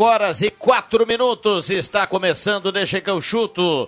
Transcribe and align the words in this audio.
Cinco 0.00 0.10
horas 0.10 0.40
e 0.40 0.50
quatro 0.50 1.06
minutos 1.06 1.68
está 1.68 2.06
começando 2.06 2.72
Deixa 2.72 3.02
que 3.02 3.10
eu 3.10 3.20
chuto. 3.20 3.86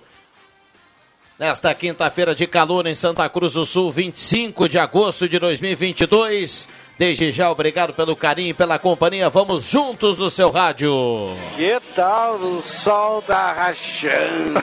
Nesta 1.39 1.73
quinta-feira 1.73 2.35
de 2.35 2.45
calor 2.45 2.85
em 2.85 2.93
Santa 2.93 3.27
Cruz 3.27 3.53
do 3.53 3.65
Sul, 3.65 3.91
25 3.91 4.69
de 4.69 4.77
agosto 4.77 5.27
de 5.27 5.39
2022. 5.39 6.69
Desde 6.99 7.31
já, 7.31 7.49
obrigado 7.49 7.93
pelo 7.93 8.15
carinho 8.15 8.51
e 8.51 8.53
pela 8.53 8.77
companhia. 8.77 9.27
Vamos 9.27 9.63
juntos 9.63 10.19
no 10.19 10.29
seu 10.29 10.51
rádio. 10.51 10.91
Que 11.55 11.79
tal 11.95 12.35
o 12.35 12.61
sol 12.61 13.19
tá 13.23 13.51
rachando? 13.51 14.61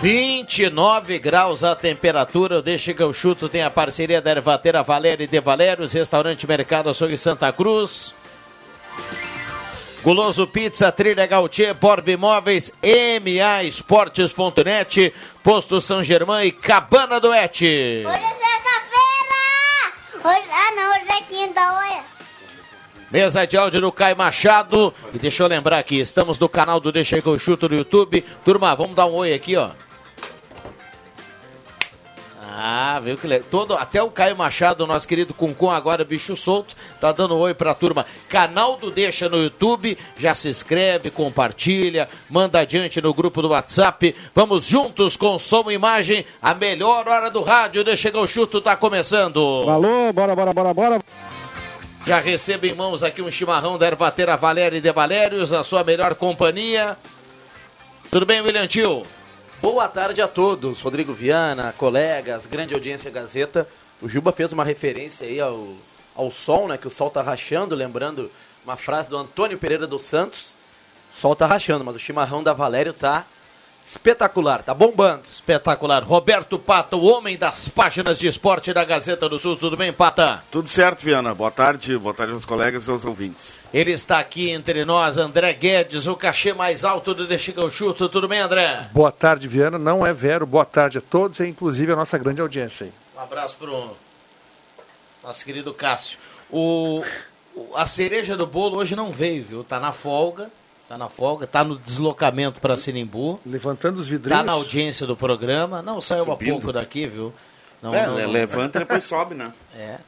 29 0.00 1.18
graus 1.18 1.62
a 1.62 1.76
temperatura. 1.76 2.60
O 2.60 2.62
Deixa 2.62 2.94
que 2.94 3.02
eu 3.02 3.12
chuto 3.12 3.46
tem 3.46 3.62
a 3.62 3.70
parceria 3.70 4.22
da 4.22 4.30
Ervateira 4.30 4.82
Valéria 4.82 5.24
e 5.24 5.26
de 5.26 5.38
Valérios, 5.38 5.92
Restaurante 5.92 6.46
Mercado 6.46 6.88
Açougue 6.88 7.18
Santa 7.18 7.52
Cruz. 7.52 8.18
Guloso 10.02 10.46
Pizza, 10.46 10.90
Trilha 10.90 11.26
Gautier, 11.26 11.74
Borb 11.74 12.08
Imóveis, 12.08 12.72
MA 12.82 13.64
Esportes.net, 13.64 15.12
Posto 15.42 15.78
São 15.78 16.02
Germão 16.02 16.42
e 16.42 16.50
Cabana 16.50 17.20
do 17.20 17.34
Et. 17.34 17.50
Hoje 17.52 18.06
é 18.06 18.18
sexta-feira! 18.18 19.38
Hoje... 20.24 20.48
Ah, 20.50 20.74
não, 20.74 20.90
hoje 20.92 21.10
é 21.10 21.22
quinta, 21.22 21.60
olha. 21.60 22.02
Mesa 23.10 23.46
de 23.46 23.56
áudio 23.58 23.80
do 23.80 23.92
Caio 23.92 24.16
Machado. 24.16 24.94
E 25.12 25.18
deixa 25.18 25.42
eu 25.42 25.48
lembrar 25.48 25.78
aqui, 25.78 25.98
estamos 25.98 26.38
no 26.38 26.48
canal 26.48 26.80
do 26.80 26.90
Deixa 26.90 27.20
que 27.20 27.26
eu 27.26 27.38
chuto 27.38 27.68
no 27.68 27.76
YouTube. 27.76 28.24
Turma, 28.42 28.74
vamos 28.74 28.96
dar 28.96 29.04
um 29.04 29.14
oi 29.14 29.34
aqui, 29.34 29.54
ó. 29.56 29.70
Ah, 32.62 33.00
viu 33.00 33.16
que 33.16 33.26
legal. 33.26 33.48
Todo, 33.50 33.74
até 33.74 34.02
o 34.02 34.10
Caio 34.10 34.36
Machado, 34.36 34.86
nosso 34.86 35.08
querido 35.08 35.32
Cuncum, 35.32 35.70
agora 35.70 36.04
bicho 36.04 36.36
solto, 36.36 36.76
tá 37.00 37.10
dando 37.10 37.34
um 37.34 37.38
oi 37.38 37.54
pra 37.54 37.74
turma. 37.74 38.04
Canal 38.28 38.76
do 38.76 38.90
Deixa 38.90 39.30
no 39.30 39.42
YouTube, 39.42 39.96
já 40.18 40.34
se 40.34 40.50
inscreve, 40.50 41.10
compartilha, 41.10 42.06
manda 42.28 42.60
adiante 42.60 43.00
no 43.00 43.14
grupo 43.14 43.40
do 43.40 43.48
WhatsApp. 43.48 44.14
Vamos 44.34 44.66
juntos 44.66 45.16
com 45.16 45.38
som 45.38 45.70
e 45.70 45.74
imagem, 45.74 46.26
a 46.42 46.54
melhor 46.54 47.08
hora 47.08 47.30
do 47.30 47.40
rádio. 47.40 47.82
Deixa 47.82 48.10
que 48.10 48.18
o 48.18 48.26
chuto 48.26 48.60
tá 48.60 48.76
começando. 48.76 49.38
Alô, 49.66 50.12
bora, 50.12 50.36
bora, 50.36 50.52
bora, 50.52 50.74
bora. 50.74 50.98
Já 52.06 52.20
recebo 52.20 52.66
em 52.66 52.74
mãos 52.74 53.02
aqui 53.02 53.22
um 53.22 53.30
chimarrão 53.30 53.78
da 53.78 53.86
Ervateira 53.86 54.36
Valéria 54.36 54.76
e 54.76 54.82
de 54.82 54.92
Valérios, 54.92 55.50
a 55.50 55.64
sua 55.64 55.82
melhor 55.82 56.14
companhia. 56.14 56.94
Tudo 58.10 58.26
bem, 58.26 58.42
William 58.42 58.66
Tio? 58.66 59.06
Boa 59.60 59.86
tarde 59.88 60.22
a 60.22 60.26
todos, 60.26 60.80
Rodrigo 60.80 61.12
Viana, 61.12 61.74
colegas, 61.76 62.46
grande 62.46 62.72
audiência 62.72 63.10
Gazeta. 63.10 63.68
O 64.00 64.08
Juba 64.08 64.32
fez 64.32 64.54
uma 64.54 64.64
referência 64.64 65.26
aí 65.26 65.38
ao, 65.38 65.74
ao 66.14 66.30
sol, 66.30 66.66
né? 66.66 66.78
Que 66.78 66.88
o 66.88 66.90
sol 66.90 67.10
tá 67.10 67.20
rachando, 67.20 67.74
lembrando 67.74 68.30
uma 68.64 68.78
frase 68.78 69.10
do 69.10 69.18
Antônio 69.18 69.58
Pereira 69.58 69.86
dos 69.86 70.00
Santos. 70.00 70.54
O 71.14 71.20
sol 71.20 71.36
tá 71.36 71.46
rachando, 71.46 71.84
mas 71.84 71.94
o 71.94 71.98
chimarrão 71.98 72.42
da 72.42 72.54
Valério 72.54 72.94
tá 72.94 73.26
espetacular, 73.90 74.62
tá 74.62 74.72
bombando. 74.72 75.22
Espetacular. 75.32 76.02
Roberto 76.04 76.58
Pata, 76.58 76.96
o 76.96 77.04
homem 77.06 77.36
das 77.36 77.68
páginas 77.68 78.18
de 78.20 78.28
esporte 78.28 78.72
da 78.72 78.84
Gazeta 78.84 79.28
do 79.28 79.38
Sul. 79.38 79.56
Tudo 79.56 79.76
bem, 79.76 79.92
Pata? 79.92 80.44
Tudo 80.50 80.68
certo, 80.68 81.00
Viana. 81.00 81.34
Boa 81.34 81.50
tarde, 81.50 81.98
boa 81.98 82.14
tarde 82.14 82.32
aos 82.32 82.44
colegas 82.44 82.86
e 82.86 82.90
aos 82.90 83.04
ouvintes. 83.04 83.52
Ele 83.74 83.90
está 83.90 84.18
aqui 84.20 84.50
entre 84.50 84.84
nós, 84.84 85.18
André 85.18 85.52
Guedes, 85.52 86.06
o 86.06 86.14
cachê 86.14 86.52
mais 86.52 86.84
alto 86.84 87.12
do 87.14 87.26
eu 87.56 87.70
chuto. 87.70 88.08
Tudo 88.08 88.28
bem, 88.28 88.38
André? 88.40 88.88
Boa 88.92 89.10
tarde, 89.10 89.48
Viana. 89.48 89.78
Não 89.78 90.06
é 90.06 90.12
Vero. 90.12 90.46
Boa 90.46 90.64
tarde 90.64 90.98
a 90.98 91.00
todos 91.00 91.40
e 91.40 91.46
inclusive 91.48 91.92
a 91.92 91.96
nossa 91.96 92.16
grande 92.16 92.40
audiência 92.40 92.86
aí. 92.86 92.92
Um 93.16 93.20
abraço 93.20 93.56
pro 93.56 93.96
nosso 95.22 95.44
querido 95.44 95.74
Cássio. 95.74 96.18
O, 96.48 97.02
o- 97.54 97.76
a 97.76 97.86
cereja 97.86 98.36
do 98.36 98.46
bolo 98.46 98.78
hoje 98.78 98.94
não 98.94 99.10
veio, 99.12 99.44
viu? 99.44 99.64
Tá 99.64 99.78
na 99.80 99.92
folga. 99.92 100.50
Tá 100.90 100.98
na 100.98 101.08
folga, 101.08 101.46
tá 101.46 101.62
no 101.62 101.78
deslocamento 101.78 102.60
para 102.60 102.76
Sinimbu. 102.76 103.38
Levantando 103.46 103.98
os 104.00 104.08
vidrinhos. 104.08 104.36
Tá 104.40 104.44
na 104.44 104.54
audiência 104.54 105.06
do 105.06 105.16
programa. 105.16 105.80
Não, 105.80 106.00
saiu 106.00 106.24
há 106.32 106.36
pouco 106.36 106.72
daqui, 106.72 107.06
viu? 107.06 107.32
Não, 107.80 107.94
é, 107.94 108.08
não, 108.08 108.16
le- 108.16 108.22
não. 108.24 108.30
levanta 108.32 108.78
e 108.78 108.80
depois 108.80 109.04
sobe, 109.04 109.36
né? 109.36 109.52
É. 109.72 109.98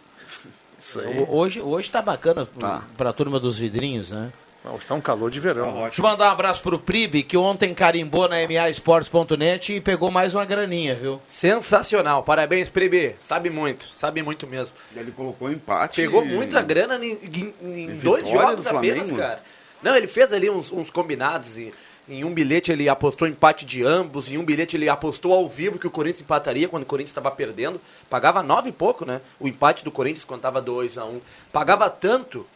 Isso 0.77 0.99
aí. 0.99 1.25
Hoje, 1.29 1.61
hoje 1.61 1.89
tá 1.89 2.03
bacana 2.03 2.45
Tá. 2.59 2.83
para 2.97 3.11
a 3.11 3.13
turma 3.13 3.39
dos 3.39 3.57
vidrinhos, 3.57 4.11
né? 4.11 4.33
Não, 4.65 4.75
está 4.75 4.93
um 4.97 5.01
calor 5.01 5.31
de 5.31 5.39
verão. 5.39 5.83
Deixa 5.85 6.01
eu 6.01 6.05
mandar 6.05 6.31
um 6.31 6.33
abraço 6.33 6.61
pro 6.61 6.81
Pribe, 6.81 7.23
que 7.23 7.37
ontem 7.37 7.73
carimbou 7.73 8.29
na 8.29 8.37
MAEsportes.net 8.49 9.75
e 9.75 9.81
pegou 9.81 10.11
mais 10.11 10.35
uma 10.35 10.45
graninha, 10.45 10.97
viu? 10.97 11.21
Sensacional, 11.25 12.25
parabéns, 12.25 12.69
Pribe. 12.69 13.15
Sabe 13.21 13.51
muito, 13.51 13.87
sabe 13.97 14.21
muito 14.21 14.49
mesmo. 14.49 14.75
Ele 14.97 15.13
colocou 15.13 15.49
empate. 15.49 16.03
Pegou 16.03 16.25
muita 16.25 16.61
grana 16.61 16.97
em, 17.05 17.13
em- 17.23 17.55
em 17.83 17.97
dois 17.99 18.29
jogos 18.29 18.65
do 18.65 18.77
apenas, 18.77 19.09
Flamengo. 19.11 19.17
cara. 19.17 19.52
Não, 19.83 19.97
ele 19.97 20.07
fez 20.07 20.33
ali 20.33 20.49
uns, 20.49 20.71
uns 20.71 20.91
combinados 20.91 21.59
e 21.59 21.73
em 22.09 22.25
um 22.25 22.35
bilhete 22.35 22.73
ele 22.73 22.89
apostou 22.89 23.29
empate 23.29 23.65
de 23.65 23.85
ambos, 23.85 24.31
em 24.31 24.37
um 24.37 24.45
bilhete 24.45 24.77
ele 24.77 24.89
apostou 24.89 25.33
ao 25.33 25.49
vivo 25.49 25.79
que 25.79 25.87
o 25.87 25.91
Corinthians 25.91 26.23
empataria 26.23 26.69
quando 26.69 26.83
o 26.83 26.87
Corinthians 26.87 27.11
estava 27.11 27.31
perdendo. 27.31 27.81
Pagava 28.11 28.43
nove 28.43 28.71
e 28.71 28.73
pouco, 28.73 29.05
né? 29.05 29.21
O 29.39 29.47
empate 29.47 29.85
do 29.85 29.91
Corinthians 29.91 30.25
quando 30.25 30.41
estava 30.41 30.61
2 30.61 30.99
a 30.99 31.05
1 31.05 31.21
Pagava 31.53 31.89
tanto, 31.89 32.47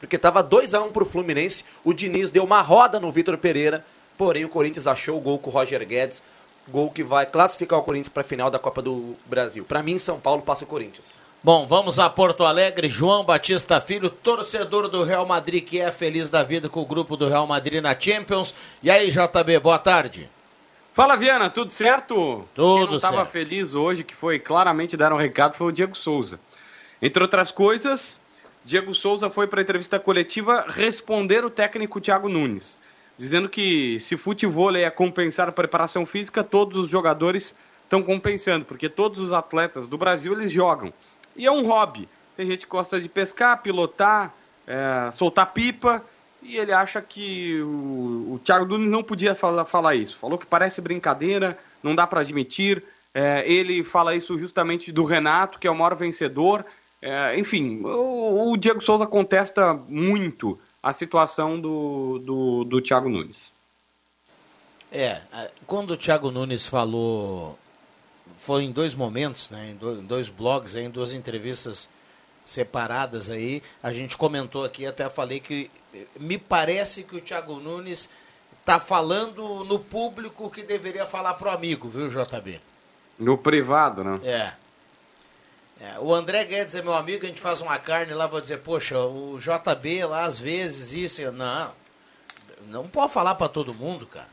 porque 0.00 0.16
estava 0.16 0.42
2 0.42 0.74
a 0.74 0.82
1 0.82 0.92
pro 0.92 1.04
Fluminense. 1.04 1.64
O 1.84 1.92
Diniz 1.92 2.30
deu 2.30 2.44
uma 2.44 2.62
roda 2.62 2.98
no 2.98 3.12
Vitor 3.12 3.36
Pereira, 3.36 3.84
porém 4.16 4.44
o 4.44 4.48
Corinthians 4.48 4.86
achou 4.86 5.18
o 5.18 5.20
gol 5.20 5.38
com 5.38 5.50
o 5.50 5.52
Roger 5.52 5.86
Guedes. 5.86 6.22
Gol 6.66 6.90
que 6.90 7.02
vai 7.02 7.26
classificar 7.26 7.78
o 7.78 7.82
Corinthians 7.82 8.12
para 8.12 8.22
a 8.22 8.24
final 8.24 8.50
da 8.50 8.58
Copa 8.58 8.80
do 8.80 9.14
Brasil. 9.26 9.64
Para 9.64 9.82
mim, 9.82 9.98
São 9.98 10.18
Paulo 10.18 10.40
passa 10.40 10.64
o 10.64 10.66
Corinthians. 10.66 11.23
Bom, 11.44 11.66
vamos 11.66 11.98
a 11.98 12.08
Porto 12.08 12.42
Alegre. 12.42 12.88
João 12.88 13.22
Batista 13.22 13.78
Filho, 13.78 14.08
torcedor 14.08 14.88
do 14.88 15.04
Real 15.04 15.26
Madrid, 15.26 15.62
que 15.62 15.78
é 15.78 15.92
feliz 15.92 16.30
da 16.30 16.42
vida 16.42 16.70
com 16.70 16.80
o 16.80 16.86
grupo 16.86 17.18
do 17.18 17.28
Real 17.28 17.46
Madrid 17.46 17.82
na 17.82 17.94
Champions. 18.00 18.54
E 18.82 18.90
aí, 18.90 19.10
JB, 19.10 19.58
boa 19.58 19.78
tarde. 19.78 20.30
Fala, 20.94 21.16
Viana, 21.16 21.50
tudo 21.50 21.70
certo? 21.70 22.48
Tudo 22.54 22.78
Quem 22.78 22.86
não 22.86 22.96
estava 22.96 23.26
feliz 23.26 23.74
hoje, 23.74 24.02
que 24.02 24.16
foi 24.16 24.38
claramente 24.38 24.96
dar 24.96 25.12
um 25.12 25.18
recado, 25.18 25.54
foi 25.54 25.66
o 25.66 25.70
Diego 25.70 25.94
Souza. 25.94 26.40
Entre 27.02 27.22
outras 27.22 27.50
coisas, 27.50 28.18
Diego 28.64 28.94
Souza 28.94 29.28
foi 29.28 29.46
para 29.46 29.60
a 29.60 29.64
entrevista 29.64 30.00
coletiva 30.00 30.64
responder 30.66 31.44
o 31.44 31.50
técnico 31.50 32.00
Thiago 32.00 32.30
Nunes, 32.30 32.78
dizendo 33.18 33.50
que 33.50 34.00
se 34.00 34.16
futebol 34.16 34.74
é 34.74 34.88
compensar 34.88 35.50
a 35.50 35.52
preparação 35.52 36.06
física, 36.06 36.42
todos 36.42 36.78
os 36.78 36.88
jogadores 36.88 37.54
estão 37.82 38.02
compensando, 38.02 38.64
porque 38.64 38.88
todos 38.88 39.20
os 39.20 39.30
atletas 39.30 39.86
do 39.86 39.98
Brasil 39.98 40.32
eles 40.32 40.50
jogam. 40.50 40.90
E 41.36 41.46
é 41.46 41.50
um 41.50 41.66
hobby. 41.66 42.08
Tem 42.36 42.46
gente 42.46 42.66
que 42.66 42.70
gosta 42.70 43.00
de 43.00 43.08
pescar, 43.08 43.62
pilotar, 43.62 44.34
é, 44.66 45.10
soltar 45.12 45.52
pipa, 45.52 46.04
e 46.42 46.56
ele 46.56 46.72
acha 46.72 47.00
que 47.00 47.60
o, 47.62 48.34
o 48.34 48.40
Thiago 48.44 48.66
Nunes 48.66 48.90
não 48.90 49.02
podia 49.02 49.34
falar, 49.34 49.64
falar 49.64 49.94
isso. 49.94 50.16
Falou 50.18 50.38
que 50.38 50.46
parece 50.46 50.80
brincadeira, 50.80 51.58
não 51.82 51.94
dá 51.94 52.06
para 52.06 52.20
admitir. 52.20 52.84
É, 53.14 53.50
ele 53.50 53.82
fala 53.84 54.14
isso 54.14 54.36
justamente 54.36 54.92
do 54.92 55.04
Renato, 55.04 55.58
que 55.58 55.66
é 55.66 55.70
o 55.70 55.74
maior 55.74 55.94
vencedor. 55.94 56.64
É, 57.00 57.38
enfim, 57.38 57.80
o, 57.84 58.52
o 58.52 58.56
Diego 58.56 58.82
Souza 58.82 59.06
contesta 59.06 59.74
muito 59.88 60.58
a 60.82 60.92
situação 60.92 61.58
do, 61.58 62.18
do, 62.18 62.64
do 62.64 62.80
Thiago 62.80 63.08
Nunes. 63.08 63.52
É, 64.92 65.22
quando 65.66 65.92
o 65.92 65.96
Thiago 65.96 66.30
Nunes 66.30 66.66
falou, 66.66 67.58
foi 68.44 68.64
em 68.64 68.70
dois 68.72 68.94
momentos, 68.94 69.50
né, 69.50 69.70
em 69.70 69.74
do- 69.76 70.00
em 70.00 70.04
dois 70.06 70.28
blogs, 70.28 70.76
aí, 70.76 70.84
em 70.84 70.90
duas 70.90 71.12
entrevistas 71.14 71.88
separadas 72.44 73.30
aí, 73.30 73.62
a 73.82 73.92
gente 73.92 74.16
comentou 74.16 74.64
aqui, 74.64 74.84
até 74.86 75.08
falei 75.08 75.40
que 75.40 75.70
eh, 75.94 76.04
me 76.20 76.36
parece 76.38 77.02
que 77.02 77.16
o 77.16 77.20
Thiago 77.20 77.56
Nunes 77.58 78.08
está 78.60 78.78
falando 78.78 79.64
no 79.64 79.78
público 79.78 80.50
que 80.50 80.62
deveria 80.62 81.06
falar 81.06 81.34
pro 81.34 81.50
amigo, 81.50 81.88
viu, 81.88 82.08
JB? 82.10 82.60
No 83.18 83.38
privado, 83.38 84.04
né? 84.04 84.20
É. 84.24 84.52
É, 85.80 85.98
o 85.98 86.14
André 86.14 86.44
Guedes 86.44 86.74
é 86.74 86.82
meu 86.82 86.94
amigo, 86.94 87.24
a 87.24 87.28
gente 87.28 87.40
faz 87.40 87.60
uma 87.60 87.78
carne 87.78 88.12
lá, 88.14 88.26
vou 88.26 88.40
dizer, 88.40 88.58
poxa, 88.58 88.98
o 88.98 89.38
JB 89.40 90.04
lá 90.04 90.24
às 90.24 90.38
vezes 90.38 90.92
isso. 90.92 91.32
Não, 91.32 91.72
não 92.68 92.88
pode 92.88 93.12
falar 93.12 93.34
pra 93.34 93.48
todo 93.48 93.74
mundo, 93.74 94.06
cara. 94.06 94.28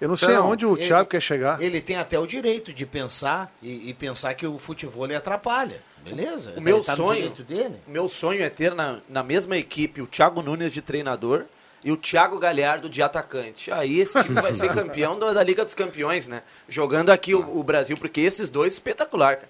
Eu 0.00 0.08
não 0.08 0.16
sei 0.16 0.28
Então, 0.30 0.44
aonde 0.46 0.66
o 0.66 0.74
ele- 0.76 0.86
Thiago 0.86 1.08
quer 1.08 1.20
chegar. 1.22 1.60
Ele 1.62 1.80
tem 1.80 1.96
até 1.96 2.18
o 2.18 2.26
direito 2.26 2.72
de 2.72 2.84
pensar 2.84 3.50
e, 3.62 3.88
e 3.90 3.94
pensar 3.94 4.34
que 4.34 4.46
o 4.46 4.58
futebol 4.58 5.06
lhe 5.06 5.14
atrapalha. 5.14 5.80
Beleza? 6.04 6.52
O 6.56 6.60
meu 6.60 6.76
Ele 6.76 6.84
tá 6.84 6.94
sonho, 6.96 7.14
direito 7.14 7.42
dele. 7.42 7.80
o 7.86 7.90
meu 7.90 8.08
sonho 8.08 8.42
é 8.42 8.48
ter 8.50 8.74
na, 8.74 8.98
na 9.08 9.22
mesma 9.22 9.56
equipe 9.56 10.00
o 10.02 10.06
Thiago 10.06 10.42
Nunes 10.42 10.72
de 10.72 10.80
treinador 10.82 11.46
e 11.82 11.90
o 11.90 11.96
Thiago 11.96 12.38
Galhardo 12.38 12.88
de 12.88 13.02
atacante. 13.02 13.72
Aí 13.72 13.98
esse 14.00 14.22
time 14.22 14.40
vai 14.40 14.52
ser 14.54 14.72
campeão 14.72 15.18
da, 15.18 15.32
da 15.32 15.42
Liga 15.42 15.64
dos 15.64 15.74
Campeões, 15.74 16.28
né? 16.28 16.42
Jogando 16.68 17.10
aqui 17.10 17.34
o, 17.34 17.58
o 17.58 17.62
Brasil, 17.64 17.96
porque 17.96 18.20
esses 18.20 18.50
dois 18.50 18.74
espetacular, 18.74 19.36
cara. 19.36 19.48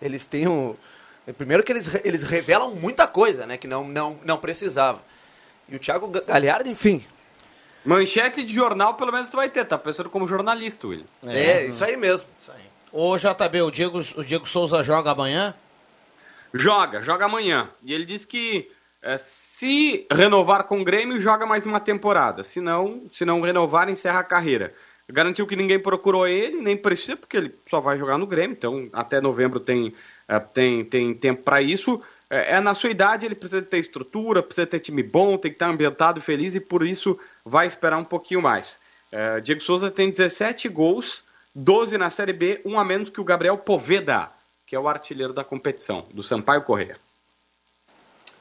Eles 0.00 0.24
têm 0.24 0.46
um 0.48 0.74
primeiro 1.36 1.62
que 1.62 1.70
eles, 1.72 1.86
eles 2.04 2.22
revelam 2.22 2.74
muita 2.74 3.06
coisa, 3.06 3.44
né, 3.44 3.56
que 3.58 3.66
não 3.68 3.86
não 3.86 4.18
não 4.24 4.38
precisava. 4.38 5.02
E 5.68 5.76
o 5.76 5.78
Thiago 5.78 6.08
Ga- 6.08 6.22
Galhardo, 6.26 6.68
enfim, 6.68 7.04
Manchete 7.84 8.42
de 8.42 8.54
jornal, 8.54 8.94
pelo 8.94 9.12
menos 9.12 9.30
tu 9.30 9.36
vai 9.36 9.48
ter, 9.48 9.64
tá 9.64 9.78
pensando 9.78 10.10
como 10.10 10.26
jornalista, 10.26 10.86
William. 10.86 11.06
é, 11.26 11.66
isso 11.66 11.84
aí 11.84 11.96
mesmo. 11.96 12.28
Ô 12.92 13.16
JB, 13.16 13.62
o 13.62 13.70
Diego, 13.70 14.00
o 14.16 14.24
Diego 14.24 14.46
Souza 14.46 14.82
joga 14.82 15.12
amanhã? 15.12 15.54
Joga, 16.52 17.00
joga 17.02 17.24
amanhã. 17.24 17.70
E 17.82 17.94
ele 17.94 18.04
disse 18.04 18.26
que 18.26 18.70
eh, 19.02 19.16
se 19.16 20.06
renovar 20.10 20.64
com 20.64 20.80
o 20.80 20.84
Grêmio, 20.84 21.20
joga 21.20 21.46
mais 21.46 21.64
uma 21.64 21.80
temporada. 21.80 22.42
Se 22.42 22.60
não, 22.60 23.04
se 23.12 23.24
não 23.24 23.40
renovar, 23.40 23.88
encerra 23.88 24.20
a 24.20 24.24
carreira. 24.24 24.74
Garantiu 25.08 25.46
que 25.46 25.56
ninguém 25.56 25.78
procurou 25.78 26.26
ele, 26.26 26.60
nem 26.60 26.76
precisa, 26.76 27.16
porque 27.16 27.36
ele 27.36 27.54
só 27.68 27.80
vai 27.80 27.96
jogar 27.96 28.18
no 28.18 28.26
Grêmio, 28.26 28.54
então 28.56 28.88
até 28.92 29.20
novembro 29.20 29.58
tem, 29.58 29.94
eh, 30.28 30.40
tem, 30.40 30.84
tem 30.84 31.14
tempo 31.14 31.42
para 31.42 31.62
isso. 31.62 32.02
Eh, 32.30 32.56
É 32.56 32.60
na 32.60 32.74
sua 32.74 32.90
idade, 32.90 33.26
ele 33.26 33.34
precisa 33.34 33.60
ter 33.60 33.78
estrutura, 33.78 34.42
precisa 34.42 34.66
ter 34.66 34.78
time 34.78 35.02
bom, 35.02 35.36
tem 35.36 35.50
que 35.50 35.56
estar 35.56 35.68
ambientado 35.68 36.20
e 36.20 36.22
feliz, 36.22 36.54
e 36.54 36.60
por 36.60 36.86
isso 36.86 37.18
vai 37.44 37.66
esperar 37.66 37.98
um 37.98 38.04
pouquinho 38.04 38.40
mais. 38.40 38.80
Eh, 39.10 39.40
Diego 39.40 39.60
Souza 39.60 39.90
tem 39.90 40.10
17 40.10 40.68
gols, 40.68 41.24
12 41.54 41.98
na 41.98 42.10
Série 42.10 42.32
B, 42.32 42.60
um 42.64 42.78
a 42.78 42.84
menos 42.84 43.10
que 43.10 43.20
o 43.20 43.24
Gabriel 43.24 43.58
Poveda, 43.58 44.30
que 44.64 44.76
é 44.76 44.78
o 44.78 44.88
artilheiro 44.88 45.32
da 45.32 45.42
competição, 45.42 46.06
do 46.14 46.22
Sampaio 46.22 46.62
Correia. 46.62 46.96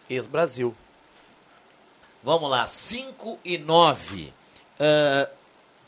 Ex-Brasil. 0.07 0.75
Vamos 2.23 2.49
lá, 2.49 2.67
5 2.67 3.39
e 3.43 3.57
9. 3.57 4.33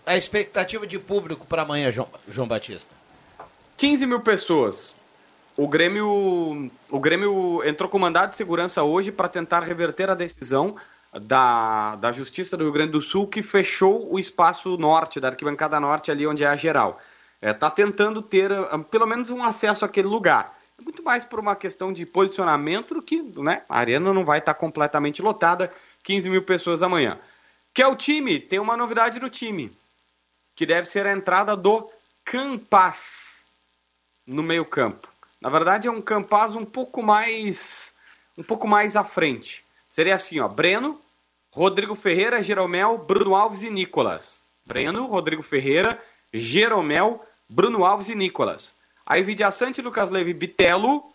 a 0.06 0.18
expectativa 0.18 0.88
de 0.88 0.98
público 0.98 1.46
para 1.46 1.62
amanhã, 1.62 1.92
João, 1.92 2.10
João 2.28 2.48
Batista? 2.48 2.96
15 3.78 4.06
mil 4.06 4.20
pessoas. 4.22 4.94
O 5.58 5.68
Grêmio, 5.68 6.72
o 6.90 7.00
Grêmio 7.00 7.62
entrou 7.66 7.90
com 7.90 8.00
mandado 8.00 8.30
de 8.30 8.36
segurança 8.36 8.84
hoje 8.84 9.12
para 9.12 9.28
tentar 9.28 9.62
reverter 9.62 10.10
a 10.10 10.16
decisão 10.16 10.78
da, 11.14 11.96
da 11.98 12.12
Justiça 12.12 12.56
do 12.56 12.64
Rio 12.64 12.74
Grande 12.74 12.94
do 12.94 13.02
Sul 13.02 13.28
que 13.28 13.44
fechou 13.44 14.12
o 14.12 14.18
espaço 14.18 14.78
norte, 14.78 15.20
da 15.20 15.28
arquibancada 15.28 15.80
norte, 15.80 16.10
ali 16.10 16.26
onde 16.26 16.44
é 16.44 16.48
a 16.48 16.56
geral. 16.56 17.00
Está 17.42 17.70
tentando 17.70 18.22
ter 18.22 18.52
ah, 18.52 18.80
pelo 18.80 19.06
menos 19.06 19.30
um 19.30 19.44
acesso 19.44 19.84
àquele 19.84 20.08
lugar. 20.08 20.58
É 20.80 20.82
muito 20.82 21.04
mais 21.04 21.26
por 21.26 21.40
uma 21.40 21.56
questão 21.56 21.92
de 21.92 22.06
posicionamento 22.06 22.94
do 22.94 23.02
que 23.02 23.22
né, 23.22 23.64
a 23.68 23.80
arena 23.80 24.14
não 24.14 24.24
vai 24.24 24.40
estar 24.40 24.54
completamente 24.54 25.22
lotada. 25.22 25.72
15 26.04 26.30
mil 26.30 26.44
pessoas 26.44 26.82
amanhã. 26.82 27.20
Que 27.74 27.82
é 27.82 27.88
o 27.88 27.96
time? 27.96 28.40
Tem 28.40 28.60
uma 28.60 28.78
novidade 28.78 29.20
no 29.20 29.30
time, 29.30 29.72
que 30.56 30.66
deve 30.66 30.88
ser 30.88 31.06
a 31.06 31.14
entrada 31.14 31.56
do 31.56 31.90
Campas 32.24 33.44
no 34.26 34.44
meio 34.44 34.66
campo. 34.66 35.11
Na 35.42 35.50
verdade 35.50 35.88
é 35.88 35.92
um 35.92 36.02
Campaz 36.02 36.56
um 36.56 36.64
pouco 36.64 37.02
mais 37.02 37.92
um 38.38 38.44
pouco 38.44 38.68
mais 38.68 38.96
à 38.96 39.04
frente. 39.04 39.66
Seria 39.90 40.16
assim, 40.16 40.40
ó, 40.40 40.48
Breno, 40.48 41.02
Rodrigo 41.52 41.96
Ferreira, 41.96 42.42
Jeromel, 42.42 43.00
Bruno 43.00 43.36
Alves 43.36 43.64
e 43.64 43.70
Nicolas. 43.70 44.44
Breno, 44.66 45.08
Rodrigo 45.08 45.42
Ferreira, 45.42 46.02
Jeromel, 46.32 47.26
Bruno 47.50 47.84
Alves 47.84 48.08
e 48.08 48.16
Nicolas. 48.16 48.76
Aí 49.06 49.22
Vidiaçante, 49.24 49.82
Lucas 49.82 50.10
Leve, 50.10 50.34
Bitelo, 50.34 51.12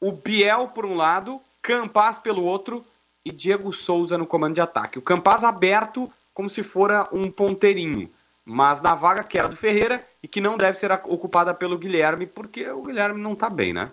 o 0.00 0.12
Biel 0.12 0.68
por 0.68 0.84
um 0.84 0.94
lado, 0.94 1.40
Campaz 1.62 2.18
pelo 2.18 2.44
outro 2.44 2.84
e 3.24 3.30
Diego 3.30 3.72
Souza 3.72 4.18
no 4.18 4.26
comando 4.26 4.54
de 4.54 4.60
ataque. 4.60 4.98
O 4.98 5.02
Campaz 5.02 5.44
aberto 5.44 6.12
como 6.34 6.50
se 6.50 6.62
fora 6.62 7.08
um 7.12 7.30
ponteirinho, 7.30 8.10
mas 8.44 8.80
na 8.80 8.94
vaga 8.94 9.24
que 9.24 9.38
era 9.38 9.48
do 9.48 9.56
Ferreira 9.56 10.06
e 10.22 10.28
que 10.28 10.40
não 10.40 10.56
deve 10.56 10.76
ser 10.76 10.90
ocupada 10.92 11.54
pelo 11.54 11.78
Guilherme, 11.78 12.26
porque 12.26 12.68
o 12.70 12.82
Guilherme 12.82 13.20
não 13.20 13.34
tá 13.34 13.48
bem, 13.48 13.72
né? 13.72 13.90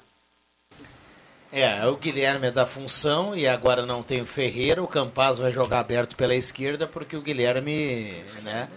É, 1.51 1.85
o 1.87 1.95
Guilherme 1.95 2.47
é 2.47 2.51
da 2.51 2.65
função 2.65 3.35
e 3.35 3.47
agora 3.47 3.85
não 3.85 4.03
tem 4.03 4.21
o 4.21 4.25
Ferreira. 4.25 4.83
O 4.83 4.87
Campaz 4.87 5.37
vai 5.37 5.53
jogar 5.53 5.79
aberto 5.79 6.15
pela 6.15 6.35
esquerda 6.35 6.85
porque 6.85 7.15
o 7.15 7.21
Guilherme, 7.21 8.23
né? 8.43 8.67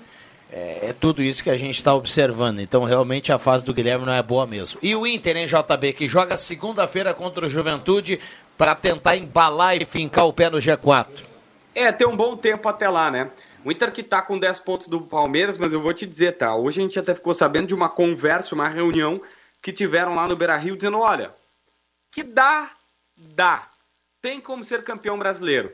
É, 0.50 0.88
é 0.88 0.92
tudo 0.92 1.22
isso 1.22 1.42
que 1.42 1.50
a 1.50 1.56
gente 1.56 1.74
está 1.74 1.94
observando. 1.94 2.60
Então, 2.60 2.84
realmente, 2.84 3.32
a 3.32 3.38
fase 3.38 3.64
do 3.64 3.74
Guilherme 3.74 4.06
não 4.06 4.12
é 4.12 4.22
boa 4.22 4.46
mesmo. 4.46 4.78
E 4.82 4.94
o 4.94 5.06
Inter, 5.06 5.36
hein, 5.36 5.46
JB, 5.46 5.92
que 5.92 6.08
joga 6.08 6.36
segunda-feira 6.36 7.12
contra 7.12 7.46
o 7.46 7.50
Juventude 7.50 8.20
para 8.56 8.74
tentar 8.74 9.16
embalar 9.16 9.80
e 9.80 9.84
fincar 9.84 10.26
o 10.26 10.32
pé 10.32 10.48
no 10.48 10.58
G4. 10.58 11.06
É, 11.74 11.92
tem 11.92 12.06
um 12.06 12.16
bom 12.16 12.36
tempo 12.36 12.68
até 12.68 12.88
lá, 12.88 13.10
né? 13.10 13.30
O 13.68 13.70
Inter 13.70 13.92
que 13.92 14.02
tá 14.02 14.22
com 14.22 14.38
10 14.38 14.60
pontos 14.60 14.88
do 14.88 14.98
Palmeiras, 15.02 15.58
mas 15.58 15.74
eu 15.74 15.82
vou 15.82 15.92
te 15.92 16.06
dizer, 16.06 16.38
tá? 16.38 16.56
Hoje 16.56 16.80
a 16.80 16.84
gente 16.84 16.98
até 16.98 17.14
ficou 17.14 17.34
sabendo 17.34 17.66
de 17.66 17.74
uma 17.74 17.90
conversa, 17.90 18.54
uma 18.54 18.66
reunião 18.66 19.20
que 19.60 19.74
tiveram 19.74 20.14
lá 20.14 20.26
no 20.26 20.34
Beira-Rio 20.34 20.74
dizendo, 20.74 20.98
olha, 21.00 21.34
que 22.10 22.22
dá, 22.22 22.70
dá. 23.14 23.68
Tem 24.22 24.40
como 24.40 24.64
ser 24.64 24.82
campeão 24.82 25.18
brasileiro. 25.18 25.70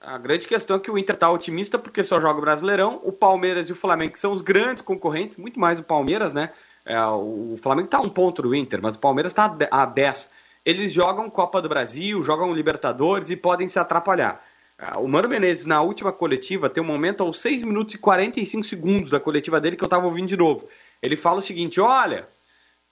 A 0.00 0.16
grande 0.16 0.48
questão 0.48 0.78
é 0.78 0.80
que 0.80 0.90
o 0.90 0.96
Inter 0.96 1.18
tá 1.18 1.30
otimista 1.30 1.78
porque 1.78 2.02
só 2.02 2.18
joga 2.18 2.38
o 2.38 2.40
Brasileirão. 2.40 3.02
O 3.04 3.12
Palmeiras 3.12 3.68
e 3.68 3.72
o 3.72 3.76
Flamengo 3.76 4.12
que 4.12 4.18
são 4.18 4.32
os 4.32 4.40
grandes 4.40 4.80
concorrentes, 4.82 5.36
muito 5.36 5.60
mais 5.60 5.78
o 5.78 5.82
Palmeiras, 5.82 6.32
né? 6.32 6.50
É, 6.82 6.98
o 7.04 7.56
Flamengo 7.62 7.88
tá 7.88 7.98
a 7.98 8.00
um 8.00 8.08
ponto 8.08 8.40
do 8.40 8.54
Inter, 8.54 8.80
mas 8.80 8.96
o 8.96 9.00
Palmeiras 9.00 9.34
tá 9.34 9.54
a 9.70 9.84
10. 9.84 10.30
Eles 10.64 10.94
jogam 10.94 11.28
Copa 11.28 11.60
do 11.60 11.68
Brasil, 11.68 12.24
jogam 12.24 12.54
Libertadores 12.54 13.28
e 13.28 13.36
podem 13.36 13.68
se 13.68 13.78
atrapalhar. 13.78 14.42
Ah, 14.78 14.98
O 14.98 15.08
Mano 15.08 15.28
Menezes, 15.28 15.64
na 15.64 15.80
última 15.80 16.12
coletiva, 16.12 16.68
tem 16.68 16.82
um 16.82 16.86
momento 16.86 17.22
aos 17.22 17.40
6 17.40 17.62
minutos 17.62 17.94
e 17.94 17.98
45 17.98 18.64
segundos 18.64 19.10
da 19.10 19.20
coletiva 19.20 19.60
dele 19.60 19.76
que 19.76 19.84
eu 19.84 19.88
tava 19.88 20.06
ouvindo 20.06 20.28
de 20.28 20.36
novo. 20.36 20.68
Ele 21.02 21.16
fala 21.16 21.38
o 21.38 21.42
seguinte: 21.42 21.80
olha, 21.80 22.28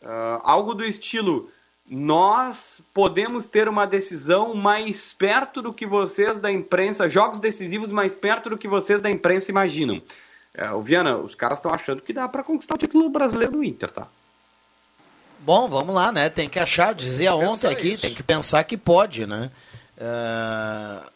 ah, 0.02 0.40
algo 0.44 0.74
do 0.74 0.84
estilo. 0.84 1.50
Nós 1.84 2.80
podemos 2.94 3.48
ter 3.48 3.68
uma 3.68 3.86
decisão 3.86 4.54
mais 4.54 5.12
perto 5.12 5.60
do 5.60 5.72
que 5.74 5.84
vocês 5.84 6.38
da 6.38 6.50
imprensa, 6.50 7.08
jogos 7.08 7.40
decisivos 7.40 7.90
mais 7.90 8.14
perto 8.14 8.48
do 8.48 8.56
que 8.56 8.68
vocês 8.68 9.02
da 9.02 9.10
imprensa 9.10 9.50
imaginam. 9.50 10.00
É, 10.54 10.70
o 10.70 10.80
Viana, 10.80 11.16
os 11.16 11.34
caras 11.34 11.58
estão 11.58 11.72
achando 11.74 12.00
que 12.00 12.12
dá 12.12 12.28
para 12.28 12.44
conquistar 12.44 12.76
o 12.76 12.78
título 12.78 13.10
brasileiro 13.10 13.52
do 13.52 13.64
Inter, 13.64 13.90
tá? 13.90 14.06
Bom, 15.40 15.68
vamos 15.68 15.94
lá, 15.94 16.12
né? 16.12 16.30
Tem 16.30 16.48
que 16.48 16.58
achar, 16.58 16.94
dizia 16.94 17.34
ontem 17.34 17.66
aqui, 17.68 17.92
isso. 17.92 18.02
tem 18.02 18.14
que 18.14 18.22
pensar 18.22 18.62
que 18.62 18.76
pode, 18.76 19.26
né? 19.26 19.50
Ah, 20.00 21.10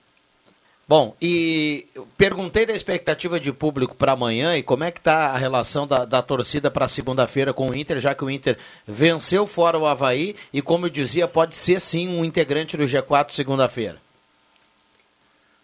Bom, 0.88 1.16
e 1.20 1.84
perguntei 2.16 2.64
da 2.64 2.72
expectativa 2.72 3.40
de 3.40 3.52
público 3.52 3.96
para 3.96 4.12
amanhã 4.12 4.56
e 4.56 4.62
como 4.62 4.84
é 4.84 4.92
que 4.92 5.00
tá 5.00 5.30
a 5.30 5.36
relação 5.36 5.84
da, 5.84 6.04
da 6.04 6.22
torcida 6.22 6.70
para 6.70 6.86
segunda-feira 6.86 7.52
com 7.52 7.70
o 7.70 7.74
Inter, 7.74 7.98
já 7.98 8.14
que 8.14 8.24
o 8.24 8.30
Inter 8.30 8.56
venceu 8.86 9.48
fora 9.48 9.76
o 9.76 9.84
Havaí 9.84 10.36
e, 10.52 10.62
como 10.62 10.86
eu 10.86 10.90
dizia, 10.90 11.26
pode 11.26 11.56
ser 11.56 11.80
sim 11.80 12.06
um 12.08 12.24
integrante 12.24 12.76
do 12.76 12.84
G4 12.84 13.32
segunda-feira. 13.32 14.00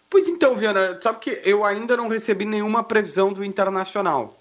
Pois 0.09 0.27
então, 0.27 0.57
Viana, 0.57 0.99
sabe 1.01 1.19
que 1.19 1.41
eu 1.45 1.63
ainda 1.63 1.95
não 1.95 2.09
recebi 2.09 2.43
nenhuma 2.45 2.83
previsão 2.83 3.31
do 3.31 3.45
Internacional. 3.45 4.37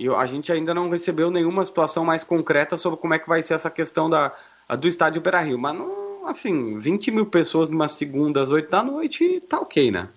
Eu- 0.00 0.16
a 0.16 0.24
gente 0.24 0.50
ainda 0.50 0.72
não 0.72 0.88
recebeu 0.88 1.30
nenhuma 1.30 1.62
situação 1.62 2.06
mais 2.06 2.24
concreta 2.24 2.78
sobre 2.78 2.98
como 2.98 3.12
é 3.12 3.18
que 3.18 3.28
vai 3.28 3.42
ser 3.42 3.52
essa 3.52 3.70
questão 3.70 4.08
da, 4.08 4.32
do 4.78 4.88
estádio 4.88 5.20
Beira-Rio. 5.20 5.58
Mas, 5.58 5.74
não, 5.74 6.26
assim, 6.26 6.78
20 6.78 7.10
mil 7.10 7.26
pessoas 7.26 7.68
numa 7.68 7.86
segunda 7.86 8.40
às 8.42 8.50
8 8.50 8.70
da 8.70 8.82
noite, 8.82 9.40
tá 9.46 9.60
ok, 9.60 9.90
né? 9.90 10.08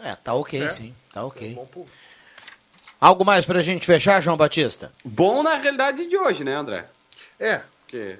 É, 0.00 0.14
tá 0.16 0.34
ok, 0.34 0.68
sim, 0.68 0.94
tá 1.12 1.24
ok. 1.24 1.56
Algo 3.00 3.24
mais 3.24 3.44
pra 3.44 3.62
gente 3.62 3.86
fechar, 3.86 4.20
João 4.22 4.36
Batista? 4.36 4.92
Bom 5.04 5.42
na 5.42 5.56
realidade 5.56 6.06
de 6.06 6.16
hoje, 6.16 6.42
né, 6.42 6.54
André? 6.54 6.86
É, 7.38 7.60
Porque, 7.80 8.18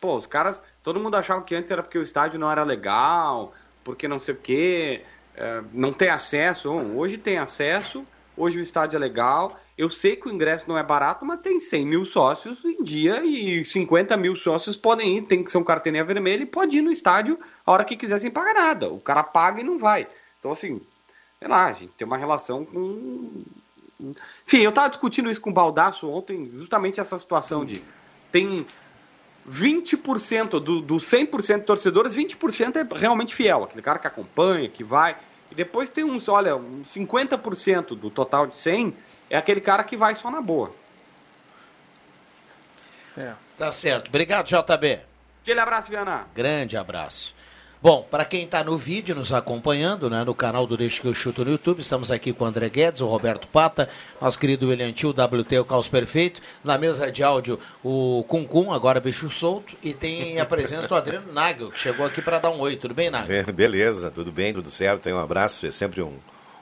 pô, 0.00 0.16
os 0.16 0.26
caras, 0.26 0.62
todo 0.82 1.00
mundo 1.00 1.16
achava 1.16 1.42
que 1.42 1.54
antes 1.54 1.70
era 1.70 1.82
porque 1.82 1.98
o 1.98 2.02
estádio 2.02 2.38
não 2.38 2.50
era 2.50 2.62
legal, 2.62 3.54
porque 3.84 4.08
não 4.08 4.18
sei 4.18 4.34
o 4.34 4.38
quê, 4.38 5.02
é, 5.36 5.62
não 5.72 5.92
tem 5.92 6.08
acesso. 6.08 6.68
Bom, 6.68 6.96
hoje 6.96 7.16
tem 7.16 7.38
acesso, 7.38 8.04
hoje 8.36 8.58
o 8.58 8.62
estádio 8.62 8.96
é 8.96 9.00
legal. 9.00 9.58
Eu 9.76 9.88
sei 9.88 10.16
que 10.16 10.26
o 10.28 10.32
ingresso 10.32 10.68
não 10.68 10.76
é 10.76 10.82
barato, 10.82 11.24
mas 11.24 11.40
tem 11.40 11.60
100 11.60 11.86
mil 11.86 12.04
sócios 12.04 12.64
em 12.64 12.82
dia 12.82 13.24
e 13.24 13.64
50 13.64 14.16
mil 14.16 14.34
sócios 14.34 14.76
podem 14.76 15.18
ir, 15.18 15.22
tem 15.22 15.44
que 15.44 15.52
ser 15.52 15.58
um 15.58 15.64
carteirinha 15.64 16.04
vermelha 16.04 16.42
e 16.42 16.46
pode 16.46 16.78
ir 16.78 16.82
no 16.82 16.90
estádio 16.90 17.38
a 17.64 17.70
hora 17.70 17.84
que 17.84 17.96
quiser 17.96 18.18
sem 18.18 18.30
pagar 18.30 18.54
nada. 18.54 18.90
O 18.90 18.98
cara 18.98 19.22
paga 19.22 19.60
e 19.60 19.64
não 19.64 19.78
vai. 19.78 20.08
Então, 20.40 20.50
assim, 20.50 20.80
sei 21.38 21.48
lá, 21.48 21.66
a 21.66 21.72
gente 21.72 21.92
tem 21.96 22.06
uma 22.06 22.16
relação 22.16 22.64
com. 22.64 23.44
Enfim, 24.46 24.58
eu 24.58 24.72
tava 24.72 24.88
discutindo 24.88 25.30
isso 25.30 25.40
com 25.40 25.50
o 25.50 25.52
Baldaço 25.52 26.08
ontem, 26.10 26.50
justamente 26.52 27.00
essa 27.00 27.18
situação 27.18 27.64
de. 27.64 27.82
Tem 28.30 28.66
20% 29.48 30.60
do, 30.60 30.80
do 30.80 30.96
100% 30.96 31.60
de 31.60 31.64
torcedores, 31.64 32.14
20% 32.14 32.76
é 32.76 32.98
realmente 32.98 33.34
fiel, 33.34 33.64
aquele 33.64 33.82
cara 33.82 33.98
que 33.98 34.06
acompanha, 34.06 34.68
que 34.68 34.84
vai. 34.84 35.16
E 35.50 35.54
depois 35.54 35.88
tem 35.88 36.04
uns, 36.04 36.28
olha, 36.28 36.54
uns 36.56 36.88
50% 36.88 37.96
do 37.96 38.10
total 38.10 38.46
de 38.46 38.56
100 38.56 38.94
é 39.30 39.36
aquele 39.36 39.60
cara 39.60 39.82
que 39.82 39.96
vai 39.96 40.14
só 40.14 40.30
na 40.30 40.40
boa. 40.40 40.74
É. 43.16 43.32
Tá 43.56 43.72
certo. 43.72 44.08
Obrigado, 44.08 44.46
JB. 44.46 45.00
Aquele 45.42 45.60
abraço, 45.60 45.90
Viana. 45.90 46.26
Grande 46.34 46.76
abraço. 46.76 47.34
Bom, 47.80 48.04
para 48.10 48.24
quem 48.24 48.42
está 48.42 48.64
no 48.64 48.76
vídeo, 48.76 49.14
nos 49.14 49.32
acompanhando, 49.32 50.10
né, 50.10 50.24
no 50.24 50.34
canal 50.34 50.66
do 50.66 50.76
Deixa 50.76 51.00
que 51.00 51.06
eu 51.06 51.14
chuto 51.14 51.44
no 51.44 51.52
YouTube, 51.52 51.78
estamos 51.78 52.10
aqui 52.10 52.32
com 52.32 52.42
o 52.42 52.46
André 52.48 52.68
Guedes, 52.68 53.00
o 53.00 53.06
Roberto 53.06 53.46
Pata, 53.46 53.88
nosso 54.20 54.36
querido 54.36 54.66
William 54.66 54.92
Tio, 54.92 55.10
WT, 55.10 55.60
o 55.60 55.64
Caos 55.64 55.86
Perfeito, 55.86 56.40
na 56.64 56.76
mesa 56.76 57.08
de 57.12 57.22
áudio 57.22 57.60
o 57.84 58.24
Cuncum, 58.26 58.72
agora 58.72 58.98
bicho 58.98 59.30
solto, 59.30 59.76
e 59.80 59.94
tem 59.94 60.40
a 60.40 60.44
presença 60.44 60.88
do 60.88 60.94
Adriano 60.96 61.32
Nagel, 61.32 61.70
que 61.70 61.78
chegou 61.78 62.04
aqui 62.04 62.20
para 62.20 62.40
dar 62.40 62.50
um 62.50 62.58
oi. 62.58 62.74
Tudo 62.74 62.94
bem, 62.94 63.10
Nagel? 63.10 63.44
Beleza, 63.54 64.10
tudo 64.10 64.32
bem, 64.32 64.52
tudo 64.52 64.72
certo, 64.72 65.08
um 65.10 65.18
abraço, 65.18 65.64
é 65.64 65.70
sempre 65.70 66.02
um, 66.02 66.14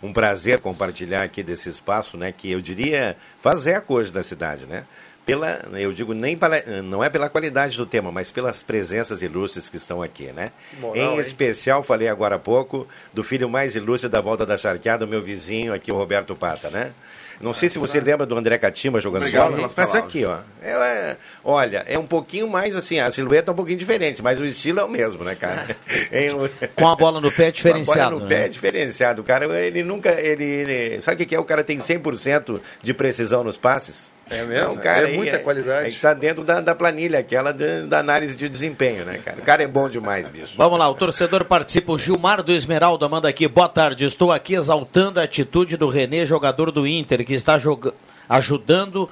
um 0.02 0.12
prazer 0.12 0.60
compartilhar 0.60 1.22
aqui 1.22 1.42
desse 1.42 1.70
espaço, 1.70 2.18
né, 2.18 2.30
que 2.30 2.52
eu 2.52 2.60
diria 2.60 3.16
faz 3.40 3.66
eco 3.66 3.94
hoje 3.94 4.12
da 4.12 4.22
cidade, 4.22 4.66
né? 4.66 4.84
Pela, 5.26 5.60
eu 5.72 5.92
digo, 5.92 6.14
nem 6.14 6.36
pela, 6.36 6.62
não 6.84 7.02
é 7.02 7.10
pela 7.10 7.28
qualidade 7.28 7.76
do 7.76 7.84
tema, 7.84 8.12
mas 8.12 8.30
pelas 8.30 8.62
presenças 8.62 9.22
ilustres 9.22 9.68
que 9.68 9.76
estão 9.76 10.00
aqui, 10.00 10.26
né? 10.32 10.52
Moral, 10.80 10.96
em 10.96 11.14
hein? 11.14 11.18
especial, 11.20 11.82
falei 11.82 12.06
agora 12.06 12.36
há 12.36 12.38
pouco, 12.38 12.86
do 13.12 13.24
filho 13.24 13.50
mais 13.50 13.74
ilustre 13.74 14.08
da 14.08 14.20
Volta 14.20 14.46
da 14.46 14.56
Charqueada, 14.56 15.04
o 15.04 15.08
meu 15.08 15.20
vizinho 15.20 15.74
aqui, 15.74 15.90
o 15.90 15.96
Roberto 15.96 16.36
Pata, 16.36 16.70
né? 16.70 16.92
Não 17.40 17.52
sei 17.52 17.68
se 17.68 17.78
você 17.78 18.00
lembra 18.00 18.24
do 18.24 18.34
André 18.38 18.56
Catima 18.56 18.98
jogando 18.98 19.22
Obrigado 19.22 19.42
bola, 19.44 19.56
pelas 19.56 19.74
mas 19.76 19.90
palavras. 19.90 20.04
aqui, 20.04 20.24
ó. 20.24 20.38
É, 20.62 20.70
é, 20.70 21.16
olha, 21.44 21.84
é 21.86 21.98
um 21.98 22.06
pouquinho 22.06 22.48
mais 22.48 22.74
assim, 22.74 22.98
a 22.98 23.10
silhueta 23.10 23.50
é 23.50 23.52
um 23.52 23.56
pouquinho 23.56 23.76
diferente, 23.78 24.22
mas 24.22 24.40
o 24.40 24.44
estilo 24.46 24.80
é 24.80 24.84
o 24.84 24.88
mesmo, 24.88 25.22
né, 25.22 25.34
cara? 25.34 25.66
Com 26.74 26.88
a 26.88 26.96
bola 26.96 27.20
no 27.20 27.30
pé 27.30 27.50
diferenciado. 27.50 27.98
Com 27.98 28.16
a 28.16 28.18
bola 28.20 28.20
no 28.22 28.26
né? 28.26 28.36
pé 28.36 28.44
é 28.44 28.48
diferenciado. 28.48 29.20
O 29.20 29.24
cara, 29.24 29.44
ele 29.60 29.82
nunca. 29.82 30.18
Ele, 30.18 30.44
ele- 30.44 31.00
sabe 31.02 31.16
o 31.16 31.18
que 31.18 31.26
que 31.26 31.34
é? 31.34 31.38
O 31.38 31.44
cara 31.44 31.62
tem 31.62 31.78
100% 31.78 32.58
de 32.82 32.94
precisão 32.94 33.44
nos 33.44 33.58
passes. 33.58 34.14
É 34.28 34.42
mesmo? 34.44 34.72
o 34.72 34.78
cara 34.78 35.08
É 35.08 35.12
muita 35.16 35.38
qualidade. 35.38 35.88
Está 35.88 36.12
dentro 36.12 36.42
da, 36.44 36.60
da 36.60 36.74
planilha, 36.74 37.18
aquela 37.20 37.52
da, 37.52 37.82
da 37.86 37.98
análise 38.00 38.36
de 38.36 38.48
desempenho, 38.48 39.04
né, 39.04 39.20
cara? 39.24 39.38
O 39.38 39.42
cara 39.42 39.62
é 39.62 39.68
bom 39.68 39.88
demais, 39.88 40.28
bicho. 40.28 40.54
Vamos 40.56 40.78
lá, 40.78 40.88
o 40.90 40.94
torcedor 40.94 41.44
participa. 41.44 41.92
O 41.92 41.98
Gilmar 41.98 42.42
do 42.42 42.50
Esmeralda 42.52 43.08
manda 43.08 43.28
aqui. 43.28 43.46
Boa 43.46 43.68
tarde, 43.68 44.04
estou 44.04 44.32
aqui 44.32 44.54
exaltando 44.54 45.20
a 45.20 45.22
atitude 45.22 45.76
do 45.76 45.88
René, 45.88 46.26
jogador 46.26 46.72
do 46.72 46.86
Inter, 46.86 47.24
que 47.24 47.34
está 47.34 47.56
joga- 47.56 47.94
ajudando 48.28 49.08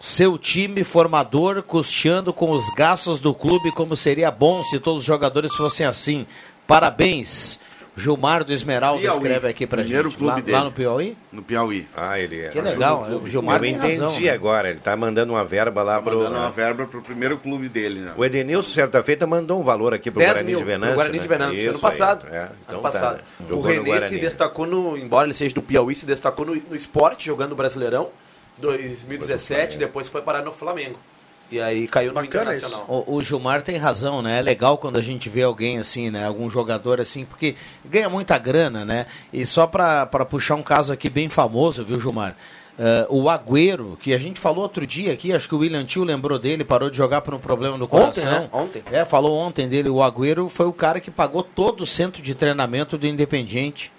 seu 0.00 0.38
time 0.38 0.82
formador, 0.82 1.62
custeando 1.62 2.32
com 2.32 2.50
os 2.50 2.68
gastos 2.70 3.18
do 3.20 3.34
clube, 3.34 3.70
como 3.72 3.96
seria 3.96 4.30
bom 4.30 4.62
se 4.64 4.78
todos 4.78 5.00
os 5.00 5.06
jogadores 5.06 5.54
fossem 5.54 5.84
assim. 5.86 6.26
Parabéns. 6.66 7.58
Gilmar 7.96 8.44
do 8.44 8.52
Esmeralda 8.52 9.00
Piauí, 9.00 9.16
escreve 9.16 9.48
aqui 9.48 9.66
pra 9.66 9.82
primeiro 9.82 10.10
gente. 10.10 10.18
clube 10.18 10.34
lá, 10.34 10.40
dele. 10.40 10.56
lá 10.58 10.64
no 10.64 10.72
Piauí? 10.72 11.16
No 11.32 11.42
Piauí. 11.42 11.86
Ah, 11.96 12.18
ele 12.20 12.42
é. 12.42 12.48
Que 12.50 12.60
legal, 12.60 13.04
o 13.10 13.22
o 13.24 13.28
Gilmar 13.28 13.56
Eu 13.56 13.60
tem 13.62 13.74
entendi 13.74 14.00
razão, 14.00 14.20
né? 14.20 14.30
agora. 14.30 14.68
Ele 14.70 14.80
tá 14.80 14.94
mandando 14.94 15.32
uma 15.32 15.44
verba 15.44 15.82
lá 15.82 15.96
Tá 15.96 16.02
pro. 16.02 16.18
mandando 16.18 16.36
uma 16.38 16.50
verba 16.50 16.86
pro 16.86 17.00
primeiro 17.00 17.38
clube 17.38 17.68
dele, 17.70 18.00
né? 18.00 18.12
O 18.16 18.24
Edenilson, 18.24 18.70
certa 18.70 19.02
feita, 19.02 19.26
mandou 19.26 19.58
um 19.60 19.64
valor 19.64 19.94
aqui 19.94 20.10
pro 20.10 20.18
10 20.18 20.30
Guarani 20.30 20.50
mil 20.50 20.58
de 20.58 20.64
Venâncio. 20.64 20.94
Guarani 20.94 21.16
né? 21.16 21.22
de 21.22 21.28
Venâncio, 21.28 21.60
Isso 21.60 21.70
ano 21.70 21.78
passado. 21.80 22.26
É, 22.30 22.48
então 22.66 22.78
ano 22.78 22.82
tá, 22.82 22.92
passado. 22.92 23.16
né? 23.40 23.46
o 23.50 23.60
René 23.62 24.00
se 24.02 24.18
destacou 24.18 24.66
no, 24.66 24.98
embora 24.98 25.26
ele 25.26 25.34
seja 25.34 25.54
do 25.54 25.62
Piauí, 25.62 25.94
se 25.94 26.04
destacou 26.04 26.44
no, 26.44 26.54
no 26.54 26.76
esporte, 26.76 27.24
jogando 27.26 27.52
o 27.52 27.56
Brasileirão, 27.56 28.10
2017, 28.58 29.78
depois 29.78 30.08
foi 30.08 30.20
parar 30.22 30.42
no 30.42 30.52
Flamengo. 30.52 30.98
E 31.50 31.60
aí 31.60 31.86
caiu 31.86 32.08
no 32.08 32.14
Bacana 32.14 32.54
Internacional. 32.54 32.84
O, 32.88 33.16
o 33.16 33.22
Gilmar 33.22 33.62
tem 33.62 33.76
razão, 33.76 34.20
né? 34.20 34.38
É 34.38 34.42
legal 34.42 34.78
quando 34.78 34.98
a 34.98 35.02
gente 35.02 35.28
vê 35.28 35.42
alguém 35.42 35.78
assim, 35.78 36.10
né? 36.10 36.26
Algum 36.26 36.50
jogador 36.50 37.00
assim, 37.00 37.24
porque 37.24 37.54
ganha 37.84 38.08
muita 38.08 38.36
grana, 38.38 38.84
né? 38.84 39.06
E 39.32 39.46
só 39.46 39.66
pra 39.66 40.06
pra 40.06 40.24
puxar 40.24 40.56
um 40.56 40.62
caso 40.62 40.92
aqui 40.92 41.08
bem 41.08 41.28
famoso, 41.28 41.84
viu, 41.84 42.00
Gilmar? 42.00 42.36
Eh, 42.78 43.06
o 43.08 43.30
Agüero, 43.30 43.96
que 44.02 44.12
a 44.12 44.18
gente 44.18 44.38
falou 44.38 44.62
outro 44.62 44.86
dia 44.86 45.12
aqui, 45.12 45.32
acho 45.32 45.48
que 45.48 45.54
o 45.54 45.58
William 45.58 45.84
Tio 45.84 46.04
lembrou 46.04 46.38
dele, 46.38 46.62
parou 46.64 46.90
de 46.90 46.96
jogar 46.96 47.22
por 47.22 47.32
um 47.32 47.38
problema 47.38 47.78
no 47.78 47.88
coração. 47.88 48.24
né? 48.42 48.48
Ontem. 48.52 48.82
É, 48.92 49.04
falou 49.04 49.34
ontem 49.38 49.66
dele. 49.66 49.88
O 49.88 50.02
Agüero 50.02 50.48
foi 50.48 50.66
o 50.66 50.72
cara 50.72 51.00
que 51.00 51.10
pagou 51.10 51.42
todo 51.42 51.82
o 51.82 51.86
centro 51.86 52.20
de 52.20 52.34
treinamento 52.34 52.98
do 52.98 53.06
Independiente. 53.06 53.90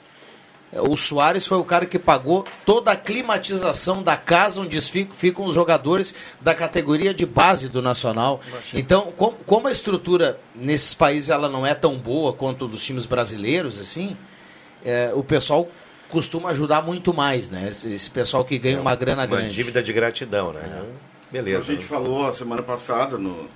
O 0.73 0.97
Soares 0.97 1.47
foi 1.47 1.57
o 1.57 1.63
cara 1.63 1.85
que 1.85 1.97
pagou 1.97 2.45
toda 2.65 2.91
a 2.91 2.95
climatização 2.95 4.03
da 4.03 4.17
casa 4.17 4.59
onde 4.61 4.79
fi- 4.81 5.07
ficam 5.13 5.45
os 5.45 5.55
jogadores 5.55 6.13
da 6.41 6.53
categoria 6.53 7.13
de 7.13 7.25
base 7.25 7.69
do 7.69 7.81
Nacional. 7.81 8.41
Então, 8.73 9.11
com- 9.15 9.31
como 9.45 9.67
a 9.69 9.71
estrutura 9.71 10.37
nesses 10.53 10.93
países 10.93 11.29
ela 11.29 11.47
não 11.47 11.65
é 11.65 11.73
tão 11.73 11.97
boa 11.97 12.33
quanto 12.33 12.67
dos 12.67 12.83
times 12.83 13.05
brasileiros, 13.05 13.79
assim, 13.79 14.17
é, 14.83 15.11
o 15.15 15.23
pessoal 15.23 15.69
costuma 16.09 16.49
ajudar 16.49 16.81
muito 16.81 17.13
mais, 17.13 17.49
né? 17.49 17.69
Esse, 17.69 17.93
esse 17.93 18.09
pessoal 18.09 18.43
que 18.43 18.57
ganha 18.59 18.79
uma 18.81 18.95
grana 18.95 19.21
Uma 19.21 19.27
grande. 19.27 19.53
dívida 19.55 19.81
de 19.81 19.93
gratidão, 19.93 20.51
né? 20.51 20.61
A 20.63 21.31
Beleza. 21.31 21.65
gente 21.65 21.85
falou 21.85 22.27
a 22.27 22.33
semana 22.33 22.61
passada 22.61 23.17
no, 23.17 23.47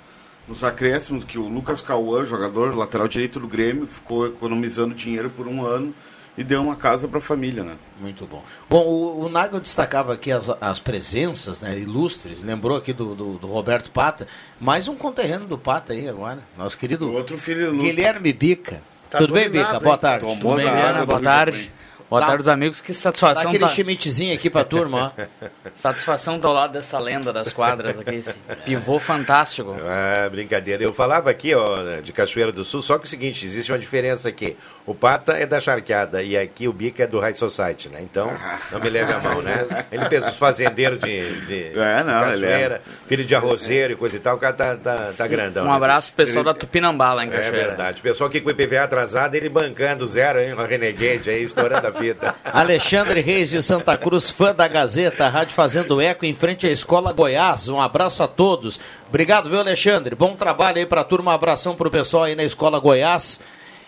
nos 0.47 0.63
acréscimos 0.63 1.25
que 1.25 1.37
o 1.37 1.47
Lucas 1.49 1.81
Cauã, 1.81 2.25
jogador 2.25 2.75
lateral 2.75 3.07
direito 3.09 3.37
do 3.39 3.47
Grêmio, 3.49 3.85
ficou 3.85 4.27
economizando 4.27 4.93
dinheiro 4.93 5.29
por 5.29 5.45
um 5.47 5.65
ano 5.65 5.93
e 6.37 6.43
deu 6.43 6.61
uma 6.61 6.75
casa 6.75 7.07
para 7.07 7.17
a 7.19 7.21
família, 7.21 7.63
né? 7.63 7.75
Muito 7.99 8.25
bom. 8.25 8.43
Bom, 8.69 8.85
o, 8.85 9.25
o 9.25 9.29
Nagel 9.29 9.59
destacava 9.59 10.13
aqui 10.13 10.31
as, 10.31 10.49
as 10.61 10.79
presenças 10.79 11.61
né, 11.61 11.77
ilustres, 11.77 12.41
lembrou 12.41 12.77
aqui 12.77 12.93
do, 12.93 13.13
do, 13.13 13.33
do 13.37 13.47
Roberto 13.47 13.91
Pata, 13.91 14.27
mais 14.59 14.87
um 14.87 14.95
conterrâneo 14.95 15.47
do 15.47 15.57
Pata 15.57 15.93
aí 15.93 16.07
agora, 16.07 16.39
nosso 16.57 16.77
querido 16.77 17.09
O 17.09 17.13
outro 17.13 17.37
filho 17.37 17.67
ilustre. 17.67 17.89
Guilherme 17.89 18.33
Bica. 18.33 18.81
Tá 19.09 19.17
Tudo 19.17 19.33
bem, 19.33 19.49
Bica? 19.49 19.73
hein? 19.73 19.79
Boa 19.81 19.97
tarde. 19.97 20.25
Tomou 20.25 20.37
Tudo 20.37 20.55
bem, 20.55 20.99
do 20.99 21.05
Boa 21.05 21.21
tarde. 21.21 21.71
Boa 22.11 22.19
Dá- 22.19 22.27
tarde, 22.27 22.41
os 22.41 22.47
amigos. 22.49 22.81
Que 22.81 22.91
Dá 22.91 22.99
satisfação 22.99 23.43
aquele 23.47 23.59
tá, 23.63 23.69
chimitezinho 23.69 24.35
aqui 24.35 24.49
pra 24.49 24.65
turma, 24.65 25.13
ó. 25.17 25.47
satisfação 25.77 26.37
ao 26.43 26.51
lado 26.51 26.73
dessa 26.73 26.99
lenda 26.99 27.31
das 27.31 27.53
quadras 27.53 27.97
aqui. 27.97 28.15
Esse 28.15 28.35
pivô 28.65 28.99
fantástico. 28.99 29.73
Ah, 29.87 30.27
brincadeira. 30.29 30.83
Eu 30.83 30.91
falava 30.91 31.29
aqui, 31.29 31.55
ó, 31.55 32.01
de 32.01 32.11
Cachoeira 32.11 32.51
do 32.51 32.65
Sul, 32.65 32.81
só 32.81 32.97
que 32.97 33.05
é 33.05 33.07
o 33.07 33.09
seguinte, 33.09 33.45
existe 33.45 33.71
uma 33.71 33.79
diferença 33.79 34.27
aqui. 34.27 34.57
O 34.85 34.93
Pata 34.93 35.33
é 35.33 35.45
da 35.45 35.61
charqueada 35.61 36.21
e 36.21 36.37
aqui 36.37 36.67
o 36.67 36.73
Bica 36.73 37.03
é 37.03 37.07
do 37.07 37.17
High 37.17 37.33
Society, 37.33 37.87
né? 37.87 37.99
Então, 38.01 38.29
não 38.73 38.79
me 38.81 38.89
leve 38.89 39.13
a 39.13 39.19
mão, 39.19 39.41
né? 39.41 39.65
Ele 39.89 40.09
pensa 40.09 40.31
os 40.31 40.37
fazendeiros 40.37 40.99
de, 40.99 41.41
de 41.45 41.61
É, 41.79 42.03
não, 42.03 42.33
ele 42.33 42.45
é. 42.45 42.49
Cachoeira, 42.49 42.81
filho 43.07 43.23
de 43.23 43.33
arrozeiro 43.35 43.93
e 43.93 43.95
coisa 43.95 44.17
e 44.17 44.19
tal, 44.19 44.35
o 44.35 44.39
cara 44.39 44.53
tá, 44.53 44.75
tá, 44.75 45.13
tá 45.17 45.27
grandão. 45.27 45.63
Um 45.63 45.69
né? 45.69 45.75
abraço 45.75 46.11
pro 46.11 46.25
pessoal 46.25 46.43
da 46.43 46.53
Tupinambá 46.53 47.13
lá 47.13 47.23
em 47.23 47.29
É 47.29 47.31
Cachoeira. 47.31 47.67
verdade. 47.69 47.99
O 48.01 48.03
pessoal 48.03 48.27
aqui 48.29 48.41
com 48.41 48.49
o 48.49 48.51
IPVA 48.51 48.81
atrasado, 48.83 49.35
ele 49.35 49.47
bancando 49.47 50.05
zero, 50.05 50.41
hein? 50.41 50.53
Com 50.55 50.61
a 50.61 50.65
Renegade 50.65 51.29
aí, 51.29 51.41
estourando 51.41 51.87
a 51.87 51.91
fita. 52.01 52.35
Alexandre 52.43 53.21
Reis 53.21 53.49
de 53.49 53.61
Santa 53.61 53.95
Cruz, 53.97 54.29
fã 54.29 54.53
da 54.53 54.67
Gazeta, 54.67 55.27
Rádio 55.27 55.53
Fazendo 55.53 56.01
Eco, 56.01 56.25
em 56.25 56.33
frente 56.33 56.67
à 56.67 56.71
Escola 56.71 57.13
Goiás. 57.13 57.69
Um 57.69 57.79
abraço 57.79 58.23
a 58.23 58.27
todos. 58.27 58.79
Obrigado, 59.07 59.49
viu, 59.49 59.59
Alexandre? 59.59 60.15
Bom 60.15 60.35
trabalho 60.35 60.77
aí 60.77 60.85
pra 60.85 61.03
turma. 61.03 61.31
Um 61.31 61.35
abração 61.35 61.75
pro 61.75 61.91
pessoal 61.91 62.23
aí 62.23 62.35
na 62.35 62.43
Escola 62.43 62.79
Goiás. 62.79 63.39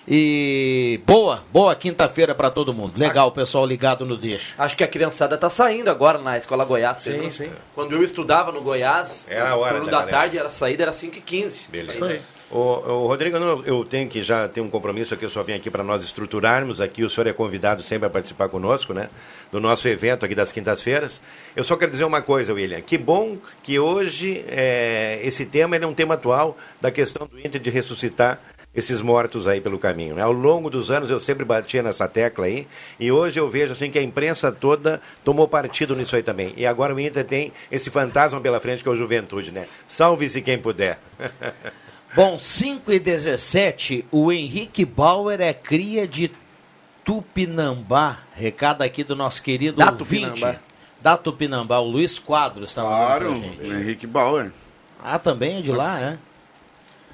E 0.08 1.00
boa, 1.05 1.43
boa 1.51 1.74
quinta-feira 1.75 2.36
pra 2.36 2.51
todo 2.51 2.74
mundo. 2.74 2.93
Legal, 2.98 3.29
o 3.29 3.32
pessoal 3.32 3.65
ligado 3.65 4.05
no 4.05 4.17
Deixa. 4.17 4.53
Acho 4.58 4.75
que 4.75 4.84
a 4.84 4.88
criançada 4.88 5.38
tá 5.38 5.50
saindo 5.50 5.89
agora 5.89 6.20
na 6.20 6.38
escola 6.38 6.65
Goiás. 6.65 6.98
Sim, 6.98 7.29
sim. 7.29 7.51
Quando 7.74 7.93
eu 7.93 8.03
estudava 8.03 8.51
no 8.51 8.62
Goiás, 8.62 9.25
Era 9.29 9.51
a 9.51 9.55
hora 9.55 9.75
turno 9.75 9.89
da 9.89 10.01
da 10.01 10.08
tarde, 10.08 10.38
era 10.38 10.48
a 10.48 10.51
saída 10.51 10.84
era 10.84 10.91
5h15. 10.91 11.70
Beleza. 11.70 12.22
Ô, 12.56 12.60
ô, 12.60 13.08
Rodrigo, 13.08 13.40
não, 13.40 13.64
eu 13.64 13.84
tenho 13.84 14.08
que 14.08 14.22
já 14.22 14.48
ter 14.48 14.62
um 14.62 14.70
compromisso 14.70 15.16
aqui, 15.16 15.26
eu 15.26 15.30
só 15.30 15.42
vim 15.42 15.54
aqui 15.54 15.72
para 15.72 15.84
nós 15.84 16.04
estruturarmos 16.04 16.80
aqui, 16.80 17.04
o 17.04 17.10
senhor 17.10 17.26
é 17.26 17.34
convidado 17.34 17.82
sempre 17.82 18.06
a 18.06 18.12
participar 18.12 18.48
conosco, 18.48 18.94
né? 18.94 19.10
Do 19.52 19.60
nosso 19.60 19.88
evento 19.88 20.24
aqui 20.24 20.36
das 20.36 20.52
quintas-feiras. 20.52 21.20
Eu 21.56 21.64
só 21.64 21.76
quero 21.76 21.90
dizer 21.90 22.04
uma 22.04 22.22
coisa, 22.22 22.54
William, 22.54 22.80
que 22.82 22.96
bom 22.96 23.40
que 23.64 23.80
hoje 23.80 24.46
é, 24.48 25.20
esse 25.24 25.48
tema 25.48 25.78
é 25.78 25.88
um 25.88 25.96
tema 25.96 26.14
atual 26.14 26.56
da 26.80 26.92
questão 26.92 27.26
do 27.26 27.40
Inter 27.40 27.60
de 27.60 27.72
ressuscitar 27.72 28.40
esses 28.76 29.02
mortos 29.02 29.48
aí 29.48 29.60
pelo 29.60 29.80
caminho. 29.80 30.14
Né? 30.14 30.22
Ao 30.22 30.32
longo 30.32 30.70
dos 30.70 30.92
anos 30.92 31.10
eu 31.10 31.20
sempre 31.20 31.44
batia 31.44 31.82
nessa 31.82 32.08
tecla 32.08 32.46
aí, 32.46 32.68
e 33.00 33.12
hoje 33.12 33.40
eu 33.40 33.50
vejo 33.50 33.74
assim 33.74 33.90
que 33.90 33.98
a 33.98 34.04
imprensa 34.04 34.52
toda 34.52 35.02
tomou 35.24 35.48
partido 35.48 35.96
nisso 35.96 36.16
aí 36.16 36.22
também. 36.22 36.54
E 36.56 36.68
agora 36.68 36.94
o 36.94 37.00
Inter 37.00 37.26
tem 37.26 37.52
esse 37.72 37.90
fantasma 37.90 38.40
pela 38.40 38.60
frente 38.60 38.84
que 38.84 38.90
é 38.90 38.92
o 38.92 38.96
Juventude, 38.96 39.52
né? 39.52 39.66
Salve-se 39.88 40.40
quem 40.40 40.60
puder. 40.60 41.00
Bom, 42.15 42.38
5 42.38 42.91
e 42.91 43.00
17, 43.00 44.05
o 44.12 44.32
Henrique 44.32 44.86
Bauer 44.86 45.41
é 45.41 45.53
cria 45.53 46.08
de 46.08 46.32
Tupinambá. 47.03 48.20
Recado 48.36 48.82
aqui 48.84 49.03
do 49.03 49.15
nosso 49.15 49.41
querido 49.41 49.77
Da 49.77 49.86
ouvinte. 49.91 50.29
Tupinambá. 50.29 50.55
Da 51.01 51.17
Tupinambá, 51.17 51.79
o 51.79 51.88
Luiz 51.89 52.20
Quadros 52.20 52.70
está 52.70 52.82
Claro, 52.82 53.32
mandando 53.34 53.58
pra 53.58 53.67
o. 53.67 53.74
Henrique 53.79 54.08
Bauer. 54.08 54.51
Ah, 55.03 55.20
também 55.20 55.58
é 55.58 55.62
de 55.62 55.72
lá, 55.72 56.00
é? 56.00 56.17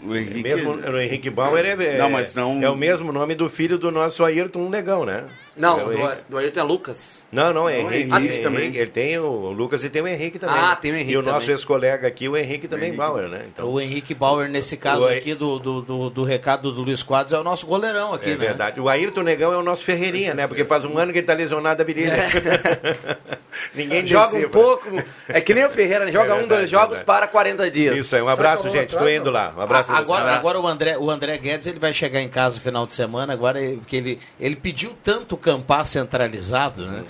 O 0.03 0.15
Henrique... 0.15 0.43
Mesmo 0.43 0.71
o 0.73 0.99
Henrique 0.99 1.29
Bauer 1.29 1.65
é, 1.65 1.71
é, 1.95 1.97
Não, 1.97 2.09
mas 2.09 2.35
não- 2.35 2.61
é 2.61 2.69
o 2.69 2.75
mesmo 2.75 3.11
nome 3.11 3.35
do 3.35 3.49
filho 3.49 3.77
do 3.77 3.89
nosso 3.91 4.23
Ayrton 4.23 4.69
Negão, 4.69 5.05
né? 5.05 5.25
Não, 5.59 5.79
É 5.79 5.83
o 5.83 5.85
do, 5.87 5.93
Henrique. 5.93 6.17
do 6.29 6.37
Ayrton 6.37 6.59
é 6.59 6.63
Lucas. 6.63 7.25
Não, 7.31 7.53
não, 7.53 7.69
é 7.69 7.79
Henrique, 7.81 7.95
Henrique 8.09 8.15
Henrique 8.15 8.39
também. 8.41 8.75
Ele 8.75 8.85
tem 8.87 9.17
o 9.19 9.51
Lucas 9.51 9.83
e 9.83 9.89
tem 9.89 10.01
o 10.01 10.07
Henrique 10.07 10.39
também. 10.39 10.55
Ah, 10.57 10.75
tem 10.75 10.91
o 10.91 10.95
Henrique 10.95 11.11
E 11.11 11.17
o 11.17 11.21
nosso 11.21 11.41
também. 11.41 11.49
ex-colega 11.55 12.07
aqui, 12.07 12.27
o 12.29 12.35
Henrique 12.37 12.67
também, 12.67 12.93
Bauer, 12.93 13.27
né? 13.27 13.45
Então, 13.53 13.67
O 13.69 13.79
Henrique 13.79 14.13
Bauer, 14.15 14.49
nesse 14.49 14.77
caso 14.77 15.03
O- 15.03 15.07
aqui 15.07 15.35
do, 15.35 15.59
do, 15.59 15.81
do, 15.81 16.09
do 16.09 16.23
recado 16.23 16.71
do 16.71 16.81
Luiz 16.81 17.03
Quadros, 17.03 17.33
é 17.33 17.39
o 17.39 17.43
nosso 17.43 17.67
goleirão 17.67 18.13
aqui, 18.13 18.29
é 18.31 18.35
né? 18.37 18.47
verdade. 18.47 18.79
O 18.79 18.87
Ayrton 18.89 19.21
Negão 19.21 19.53
é 19.53 19.57
o 19.57 19.61
nosso 19.63 19.83
Ferreirinha, 19.83 20.33
né? 20.33 20.47
Porque 20.47 20.63
faz 20.65 20.85
um 20.85 20.97
ano 20.97 21.11
que 21.11 21.19
ele 21.19 21.27
tá 21.27 21.33
lesionado 21.33 21.77
da 21.77 21.83
virilha. 21.83 22.15
Ninguém 23.75 24.05
Joga 24.07 24.37
um 24.37 24.49
pouco. 24.49 24.89
É 25.27 25.41
que 25.41 25.53
nem 25.53 25.65
o 25.65 25.69
Ferreira, 25.69 26.05
né? 26.05 26.11
joga 26.11 26.29
É 26.29 26.33
um, 26.33 26.37
verdade, 26.39 26.59
dois 26.61 26.69
jogos 26.69 26.97
verdade. 26.97 27.05
para 27.05 27.27
40 27.27 27.69
dias. 27.69 27.97
Isso 27.97 28.15
aí, 28.15 28.21
um 28.21 28.27
abraço, 28.27 28.69
gente. 28.69 28.89
Estou 28.89 29.09
indo 29.09 29.29
lá. 29.29 29.53
Um 29.55 29.61
abraço 29.61 29.87
pra 29.89 29.97
A- 29.97 29.99
agora, 29.99 30.31
agora 30.35 30.59
o 30.59 30.67
André, 30.67 30.97
o 30.97 31.09
André 31.11 31.37
Guedes 31.37 31.67
ele 31.67 31.79
vai 31.79 31.93
chegar 31.93 32.21
em 32.21 32.29
casa 32.29 32.55
no 32.55 32.61
final 32.61 32.85
de 32.87 32.93
semana, 32.93 33.33
agora 33.33 33.59
porque 33.77 33.95
ele, 33.97 34.19
ele 34.39 34.55
pediu 34.55 34.93
tanto 35.03 35.35
o 35.35 35.37
Campar 35.53 35.85
centralizado, 35.85 36.85
né? 36.85 37.03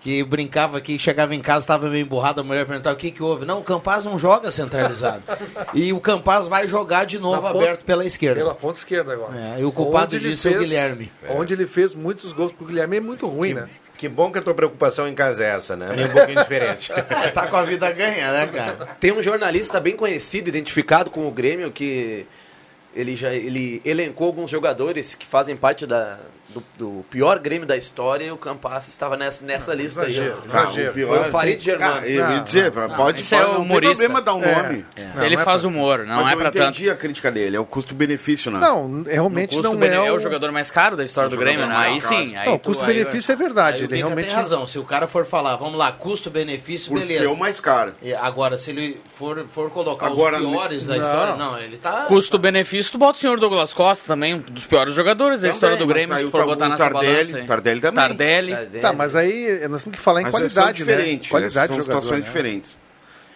Que 0.00 0.22
brincava 0.22 0.80
que 0.80 0.98
chegava 1.00 1.34
em 1.34 1.40
casa, 1.40 1.60
estava 1.60 1.88
meio 1.88 2.04
emburrado, 2.04 2.40
a 2.40 2.44
mulher 2.44 2.64
perguntava 2.64 2.94
o 2.94 2.98
que, 2.98 3.10
que 3.10 3.22
houve. 3.22 3.44
Não, 3.44 3.58
o 3.58 3.62
Campaz 3.64 4.04
não 4.04 4.16
joga 4.18 4.52
centralizado. 4.52 5.22
e 5.74 5.92
o 5.92 5.98
Campaz 5.98 6.46
vai 6.46 6.68
jogar 6.68 7.06
de 7.06 7.18
novo 7.18 7.42
Na 7.42 7.50
ponta- 7.50 7.64
aberto 7.64 7.84
pela 7.84 8.04
esquerda. 8.04 8.40
Pela 8.40 8.54
ponta 8.54 8.78
esquerda 8.78 9.14
agora. 9.14 9.36
É, 9.36 9.60
e 9.60 9.64
o 9.64 9.72
culpado 9.72 10.14
Onde 10.14 10.28
disso 10.28 10.46
é 10.46 10.50
o 10.52 10.54
fez- 10.58 10.68
Guilherme. 10.68 11.10
Onde 11.28 11.54
ele 11.54 11.66
fez 11.66 11.92
muitos 11.94 12.30
gols, 12.32 12.52
porque 12.52 12.64
o 12.64 12.66
Guilherme 12.68 12.98
é 12.98 13.00
muito 13.00 13.26
ruim, 13.26 13.54
né? 13.54 13.68
Que 13.98 14.08
bom 14.08 14.30
que 14.30 14.38
a 14.38 14.42
tua 14.42 14.54
preocupação 14.54 15.08
em 15.08 15.14
casa 15.14 15.42
é 15.42 15.48
essa, 15.48 15.74
né? 15.74 15.90
Minha 15.92 16.06
é 16.06 16.08
um 16.08 16.12
pouquinho 16.12 16.38
diferente. 16.40 16.92
tá 17.34 17.46
com 17.48 17.56
a 17.56 17.62
vida 17.64 17.90
ganha, 17.90 18.30
né, 18.30 18.46
cara? 18.46 18.88
Tem 19.00 19.10
um 19.10 19.22
jornalista 19.22 19.80
bem 19.80 19.96
conhecido, 19.96 20.48
identificado 20.48 21.10
com 21.10 21.26
o 21.26 21.30
Grêmio, 21.32 21.72
que 21.72 22.26
ele 22.96 23.14
já 23.14 23.32
ele 23.32 23.80
elencou 23.84 24.26
alguns 24.28 24.50
jogadores 24.50 25.14
que 25.14 25.26
fazem 25.26 25.54
parte 25.56 25.86
da, 25.86 26.18
do, 26.48 26.62
do 26.78 27.04
pior 27.10 27.38
Grêmio 27.38 27.66
da 27.66 27.76
história 27.76 28.24
e 28.24 28.30
o 28.30 28.36
Campas 28.36 28.88
estava 28.88 29.16
nessa, 29.16 29.44
nessa 29.44 29.74
lista 29.74 30.00
exagero, 30.06 30.38
aí. 30.42 30.48
exagero. 30.48 30.88
Ah, 30.88 30.90
o 30.90 30.94
pior 30.94 31.18
Foi 31.18 31.28
o 31.28 31.30
Farid 31.32 31.62
Germano. 31.64 31.94
Cara, 31.94 32.06
Eu 32.08 32.14
ia 32.14 32.28
Não, 32.28 32.42
dizer, 32.44 32.72
não, 32.72 32.88
não. 32.88 32.96
pode 32.96 33.20
Esse 33.20 33.34
é 33.34 33.38
falar, 33.38 33.48
não 33.50 33.56
tem 33.60 33.64
humorista. 33.66 33.94
problema 33.96 34.22
dar 34.22 34.34
um 34.34 34.44
É. 34.44 34.62
nome. 34.62 34.86
Se 35.14 35.24
ele 35.24 35.34
não 35.36 35.42
é 35.42 35.44
faz 35.44 35.60
pra- 35.62 35.70
humor, 35.70 35.98
não 36.06 36.16
Mas 36.16 36.28
é 36.28 36.32
eu 36.32 36.36
pra 36.38 36.50
tanto. 36.50 36.62
entendi 36.62 36.90
a 36.90 36.96
crítica 36.96 37.30
dele, 37.30 37.56
é 37.56 37.60
o 37.60 37.66
custo-benefício, 37.66 38.50
né? 38.50 38.58
Não, 38.60 39.02
realmente 39.02 39.60
não 39.60 39.82
é 39.82 40.06
é 40.06 40.12
o... 40.12 40.16
o 40.16 40.20
jogador 40.20 40.50
mais 40.52 40.70
caro 40.70 40.96
da 40.96 41.04
história 41.04 41.28
É 41.28 41.30
do 41.30 41.36
Grêmio, 41.36 41.66
né? 41.66 41.74
Aí 41.76 42.00
sim. 42.00 42.34
Aí 42.36 42.48
Não, 42.48 42.58
custo-benefício 42.58 43.32
é 43.32 43.36
verdade. 43.36 43.84
Ele 43.84 43.96
realmente... 43.96 44.26
tem 44.28 44.34
razão. 44.36 44.66
Se 44.66 44.78
o 44.78 44.84
cara 44.84 45.06
for 45.06 45.26
falar, 45.26 45.56
vamos 45.56 45.78
lá, 45.78 45.92
custo-benefício, 45.92 46.90
Por 46.90 47.00
beleza. 47.00 47.20
ser 47.20 47.26
o 47.26 47.36
mais 47.36 47.60
caro. 47.60 47.94
Agora, 48.20 48.56
se 48.56 48.70
ele 48.70 49.00
for, 49.14 49.46
for 49.52 49.70
colocar 49.70 50.10
os 50.10 50.16
piores 50.38 50.86
da 50.86 50.94
não. 50.96 51.02
história, 51.02 51.36
não, 51.36 51.58
ele 51.58 51.76
tá. 51.76 52.06
Custo-benefício, 52.06 52.85
tu 52.90 52.98
bota 52.98 53.18
o 53.18 53.20
senhor 53.20 53.38
Douglas 53.38 53.72
Costa 53.72 54.06
também, 54.06 54.34
um 54.34 54.38
dos 54.38 54.66
piores 54.66 54.94
jogadores 54.94 55.40
da 55.40 55.48
história 55.48 55.76
do 55.76 55.86
Grêmio, 55.86 56.16
se 56.18 56.28
for 56.28 56.44
botar 56.44 56.68
nessa 56.68 56.90
Tardelli, 56.90 57.14
balança 57.14 57.36
aí. 57.36 57.44
Tardelli 57.44 57.80
também. 57.80 58.08
Tardelli. 58.08 58.52
Tardelli. 58.52 58.82
Tá, 58.82 58.92
mas 58.92 59.16
aí 59.16 59.68
nós 59.68 59.84
temos 59.84 59.98
que 59.98 60.02
falar 60.02 60.20
em 60.20 60.24
Mas 60.24 60.32
qualidade, 60.32 60.54
são 60.54 60.66
né? 60.66 60.72
diferentes, 60.72 61.30
Qualidade 61.30 61.68
são 61.68 61.76
do 61.76 61.82
jogador, 61.82 62.02
situações 62.02 62.20
né? 62.20 62.26
diferentes. 62.26 62.76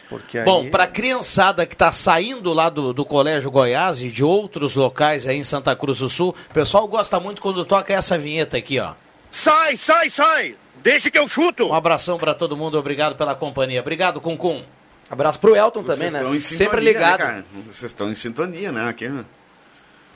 Porque 0.09 0.39
aí... 0.39 0.45
Bom, 0.45 0.69
pra 0.69 0.89
criançada 0.89 1.65
que 1.65 1.77
tá 1.77 1.93
saindo 1.93 2.53
lá 2.53 2.69
do, 2.69 2.93
do 2.93 3.05
Colégio 3.05 3.51
Goiás 3.51 4.01
e 4.01 4.09
de 4.09 4.25
outros 4.25 4.75
locais 4.75 5.27
aí 5.27 5.37
em 5.37 5.45
Santa 5.45 5.75
Cruz 5.77 6.01
do 6.01 6.09
Sul, 6.09 6.35
o 6.51 6.55
pessoal 6.55 6.87
gosta 6.89 7.21
muito 7.21 7.41
quando 7.41 7.65
toca 7.65 7.93
essa 7.93 8.19
vinheta 8.19 8.57
aqui, 8.57 8.81
ó. 8.81 8.95
Sai, 9.31 9.77
sai, 9.77 10.11
sai! 10.11 10.57
Deixa 10.83 11.11
que 11.11 11.19
eu 11.19 11.29
chuto! 11.29 11.69
Um 11.69 11.75
abração 11.75 12.19
pra 12.19 12.35
todo 12.35 12.57
mundo, 12.57 12.77
obrigado 12.77 13.15
pela 13.15 13.35
companhia. 13.37 13.81
Obrigado, 13.81 14.21
Cuncum. 14.21 14.65
Abraço 15.09 15.39
pro 15.39 15.57
Elton 15.57 15.83
também, 15.83 16.11
né? 16.11 16.21
Sempre 16.21 16.41
sintonia, 16.41 16.81
ligado. 16.81 17.19
Né, 17.19 17.27
cara? 17.27 17.45
Vocês 17.67 17.91
estão 17.91 18.11
em 18.11 18.15
sintonia, 18.15 18.71
né? 18.71 18.89
Aqui, 18.89 19.09
né? 19.09 19.25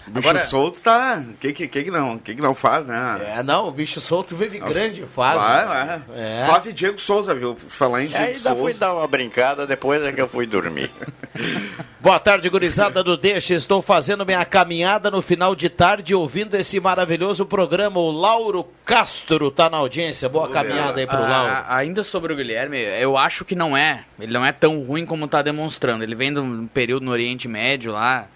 O 0.06 0.10
bicho 0.10 0.28
Agora- 0.28 0.44
solto 0.44 0.80
tá. 0.80 1.22
O 1.26 1.34
que, 1.34 1.52
que, 1.66 1.90
não? 1.90 2.18
que, 2.18 2.34
que 2.34 2.42
não 2.42 2.54
faz, 2.54 2.86
né? 2.86 3.34
É, 3.38 3.42
não, 3.42 3.68
o 3.68 3.72
bicho 3.72 4.00
solto 4.00 4.36
vive 4.36 4.58
Nossa. 4.60 4.74
grande 4.74 5.02
fase. 5.06 5.38
Vai, 5.38 5.66
vai. 5.66 6.02
É. 6.14 6.44
Fase 6.46 6.72
Diego 6.72 6.98
Souza, 7.00 7.34
viu? 7.34 7.56
Falar 7.68 8.02
em 8.02 8.08
Diego 8.08 8.22
Ainda 8.24 8.38
Souza. 8.38 8.56
fui 8.56 8.74
dar 8.74 8.92
uma 8.94 9.06
brincada, 9.08 9.66
depois 9.66 10.02
é 10.02 10.12
que 10.12 10.20
eu 10.20 10.28
fui 10.28 10.46
dormir. 10.46 10.90
Boa 12.00 12.18
tarde, 12.20 12.48
gurizada 12.50 13.02
do 13.02 13.16
Deixa. 13.16 13.54
Estou 13.54 13.80
fazendo 13.80 14.26
minha 14.26 14.44
caminhada 14.44 15.10
no 15.10 15.22
final 15.22 15.54
de 15.54 15.68
tarde, 15.70 16.14
ouvindo 16.14 16.54
esse 16.54 16.78
maravilhoso 16.78 17.46
programa. 17.46 17.98
O 17.98 18.10
Lauro 18.10 18.68
Castro 18.84 19.50
tá 19.50 19.70
na 19.70 19.78
audiência. 19.78 20.28
Boa 20.28 20.48
caminhada 20.50 21.00
aí 21.00 21.06
pro 21.06 21.18
Lauro. 21.18 21.50
a- 21.50 21.76
ainda 21.76 22.04
sobre 22.04 22.32
o 22.32 22.36
Guilherme, 22.36 22.78
eu 22.78 23.16
acho 23.16 23.44
que 23.44 23.54
não 23.54 23.74
é. 23.76 24.04
Ele 24.20 24.32
não 24.34 24.44
é 24.44 24.52
tão 24.52 24.80
ruim 24.82 25.06
como 25.06 25.26
tá 25.26 25.40
demonstrando. 25.40 26.04
Ele 26.04 26.14
vem 26.14 26.32
de 26.32 26.40
um 26.40 26.66
período 26.66 27.04
no 27.06 27.10
Oriente 27.10 27.48
Médio 27.48 27.92
lá, 27.92 28.28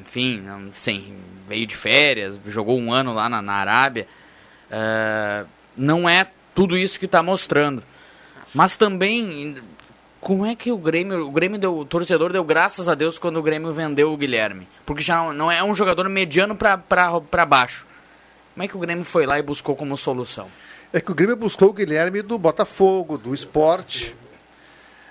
enfim, 0.00 0.40
não, 0.40 0.72
sem, 0.72 1.14
veio 1.48 1.66
de 1.66 1.76
férias, 1.76 2.38
jogou 2.46 2.78
um 2.78 2.92
ano 2.92 3.12
lá 3.12 3.28
na, 3.28 3.40
na 3.42 3.54
Arábia. 3.54 4.06
Ah, 4.70 5.44
não 5.76 6.08
é 6.08 6.26
tudo 6.54 6.76
isso 6.76 6.98
que 6.98 7.08
tá 7.08 7.22
mostrando. 7.22 7.82
Mas 8.54 8.76
também, 8.76 9.56
como 10.20 10.46
é 10.46 10.54
que 10.54 10.70
o 10.70 10.78
Grêmio, 10.78 11.26
o 11.26 11.30
Grêmio 11.30 11.58
deu, 11.58 11.76
o 11.76 11.84
torcedor 11.84 12.32
deu 12.32 12.44
graças 12.44 12.88
a 12.88 12.94
Deus 12.94 13.18
quando 13.18 13.38
o 13.38 13.42
Grêmio 13.42 13.72
vendeu 13.72 14.12
o 14.12 14.16
Guilherme? 14.16 14.68
Porque 14.86 15.02
já 15.02 15.32
não, 15.32 15.50
é 15.50 15.62
um 15.62 15.74
jogador 15.74 16.08
mediano 16.08 16.56
pra 16.56 17.46
baixo. 17.46 17.86
Como 18.54 18.62
é 18.62 18.68
que 18.68 18.76
o 18.76 18.80
Grêmio 18.80 19.04
foi 19.04 19.26
lá 19.26 19.38
e 19.38 19.42
buscou 19.42 19.74
como 19.74 19.96
solução? 19.96 20.48
É 20.92 21.00
que 21.00 21.10
o 21.10 21.14
Grêmio 21.14 21.36
buscou 21.36 21.70
o 21.70 21.72
Guilherme 21.72 22.22
do 22.22 22.38
Botafogo, 22.38 23.18
do 23.18 23.34
esporte. 23.34 24.14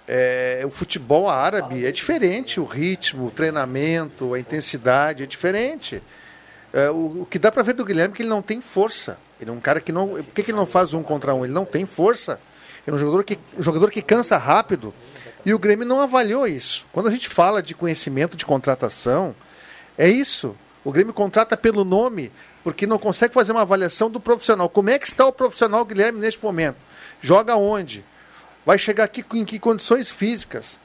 É, 0.08 0.64
o 0.66 0.70
futebol 0.70 1.30
árabe 1.30 1.86
é 1.86 1.92
diferente, 1.92 2.60
o 2.60 2.66
ritmo, 2.66 3.28
o 3.28 3.32
treinamento, 3.32 4.34
a 4.34 4.40
intensidade 4.40 5.24
é 5.24 5.26
diferente. 5.26 6.02
É, 6.74 6.90
o, 6.90 7.22
o 7.22 7.28
que 7.30 7.40
dá 7.40 7.52
para 7.52 7.64
ver 7.64 7.74
do 7.74 7.86
Guilherme 7.86 8.14
é 8.14 8.16
que 8.18 8.22
ele 8.22 8.30
não 8.30 8.42
tem 8.42 8.60
força. 8.60 9.18
Ele 9.40 9.50
é 9.50 9.54
um 9.54 9.60
cara 9.60 9.80
que 9.80 9.92
não. 9.92 10.10
Por 10.10 10.24
que, 10.34 10.44
que 10.44 10.52
ele 10.52 10.58
não 10.58 10.66
faz 10.66 10.94
um 10.94 11.04
contra 11.04 11.34
um? 11.34 11.46
Ele 11.46 11.54
não 11.54 11.66
tem 11.66 11.86
força. 11.86 12.40
É 12.86 12.92
um 12.92 12.98
jogador 12.98 13.24
que, 13.24 13.40
um 13.58 13.62
jogador 13.62 13.90
que 13.90 14.02
cansa 14.02 14.38
rápido. 14.38 14.94
E 15.46 15.54
o 15.54 15.60
Grêmio 15.60 15.86
não 15.86 16.00
avaliou 16.00 16.48
isso. 16.48 16.86
Quando 16.92 17.08
a 17.08 17.12
gente 17.12 17.30
fala 17.30 17.62
de 17.62 17.74
conhecimento 17.74 18.36
de 18.36 18.46
contratação, 18.46 19.36
é 19.98 20.10
isso. 20.10 20.56
O 20.84 20.92
Grêmio 20.92 21.14
contrata 21.14 21.56
pelo 21.56 21.86
nome, 21.86 22.32
porque 22.64 22.88
não 22.88 22.98
consegue 22.98 23.34
fazer 23.34 23.52
uma 23.52 23.62
avaliação 23.62 24.10
do 24.10 24.20
profissional. 24.20 24.70
Como 24.70 24.90
é 24.90 25.00
que 25.00 25.08
está 25.08 25.26
o 25.26 25.32
profissional 25.32 25.86
Guilherme 25.86 26.20
neste 26.20 26.44
momento? 26.44 26.78
Joga 27.22 27.56
onde? 27.56 28.04
Vai 28.66 28.78
chegar 28.78 29.04
aqui 29.04 29.24
em 29.34 29.46
que 29.46 29.60
condições 29.60 30.10
físicas? 30.10 30.80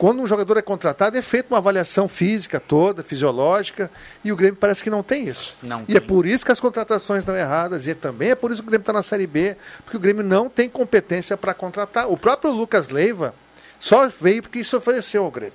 Quando 0.00 0.22
um 0.22 0.26
jogador 0.26 0.56
é 0.56 0.62
contratado, 0.62 1.18
é 1.18 1.20
feita 1.20 1.52
uma 1.52 1.58
avaliação 1.58 2.08
física 2.08 2.58
toda, 2.58 3.02
fisiológica, 3.02 3.90
e 4.24 4.32
o 4.32 4.36
Grêmio 4.36 4.56
parece 4.56 4.82
que 4.82 4.88
não 4.88 5.02
tem 5.02 5.28
isso. 5.28 5.54
Não 5.62 5.82
e 5.82 5.86
tem. 5.86 5.96
é 5.96 6.00
por 6.00 6.24
isso 6.24 6.42
que 6.42 6.50
as 6.50 6.58
contratações 6.58 7.18
estão 7.18 7.36
erradas, 7.36 7.86
e 7.86 7.94
também 7.94 8.30
é 8.30 8.34
por 8.34 8.50
isso 8.50 8.62
que 8.62 8.68
o 8.68 8.70
Grêmio 8.70 8.82
está 8.82 8.94
na 8.94 9.02
Série 9.02 9.26
B, 9.26 9.58
porque 9.84 9.98
o 9.98 10.00
Grêmio 10.00 10.24
não 10.24 10.48
tem 10.48 10.70
competência 10.70 11.36
para 11.36 11.52
contratar. 11.52 12.10
O 12.10 12.16
próprio 12.16 12.50
Lucas 12.50 12.88
Leiva 12.88 13.34
só 13.78 14.08
veio 14.08 14.42
porque 14.42 14.64
se 14.64 14.74
ofereceu 14.74 15.22
ao 15.22 15.30
Grêmio. 15.30 15.52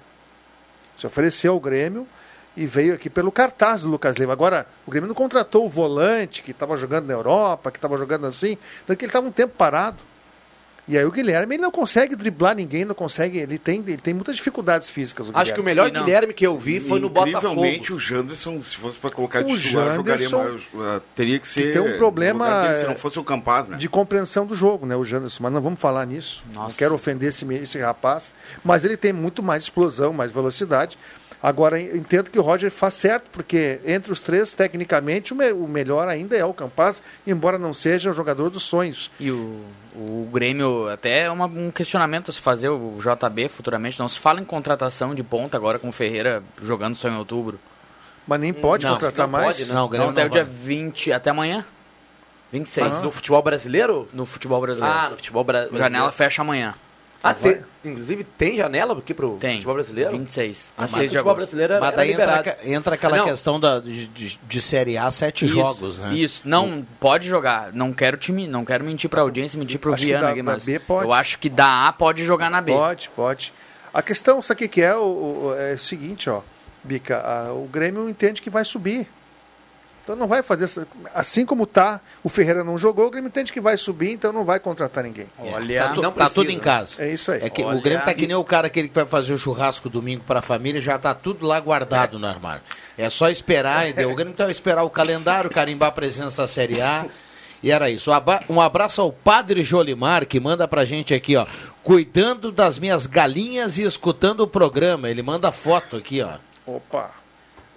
Se 0.95 1.07
ofereceu 1.07 1.53
ao 1.53 1.59
Grêmio 1.59 2.07
e 2.55 2.67
veio 2.67 2.93
aqui 2.93 3.09
pelo 3.09 3.31
cartaz 3.31 3.81
do 3.81 3.89
Lucas 3.89 4.15
Leiva. 4.17 4.33
Agora, 4.33 4.67
o 4.85 4.91
Grêmio 4.91 5.07
não 5.07 5.15
contratou 5.15 5.65
o 5.65 5.69
volante 5.69 6.43
que 6.43 6.51
estava 6.51 6.77
jogando 6.77 7.07
na 7.07 7.13
Europa, 7.13 7.71
que 7.71 7.79
estava 7.79 7.97
jogando 7.97 8.27
assim, 8.27 8.59
porque 8.85 9.05
ele 9.05 9.09
estava 9.09 9.27
um 9.27 9.31
tempo 9.31 9.55
parado. 9.57 9.97
E 10.87 10.97
aí 10.97 11.03
o 11.05 11.11
Guilherme 11.11 11.55
ele 11.55 11.63
não 11.63 11.71
consegue 11.71 12.15
driblar 12.15 12.55
ninguém, 12.55 12.85
não 12.85 12.93
consegue, 12.93 13.39
ele 13.39 13.57
tem, 13.57 13.83
ele 13.87 13.97
tem 13.97 14.13
muitas 14.13 14.35
dificuldades 14.35 14.89
físicas. 14.89 15.31
Acho 15.33 15.53
que 15.53 15.59
o 15.59 15.63
melhor 15.63 15.89
Guilherme 15.89 16.33
que 16.33 16.45
eu 16.45 16.57
vi 16.57 16.79
foi 16.79 16.99
no 16.99 17.09
Botafogo. 17.09 17.53
Incrivelmente, 17.53 17.93
o 17.93 17.97
Janderson, 17.97 18.61
se 18.61 18.77
fosse 18.77 18.99
para 18.99 19.09
colocar 19.09 19.43
O 19.43 19.57
titular, 19.57 19.95
jogaria 19.95 20.29
mais, 20.29 20.61
uh, 20.73 21.01
teria 21.15 21.39
que 21.39 21.47
ser. 21.47 21.73
tem 21.73 21.81
um 21.81 21.97
problema 21.97 22.67
dele, 22.67 22.79
se 22.79 22.85
não 22.85 22.95
fosse 22.95 23.19
o 23.19 23.23
Campaz, 23.23 23.67
né? 23.67 23.77
de 23.77 23.89
compreensão 23.89 24.45
do 24.45 24.53
jogo, 24.53 24.85
né, 24.85 24.95
o 24.95 25.03
Janderson, 25.03 25.43
mas 25.43 25.53
não 25.53 25.61
vamos 25.61 25.79
falar 25.79 26.05
nisso. 26.05 26.43
Não 26.53 26.69
quero 26.69 26.93
ofender 26.93 27.29
esse, 27.29 27.45
esse 27.55 27.79
rapaz, 27.79 28.33
mas 28.63 28.83
ele 28.83 28.97
tem 28.97 29.11
muito 29.11 29.41
mais 29.41 29.63
explosão, 29.63 30.13
mais 30.13 30.31
velocidade. 30.31 30.97
Agora, 31.43 31.79
eu 31.79 31.95
entendo 31.95 32.31
que 32.31 32.39
o 32.39 32.41
Roger 32.41 32.71
faz 32.71 32.95
certo, 32.95 33.25
porque 33.31 33.79
entre 33.85 34.11
os 34.11 34.21
três, 34.21 34.51
tecnicamente, 34.53 35.31
o, 35.33 35.35
me- 35.35 35.51
o 35.51 35.67
melhor 35.67 36.07
ainda 36.07 36.35
é 36.35 36.43
o 36.43 36.53
Campaz, 36.53 37.01
embora 37.27 37.57
não 37.59 37.73
seja 37.73 38.09
o 38.09 38.13
jogador 38.13 38.49
dos 38.49 38.63
sonhos. 38.63 39.11
E 39.19 39.29
o, 39.29 39.61
o 39.95 40.27
Grêmio, 40.33 40.87
até 40.89 41.23
é 41.25 41.29
uma- 41.31 41.45
um 41.45 41.69
questionamento 41.69 42.29
a 42.31 42.33
se 42.33 42.41
fazer, 42.41 42.69
o 42.69 42.97
JB 42.99 43.47
futuramente, 43.49 43.99
não 43.99 44.09
se 44.09 44.19
fala 44.19 44.41
em 44.41 44.45
contratação 44.45 45.13
de 45.13 45.21
ponta 45.23 45.55
agora 45.55 45.77
com 45.77 45.89
o 45.89 45.91
Ferreira 45.91 46.41
jogando 46.63 46.95
só 46.95 47.09
em 47.09 47.15
outubro. 47.17 47.59
Mas 48.27 48.39
nem 48.39 48.51
pode 48.51 48.85
Não, 48.85 48.93
contratar 48.95 49.27
não 49.27 49.31
mais? 49.31 49.57
pode, 49.57 49.69
né? 49.69 49.75
Não, 49.75 50.09
até 50.09 50.25
o 50.25 50.29
dia 50.29 50.43
20, 50.43 51.11
até 51.13 51.29
amanhã. 51.29 51.63
26. 52.51 52.87
Mas 52.87 53.03
no 53.03 53.11
futebol 53.11 53.41
brasileiro? 53.43 54.07
No 54.13 54.25
futebol 54.25 54.61
brasileiro. 54.61 54.95
Ah, 54.97 55.09
no 55.09 55.15
futebol 55.17 55.43
bra- 55.43 55.59
brasileiro. 55.59 55.83
Janela 55.83 56.11
fecha 56.11 56.41
amanhã. 56.41 56.73
Ah, 57.23 57.33
tem, 57.33 57.57
inclusive 57.83 58.23
tem 58.23 58.55
janela 58.57 58.95
aqui 58.97 59.13
pro 59.13 59.37
Tem. 59.37 59.55
futebol 59.55 59.73
brasileiro? 59.75 60.11
26. 60.11 60.73
Ah, 60.77 60.81
mas 60.81 60.87
26 60.91 61.09
de 61.11 61.17
futebol 61.17 61.31
agosto. 61.31 61.45
brasileiro 61.55 61.79
Mas 61.81 61.95
daí 61.95 62.11
entra, 62.11 62.57
entra 62.63 62.95
aquela 62.95 63.17
Não, 63.17 63.25
questão 63.25 63.59
da, 63.59 63.79
de, 63.79 64.05
de, 64.07 64.39
de 64.47 64.61
Série 64.61 64.95
A, 64.97 65.09
sete 65.09 65.45
Isso, 65.45 65.55
jogos, 65.55 65.97
né? 65.97 66.13
Isso, 66.13 66.41
não 66.45 66.85
pode 66.99 67.27
jogar. 67.27 67.73
Não 67.73 67.91
quero 67.93 68.15
time, 68.17 68.47
não 68.47 68.63
quero 68.63 68.83
mentir 68.83 69.09
pra 69.09 69.21
audiência, 69.21 69.57
mentir 69.57 69.79
pro 69.79 69.93
Acho 69.93 70.03
Viana 70.03 70.25
da- 70.25 70.29
aqui, 70.31 70.43
da 70.43 70.51
mas 70.51 70.65
B 70.65 70.77
pode. 70.79 71.05
eu 71.07 71.13
acho 71.13 71.39
que 71.39 71.49
da 71.49 71.87
A 71.87 71.93
pode 71.93 72.23
jogar 72.23 72.51
na 72.51 72.61
B. 72.61 72.71
Pode, 72.73 73.09
pode. 73.15 73.53
A 73.93 74.01
questão, 74.01 74.41
sabe 74.41 74.57
o 74.57 74.59
que, 74.59 74.67
que 74.67 74.81
é? 74.81 74.95
O, 74.95 74.99
o- 75.01 75.55
é 75.57 75.73
o 75.73 75.79
seguinte, 75.79 76.29
ó, 76.29 76.41
Bica, 76.83 77.17
a- 77.21 77.53
o 77.53 77.67
Grêmio 77.71 78.07
entende 78.07 78.39
que 78.41 78.49
vai 78.51 78.63
subir. 78.63 79.07
Então 80.05 80.15
não 80.15 80.27
vai 80.27 80.43
fazer. 80.43 80.69
Assim 81.15 81.47
como 81.47 81.65
tá, 81.65 81.99
o 82.23 82.29
Ferreira 82.29 82.63
não 82.63 82.77
jogou, 82.77 83.07
o 83.07 83.09
Grêmio 83.09 83.27
entende 83.27 83.51
que 83.51 83.59
vai 83.59 83.75
subir, 83.75 84.11
então 84.11 84.31
não 84.31 84.45
vai 84.45 84.59
contratar 84.59 85.03
ninguém. 85.03 85.25
Olha, 85.39 85.79
tá, 85.83 85.93
tu- 85.95 86.01
não 86.03 86.11
tá 86.11 86.29
tudo 86.29 86.51
em 86.51 86.59
casa. 86.59 87.01
É 87.03 87.11
isso 87.11 87.31
aí. 87.31 87.39
É 87.41 87.49
que 87.49 87.63
Olha, 87.63 87.75
o 87.79 87.81
Grêmio 87.81 88.05
tá 88.05 88.13
que 88.13 88.27
nem 88.27 88.35
o 88.35 88.43
cara 88.43 88.67
aquele 88.67 88.87
que 88.87 88.93
vai 88.93 89.05
fazer 89.07 89.33
o 89.33 89.37
churrasco 89.39 89.89
domingo 89.89 90.23
pra 90.23 90.43
família, 90.43 90.79
já 90.79 90.99
tá 90.99 91.15
tudo 91.15 91.47
lá 91.47 91.59
guardado 91.59 92.19
no 92.19 92.27
armário. 92.27 92.61
É 92.95 93.09
só 93.09 93.29
esperar, 93.31 93.89
entendeu? 93.89 94.11
O 94.11 94.15
Grêmio 94.15 94.31
então 94.31 94.47
esperar 94.47 94.83
o 94.83 94.91
calendário, 94.91 95.49
carimbar 95.49 95.89
a 95.89 95.91
presença 95.91 96.43
da 96.43 96.47
Série 96.47 96.79
A. 96.79 97.07
E 97.63 97.71
era 97.71 97.89
isso. 97.89 98.11
Um 98.11 98.53
Um 98.57 98.61
abraço 98.61 99.01
ao 99.01 99.11
Padre 99.11 99.63
Jolimar, 99.63 100.27
que 100.27 100.39
manda 100.39 100.67
pra 100.67 100.85
gente 100.85 101.15
aqui, 101.15 101.35
ó. 101.35 101.47
Cuidando 101.83 102.51
das 102.51 102.77
minhas 102.77 103.07
galinhas 103.07 103.79
e 103.79 103.83
escutando 103.83 104.41
o 104.41 104.47
programa. 104.47 105.09
Ele 105.09 105.23
manda 105.23 105.51
foto 105.51 105.95
aqui, 105.97 106.21
ó. 106.21 106.35
Opa. 106.67 107.09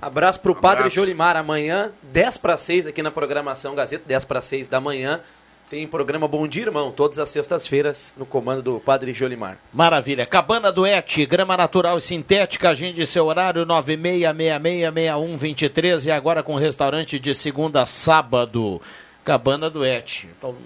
Abraço 0.00 0.40
pro 0.40 0.54
Padre 0.54 0.80
Abraço. 0.80 0.96
Jolimar. 0.96 1.36
Amanhã, 1.36 1.90
10 2.02 2.38
para 2.38 2.56
6 2.56 2.86
aqui 2.86 3.02
na 3.02 3.10
programação 3.10 3.74
Gazeta, 3.74 4.04
10 4.06 4.24
para 4.24 4.40
6 4.40 4.68
da 4.68 4.80
manhã. 4.80 5.20
Tem 5.68 5.86
programa 5.86 6.26
Bom 6.26 6.48
Dia 6.48 6.62
Irmão, 6.62 6.90
todas 6.90 7.18
as 7.18 7.28
sextas-feiras, 7.28 8.14
no 8.16 8.24
comando 8.24 8.62
do 8.62 8.80
Padre 8.80 9.12
Jolimar. 9.12 9.58
Maravilha. 9.70 10.24
Cabana 10.24 10.72
do 10.72 10.86
Et, 10.86 11.26
grama 11.26 11.58
natural 11.58 11.98
e 11.98 12.00
sintética, 12.00 12.70
agende 12.70 13.06
seu 13.06 13.26
horário 13.26 13.66
96666123 13.66 16.06
e 16.06 16.10
agora 16.10 16.42
com 16.42 16.54
restaurante 16.54 17.18
de 17.18 17.34
segunda 17.34 17.82
a 17.82 17.86
sábado. 17.86 18.80
Cabana 19.22 19.68
do 19.68 19.84
Et. 19.84 20.26
Então, 20.38 20.56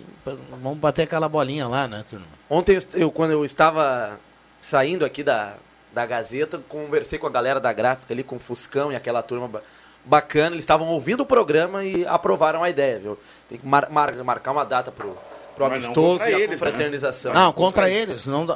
vamos 0.62 0.78
bater 0.78 1.02
aquela 1.02 1.28
bolinha 1.28 1.66
lá, 1.66 1.88
né, 1.88 2.04
turma? 2.08 2.26
Ontem, 2.48 2.78
eu, 2.94 3.10
quando 3.10 3.32
eu 3.32 3.44
estava 3.44 4.20
saindo 4.62 5.04
aqui 5.04 5.24
da, 5.24 5.56
da 5.94 6.06
Gazeta, 6.06 6.60
conversei 6.68 7.18
com 7.18 7.26
a 7.26 7.30
galera 7.30 7.60
da 7.60 7.72
gráfica 7.72 8.12
ali, 8.14 8.22
com 8.22 8.36
o 8.36 8.38
Fuscão 8.38 8.90
e 8.92 8.96
aquela 8.96 9.22
turma 9.22 9.46
ba- 9.48 9.62
bacana. 10.04 10.54
Eles 10.54 10.62
estavam 10.64 10.88
ouvindo 10.88 11.20
o 11.20 11.26
programa 11.26 11.84
e 11.84 12.06
aprovaram 12.06 12.62
a 12.64 12.70
ideia, 12.70 12.98
viu? 12.98 13.18
Tem 13.48 13.58
que 13.58 13.66
mar- 13.66 13.90
mar- 13.90 14.14
marcar 14.24 14.52
uma 14.52 14.64
data 14.64 14.90
pro, 14.90 15.16
pro 15.54 15.68
Mas 15.68 15.84
amistoso 15.84 16.12
contra 16.18 16.30
e 16.30 16.34
a 16.34 16.38
eles, 16.38 16.48
né? 16.48 16.56
confraternização. 16.66 17.32
Não, 17.34 17.52
contra 17.52 17.90
eles. 17.90 18.26
Não- 18.26 18.46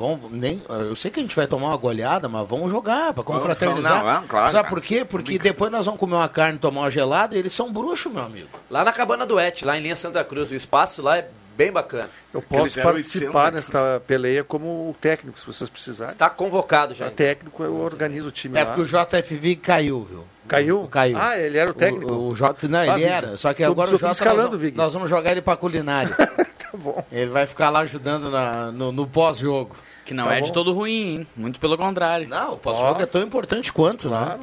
vamos, 0.00 0.30
nem, 0.32 0.62
eu 0.68 0.96
sei 0.96 1.10
que 1.10 1.20
a 1.20 1.22
gente 1.22 1.36
vai 1.36 1.46
tomar 1.46 1.68
uma 1.68 1.76
goleada, 1.76 2.28
mas 2.28 2.48
vamos 2.48 2.70
jogar 2.70 3.12
para 3.12 3.22
confraternizar. 3.22 4.04
não, 4.04 4.20
não, 4.22 4.26
claro, 4.26 4.50
Sabe 4.52 4.68
por 4.68 4.80
quê? 4.80 5.04
Porque 5.04 5.38
depois 5.38 5.70
nós 5.70 5.84
vamos 5.84 6.00
comer 6.00 6.14
uma 6.16 6.28
carne, 6.28 6.58
tomar 6.58 6.80
uma 6.82 6.90
gelada 6.90 7.36
e 7.36 7.38
eles 7.38 7.52
são 7.52 7.72
bruxos, 7.72 8.12
meu 8.12 8.22
amigo. 8.22 8.48
Lá 8.70 8.82
na 8.84 8.92
Cabana 8.92 9.26
do 9.26 9.38
Et, 9.38 9.62
lá 9.64 9.76
em 9.76 9.82
Linha 9.82 9.96
Santa 9.96 10.24
Cruz, 10.24 10.50
o 10.50 10.54
espaço 10.54 11.02
lá 11.02 11.18
é 11.18 11.28
bem 11.56 11.70
bacana. 11.70 12.08
Eu 12.32 12.40
posso 12.40 12.80
participar 12.80 13.52
nesta 13.52 14.00
peleia 14.06 14.42
como 14.42 14.96
técnico, 15.00 15.38
se 15.38 15.44
vocês 15.46 15.68
precisarem. 15.68 16.12
Está 16.12 16.30
convocado 16.30 16.94
já. 16.94 17.04
Para 17.06 17.14
técnico, 17.14 17.62
eu 17.62 17.76
organizo 17.80 18.28
o 18.28 18.30
time 18.32 18.58
É 18.58 18.64
lá. 18.64 18.72
porque 18.72 18.82
o 18.82 18.86
JFV 18.86 19.56
caiu, 19.56 20.06
viu? 20.08 20.24
Caiu? 20.48 20.88
Caiu. 20.90 21.16
Ah, 21.18 21.38
ele 21.38 21.58
era 21.58 21.70
o 21.70 21.74
técnico? 21.74 22.12
O, 22.12 22.28
o 22.30 22.34
J, 22.34 22.66
não, 22.66 22.78
Ah, 22.80 22.86
ele 22.98 23.04
era. 23.04 23.36
Só 23.36 23.52
que 23.52 23.62
agora 23.62 23.90
o 23.94 23.98
J 23.98 24.10
escalando, 24.12 24.58
nós, 24.58 24.72
nós 24.74 24.94
vamos 24.94 25.10
jogar 25.10 25.30
ele 25.32 25.42
pra 25.42 25.54
culinária. 25.56 26.14
tá 26.16 26.70
bom. 26.74 27.04
Ele 27.12 27.30
vai 27.30 27.46
ficar 27.46 27.68
lá 27.70 27.80
ajudando 27.80 28.30
na- 28.30 28.72
no, 28.72 28.90
no 28.90 29.06
pós-jogo. 29.06 29.76
Que 30.04 30.14
não 30.14 30.24
Tá 30.26 30.34
é 30.34 30.40
de 30.40 30.48
bom? 30.48 30.52
todo 30.54 30.72
ruim, 30.72 30.92
hein? 31.18 31.26
Muito 31.36 31.60
pelo 31.60 31.76
contrário. 31.76 32.28
Não, 32.28 32.54
o 32.54 32.58
pós-jogo 32.58 33.00
é 33.02 33.06
tão 33.06 33.22
importante 33.22 33.72
quanto, 33.72 34.08
né? 34.10 34.38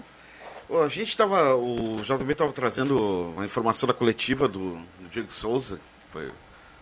Ô, 0.69 0.79
a 0.81 0.89
gente 0.89 1.15
tava. 1.15 1.55
O 1.55 1.97
JB 2.03 2.35
tava 2.35 2.51
trazendo 2.51 3.31
uma 3.35 3.45
informação 3.45 3.87
da 3.87 3.93
coletiva 3.93 4.47
do, 4.47 4.75
do 4.99 5.09
Diego 5.11 5.31
Souza. 5.31 5.79
Foi, 6.11 6.29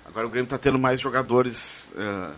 agora 0.06 0.26
o 0.28 0.30
Grêmio 0.30 0.50
tá 0.50 0.58
tendo 0.58 0.78
mais 0.80 1.00
jogadores 1.00 1.84
eh, 1.96 2.30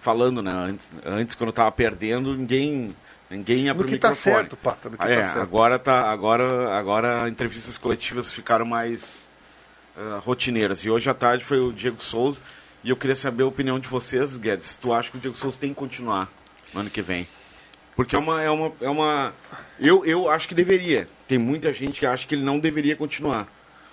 falando, 0.00 0.40
né? 0.42 0.52
Antes, 0.52 0.88
antes, 1.04 1.34
quando 1.34 1.52
tava 1.52 1.70
perdendo, 1.72 2.34
ninguém. 2.36 2.94
Ninguém 3.30 3.70
abriu 3.70 3.88
o 3.88 3.90
que 3.90 3.96
tá 3.98 4.10
microfone. 4.10 4.34
certo, 4.36 4.56
Pata, 4.58 4.90
no 4.90 4.96
que 4.98 5.02
Ah, 5.02 5.06
tá 5.06 5.12
é, 5.12 5.24
certo. 5.24 5.40
agora 5.40 5.78
tá. 5.78 6.10
Agora, 6.10 6.76
agora 6.76 7.28
entrevistas 7.30 7.78
coletivas 7.78 8.28
ficaram 8.30 8.66
mais 8.66 9.02
eh, 9.96 10.18
rotineiras. 10.24 10.84
E 10.84 10.90
hoje 10.90 11.08
à 11.08 11.14
tarde 11.14 11.42
foi 11.44 11.58
o 11.58 11.72
Diego 11.72 12.02
Souza. 12.02 12.42
E 12.84 12.90
eu 12.90 12.96
queria 12.96 13.14
saber 13.14 13.44
a 13.44 13.46
opinião 13.46 13.78
de 13.78 13.88
vocês, 13.88 14.36
Guedes. 14.36 14.76
Tu 14.76 14.92
acha 14.92 15.10
que 15.10 15.16
o 15.16 15.20
Diego 15.20 15.36
Souza 15.36 15.58
tem 15.58 15.70
que 15.70 15.76
continuar 15.76 16.28
no 16.74 16.80
ano 16.80 16.90
que 16.90 17.00
vem? 17.02 17.28
Porque 17.94 18.16
é 18.16 18.18
uma. 18.18 18.42
É 18.42 18.50
uma, 18.50 18.72
é 18.80 18.88
uma 18.88 19.32
eu, 19.78 20.04
eu 20.04 20.28
acho 20.28 20.48
que 20.48 20.54
deveria. 20.54 21.08
Tem 21.28 21.38
muita 21.38 21.72
gente 21.72 22.00
que 22.00 22.06
acha 22.06 22.26
que 22.26 22.34
ele 22.34 22.42
não 22.42 22.58
deveria 22.58 22.96
continuar. 22.96 23.46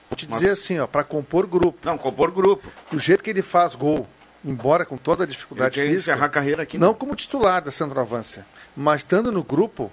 Vou 0.09 0.15
te 0.17 0.25
dizer 0.25 0.51
assim, 0.51 0.79
ó, 0.79 0.87
para 0.87 1.03
compor 1.03 1.45
grupo. 1.45 1.77
Não, 1.83 1.97
compor 1.97 2.31
grupo. 2.31 2.71
Do 2.91 2.97
jeito 2.99 3.23
que 3.23 3.29
ele 3.29 3.43
faz 3.43 3.75
gol, 3.75 4.07
embora 4.43 4.83
com 4.85 4.97
toda 4.97 5.23
a 5.23 5.27
dificuldade 5.27 5.79
Ele 5.79 5.89
física. 5.89 6.11
encerrar 6.13 6.25
a 6.25 6.29
carreira 6.29 6.63
aqui, 6.63 6.77
Não 6.79 6.89
né? 6.93 6.95
como 6.97 7.13
titular 7.15 7.61
da 7.61 7.69
centroavância, 7.69 8.45
mas 8.75 9.01
estando 9.01 9.31
no 9.31 9.43
grupo, 9.43 9.91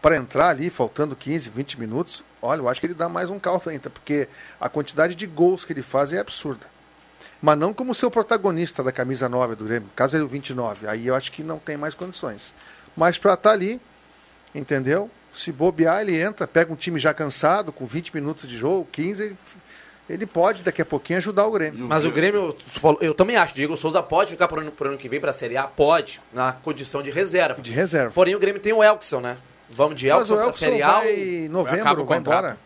para 0.00 0.16
entrar 0.16 0.48
ali, 0.48 0.68
faltando 0.68 1.14
15, 1.14 1.48
20 1.50 1.78
minutos, 1.78 2.24
olha, 2.40 2.60
eu 2.60 2.68
acho 2.68 2.80
que 2.80 2.86
ele 2.88 2.94
dá 2.94 3.08
mais 3.08 3.30
um 3.30 3.38
caldo 3.38 3.70
ainda, 3.70 3.88
porque 3.88 4.26
a 4.60 4.68
quantidade 4.68 5.14
de 5.14 5.26
gols 5.26 5.64
que 5.64 5.72
ele 5.72 5.82
faz 5.82 6.12
é 6.12 6.18
absurda. 6.18 6.66
Mas 7.42 7.58
não 7.58 7.74
como 7.74 7.92
seu 7.92 8.08
protagonista 8.08 8.84
da 8.84 8.92
camisa 8.92 9.28
9 9.28 9.56
do 9.56 9.64
Grêmio, 9.64 9.90
caso 9.96 10.16
ele 10.16 10.22
o 10.22 10.28
29. 10.28 10.86
Aí 10.86 11.08
eu 11.08 11.14
acho 11.16 11.32
que 11.32 11.42
não 11.42 11.58
tem 11.58 11.76
mais 11.76 11.92
condições. 11.92 12.54
Mas 12.96 13.18
para 13.18 13.34
estar 13.34 13.50
ali, 13.50 13.80
entendeu? 14.54 15.10
Se 15.34 15.50
bobear, 15.50 16.02
ele 16.02 16.20
entra, 16.20 16.46
pega 16.46 16.72
um 16.72 16.76
time 16.76 17.00
já 17.00 17.12
cansado, 17.12 17.72
com 17.72 17.84
20 17.84 18.14
minutos 18.14 18.48
de 18.48 18.56
jogo, 18.56 18.86
15, 18.92 19.36
ele, 20.08 20.26
pode 20.26 20.62
daqui 20.62 20.82
a 20.82 20.84
pouquinho 20.84 21.16
ajudar 21.16 21.46
o 21.46 21.50
Grêmio. 21.50 21.86
Mas 21.88 22.04
o 22.04 22.12
Grêmio, 22.12 22.54
eu 23.00 23.14
também 23.14 23.36
acho, 23.36 23.54
Diego 23.54 23.76
Souza 23.76 24.02
pode 24.02 24.32
ficar 24.32 24.46
pro 24.46 24.60
ano, 24.60 24.70
pro 24.70 24.90
ano 24.90 24.98
que 24.98 25.08
vem 25.08 25.20
pra 25.20 25.32
Série 25.32 25.56
A? 25.56 25.64
Pode, 25.64 26.20
na 26.32 26.52
condição 26.52 27.02
de 27.02 27.10
reserva. 27.10 27.60
De 27.60 27.72
reserva. 27.72 28.12
Porém, 28.12 28.36
o 28.36 28.38
Grêmio 28.38 28.60
tem 28.60 28.72
o 28.72 28.84
Elkson, 28.84 29.20
né? 29.20 29.36
Vamos 29.68 29.96
de 29.96 30.06
Elkson 30.06 30.34
o 30.34 30.36
pra 30.36 30.46
Elkson 30.46 30.58
Série 30.58 30.82
A. 30.82 30.92
vai 30.92 31.12
em 31.12 31.48
novembro, 31.48 32.02
o 32.02 32.04
vai 32.04 32.18
embora. 32.18 32.58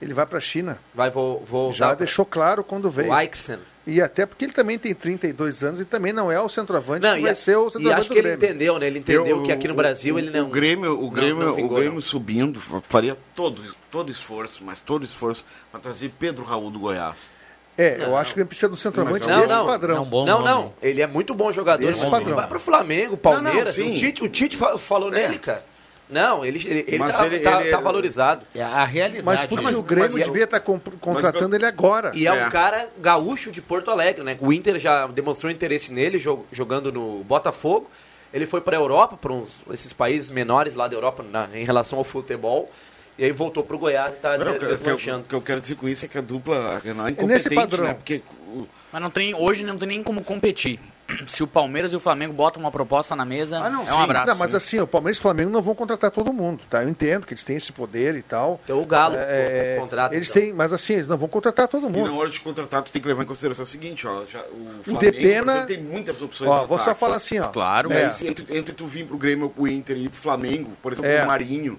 Ele 0.00 0.12
vai 0.12 0.26
para 0.26 0.38
a 0.38 0.40
China. 0.40 0.78
Vai 0.94 1.08
vo- 1.10 1.38
voltar 1.46 1.76
Já 1.76 1.86
pra- 1.88 1.94
deixou 1.96 2.24
claro 2.26 2.62
quando 2.62 2.90
veio. 2.90 3.08
O 3.10 3.12
Aixen. 3.14 3.58
E 3.86 4.02
até 4.02 4.26
porque 4.26 4.44
ele 4.44 4.52
também 4.52 4.78
tem 4.78 4.92
32 4.92 5.62
anos 5.62 5.78
e 5.80 5.84
também 5.84 6.12
não 6.12 6.30
é 6.30 6.40
o 6.40 6.48
centroavante 6.48 7.06
Não, 7.06 7.14
que 7.14 7.20
e, 7.20 7.22
vai 7.22 7.30
a- 7.30 7.34
ser 7.36 7.56
o 7.56 7.68
e 7.68 7.70
centroavante 7.70 8.00
acho 8.00 8.08
do 8.08 8.12
que 8.14 8.18
ele 8.18 8.34
entendeu, 8.34 8.78
né? 8.78 8.86
Ele 8.88 8.98
entendeu 8.98 9.26
Eu- 9.26 9.42
que 9.44 9.52
aqui 9.52 9.68
no 9.68 9.74
o- 9.74 9.76
Brasil 9.76 10.16
o- 10.16 10.18
ele 10.18 10.28
não. 10.30 10.48
O 10.48 10.50
Grêmio, 10.50 10.98
o 10.98 11.02
não- 11.02 11.10
Grêmio, 11.10 11.44
não 11.44 11.52
o 11.52 11.54
vingou, 11.54 11.76
Grêmio 11.76 11.94
não. 11.94 12.00
subindo 12.00 12.60
fa- 12.60 12.82
faria 12.88 13.16
todo, 13.36 13.62
todo 13.90 14.10
esforço, 14.10 14.64
mas 14.64 14.80
todo 14.80 15.04
esforço 15.04 15.44
para 15.70 15.78
trazer 15.80 16.12
Pedro 16.18 16.44
Raul 16.44 16.70
do 16.70 16.80
Goiás. 16.80 17.30
É, 17.78 18.02
eu 18.04 18.16
acho 18.16 18.34
que 18.34 18.40
ele 18.40 18.46
precisa 18.48 18.68
do 18.68 18.76
centroavante 18.76 19.28
Não, 19.28 19.40
desse 19.40 19.54
não. 19.54 19.66
padrão. 19.66 20.04
não, 20.04 20.42
não. 20.42 20.72
Ele 20.82 21.00
é 21.00 21.06
muito 21.06 21.34
bom 21.34 21.52
jogador. 21.52 21.86
Desse 21.86 22.02
mas 22.02 22.10
padrão. 22.10 22.28
ele 22.28 22.34
vai 22.36 22.46
pro 22.48 22.58
Flamengo, 22.58 23.16
Palmeiras. 23.16 23.76
Não, 23.76 23.84
não, 23.84 23.90
sim. 23.92 23.96
o, 23.96 23.98
Tite, 24.00 24.24
o 24.24 24.28
Tite 24.28 24.56
fa- 24.56 24.78
falou 24.78 25.10
nele, 25.10 25.38
cara. 25.38 25.62
Não, 26.08 26.44
ele, 26.44 26.58
ele, 26.64 26.84
ele, 26.86 26.98
Mas 26.98 27.16
tá, 27.16 27.26
ele- 27.26 27.40
tá- 27.40 27.60
ele- 27.60 27.70
tá 27.70 27.80
valorizado. 27.80 28.46
É 28.54 28.62
a 28.62 28.84
realidade. 28.84 29.24
Mas 29.24 29.44
porque 29.46 29.64
Mas- 29.64 29.76
o 29.76 29.82
Grêmio 29.82 30.12
mas- 30.12 30.24
devia 30.24 30.44
estar 30.44 30.60
comp- 30.60 30.86
contratando 31.00 31.56
ele 31.56 31.66
agora. 31.66 32.12
E 32.14 32.26
é, 32.26 32.32
um 32.32 32.48
cara 32.50 32.88
gaúcho 32.98 33.50
de 33.50 33.60
Porto 33.60 33.90
Alegre, 33.90 34.22
né? 34.22 34.36
O 34.40 34.52
Inter 34.52 34.78
já 34.78 35.06
demonstrou 35.08 35.50
interesse 35.50 35.92
nele 35.92 36.18
jo- 36.18 36.46
jogando 36.52 36.92
no 36.92 37.24
Botafogo. 37.24 37.90
Ele 38.32 38.46
foi 38.46 38.60
para 38.60 38.76
a 38.76 38.80
Europa, 38.80 39.16
para 39.16 39.34
esses 39.74 39.92
países 39.92 40.30
menores 40.30 40.74
lá 40.74 40.86
da 40.86 40.94
Europa 40.94 41.24
na- 41.28 41.48
em 41.54 41.64
relação 41.64 41.98
ao 41.98 42.04
futebol. 42.04 42.70
E 43.18 43.24
aí 43.24 43.32
voltou 43.32 43.64
para 43.64 43.74
o 43.74 43.78
Goiás 43.78 44.12
e 44.12 44.16
está 44.16 44.36
que- 44.38 44.44
que- 44.58 44.66
deslanchando. 44.66 45.24
o 45.24 45.28
que 45.28 45.34
eu 45.34 45.40
quero 45.40 45.60
dizer 45.60 45.74
com 45.74 45.88
isso 45.88 46.04
é 46.04 46.08
que 46.08 46.18
a 46.18 46.20
dupla 46.20 46.80
não 46.94 47.06
é 47.06 47.10
nesse 47.10 47.48
incompetente, 47.48 47.54
padrão. 47.54 47.84
né? 47.84 47.94
Porque 47.94 48.20
o- 48.48 48.66
Mas 48.92 49.02
não 49.02 49.10
tem, 49.10 49.34
hoje 49.34 49.64
não 49.64 49.76
tem 49.78 49.88
nem 49.88 50.02
como 50.02 50.22
competir. 50.22 50.78
Se 51.28 51.42
o 51.42 51.46
Palmeiras 51.46 51.92
e 51.92 51.96
o 51.96 52.00
Flamengo 52.00 52.32
botam 52.32 52.60
uma 52.60 52.70
proposta 52.70 53.14
na 53.14 53.24
mesa, 53.24 53.58
Ah, 53.60 53.70
não, 53.70 53.82
é 53.82 53.86
sim. 53.86 53.92
um 53.92 54.00
abraço. 54.00 54.26
Não, 54.26 54.34
mas 54.36 54.54
assim, 54.54 54.80
o 54.80 54.86
Palmeiras 54.86 55.16
e 55.16 55.20
o 55.20 55.22
Flamengo 55.22 55.50
não 55.50 55.62
vão 55.62 55.74
contratar 55.74 56.10
todo 56.10 56.32
mundo, 56.32 56.62
tá? 56.68 56.82
Eu 56.82 56.88
entendo 56.88 57.24
que 57.26 57.32
eles 57.32 57.44
têm 57.44 57.56
esse 57.56 57.72
poder 57.72 58.16
e 58.16 58.22
tal. 58.22 58.60
Então 58.64 58.80
o 58.82 58.84
Galo 58.84 59.14
É, 59.16 59.76
contrata. 59.78 60.14
Eles 60.16 60.28
então. 60.30 60.42
têm, 60.42 60.52
mas 60.52 60.72
assim, 60.72 60.94
eles 60.94 61.06
não 61.06 61.16
vão 61.16 61.28
contratar 61.28 61.68
todo 61.68 61.86
E 61.88 61.92
mundo. 61.92 62.10
na 62.10 62.16
hora 62.18 62.28
de 62.28 62.40
contratar, 62.40 62.82
tu 62.82 62.90
tem 62.90 63.00
que 63.00 63.06
levar 63.06 63.22
em 63.22 63.26
consideração 63.26 63.62
o 63.64 63.66
seguinte, 63.68 64.06
ó. 64.06 64.24
Já, 64.26 64.40
o 64.42 64.80
O 64.80 64.82
Flamengo, 64.82 65.00
Depena- 65.00 65.42
por 65.44 65.50
exemplo, 65.52 65.66
tem 65.66 65.82
muitas 65.82 66.22
opções 66.22 66.50
Ó, 66.50 66.66
vou 66.66 66.78
só 66.80 66.94
falar 66.94 67.16
assim, 67.16 67.38
ó. 67.38 67.48
Claro. 67.48 67.88
Né, 67.88 68.02
É. 68.02 68.26
Entre, 68.26 68.56
entre 68.58 68.74
tu 68.74 68.86
vir 68.86 69.06
pro 69.06 69.16
Grêmio, 69.16 69.52
o 69.56 69.68
Inter 69.68 69.96
e 69.96 70.08
pro 70.08 70.18
Flamengo, 70.18 70.72
por 70.82 70.92
exemplo, 70.92 71.10
É. 71.10 71.22
o 71.22 71.26
Marinho, 71.28 71.78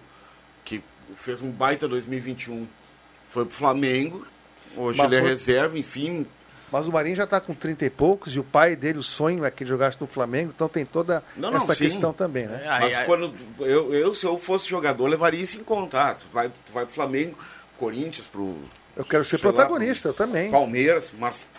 que 0.63 0.81
fez 1.15 1.41
um 1.41 1.51
baita 1.51 1.85
2021, 1.87 2.65
foi 3.29 3.43
pro 3.45 3.53
Flamengo, 3.53 4.25
hoje 4.75 4.97
Mas 4.99 5.07
ele 5.07 5.15
é 5.17 5.19
foi- 5.21 5.29
reserva, 5.31 5.77
enfim. 5.77 6.25
Mas 6.71 6.87
o 6.87 6.91
Marinho 6.91 7.15
já 7.15 7.23
está 7.23 7.39
com 7.39 7.53
30 7.53 7.85
e 7.85 7.89
poucos 7.89 8.35
e 8.35 8.39
o 8.39 8.43
pai 8.43 8.75
dele, 8.75 8.99
o 8.99 9.03
sonho 9.03 9.45
é 9.45 9.51
que 9.51 9.63
ele 9.63 9.69
jogasse 9.69 9.97
no 10.01 10.07
Flamengo, 10.07 10.51
então 10.53 10.67
tem 10.67 10.85
toda 10.85 11.23
Não, 11.35 11.49
não, 11.49 11.59
essa 11.59 11.73
sim. 11.73 11.85
questão 11.85 12.11
também, 12.11 12.45
né? 12.45 12.61
É, 12.65 12.69
aí- 12.69 12.81
Mas 12.81 12.95
aí- 12.97 13.05
quando 13.05 13.33
eu, 13.59 13.93
eu, 13.93 14.13
se 14.13 14.25
eu 14.25 14.37
fosse 14.37 14.67
jogador, 14.67 15.07
levaria 15.07 15.41
isso 15.41 15.57
em 15.57 15.63
conta. 15.63 16.15
Tu 16.15 16.25
vai, 16.33 16.49
tu 16.49 16.73
vai 16.73 16.83
pro 16.85 16.93
Flamengo, 16.93 17.37
Corinthians, 17.77 18.27
pro 18.27 18.55
Eu 18.95 19.05
quero 19.05 19.23
ser 19.23 19.39
sei 19.39 19.47
lá, 19.49 19.53
protagonista, 19.53 20.09
eu 20.09 20.13
também. 20.13 20.51
Palmeiras, 20.51 21.13
mas 21.17 21.49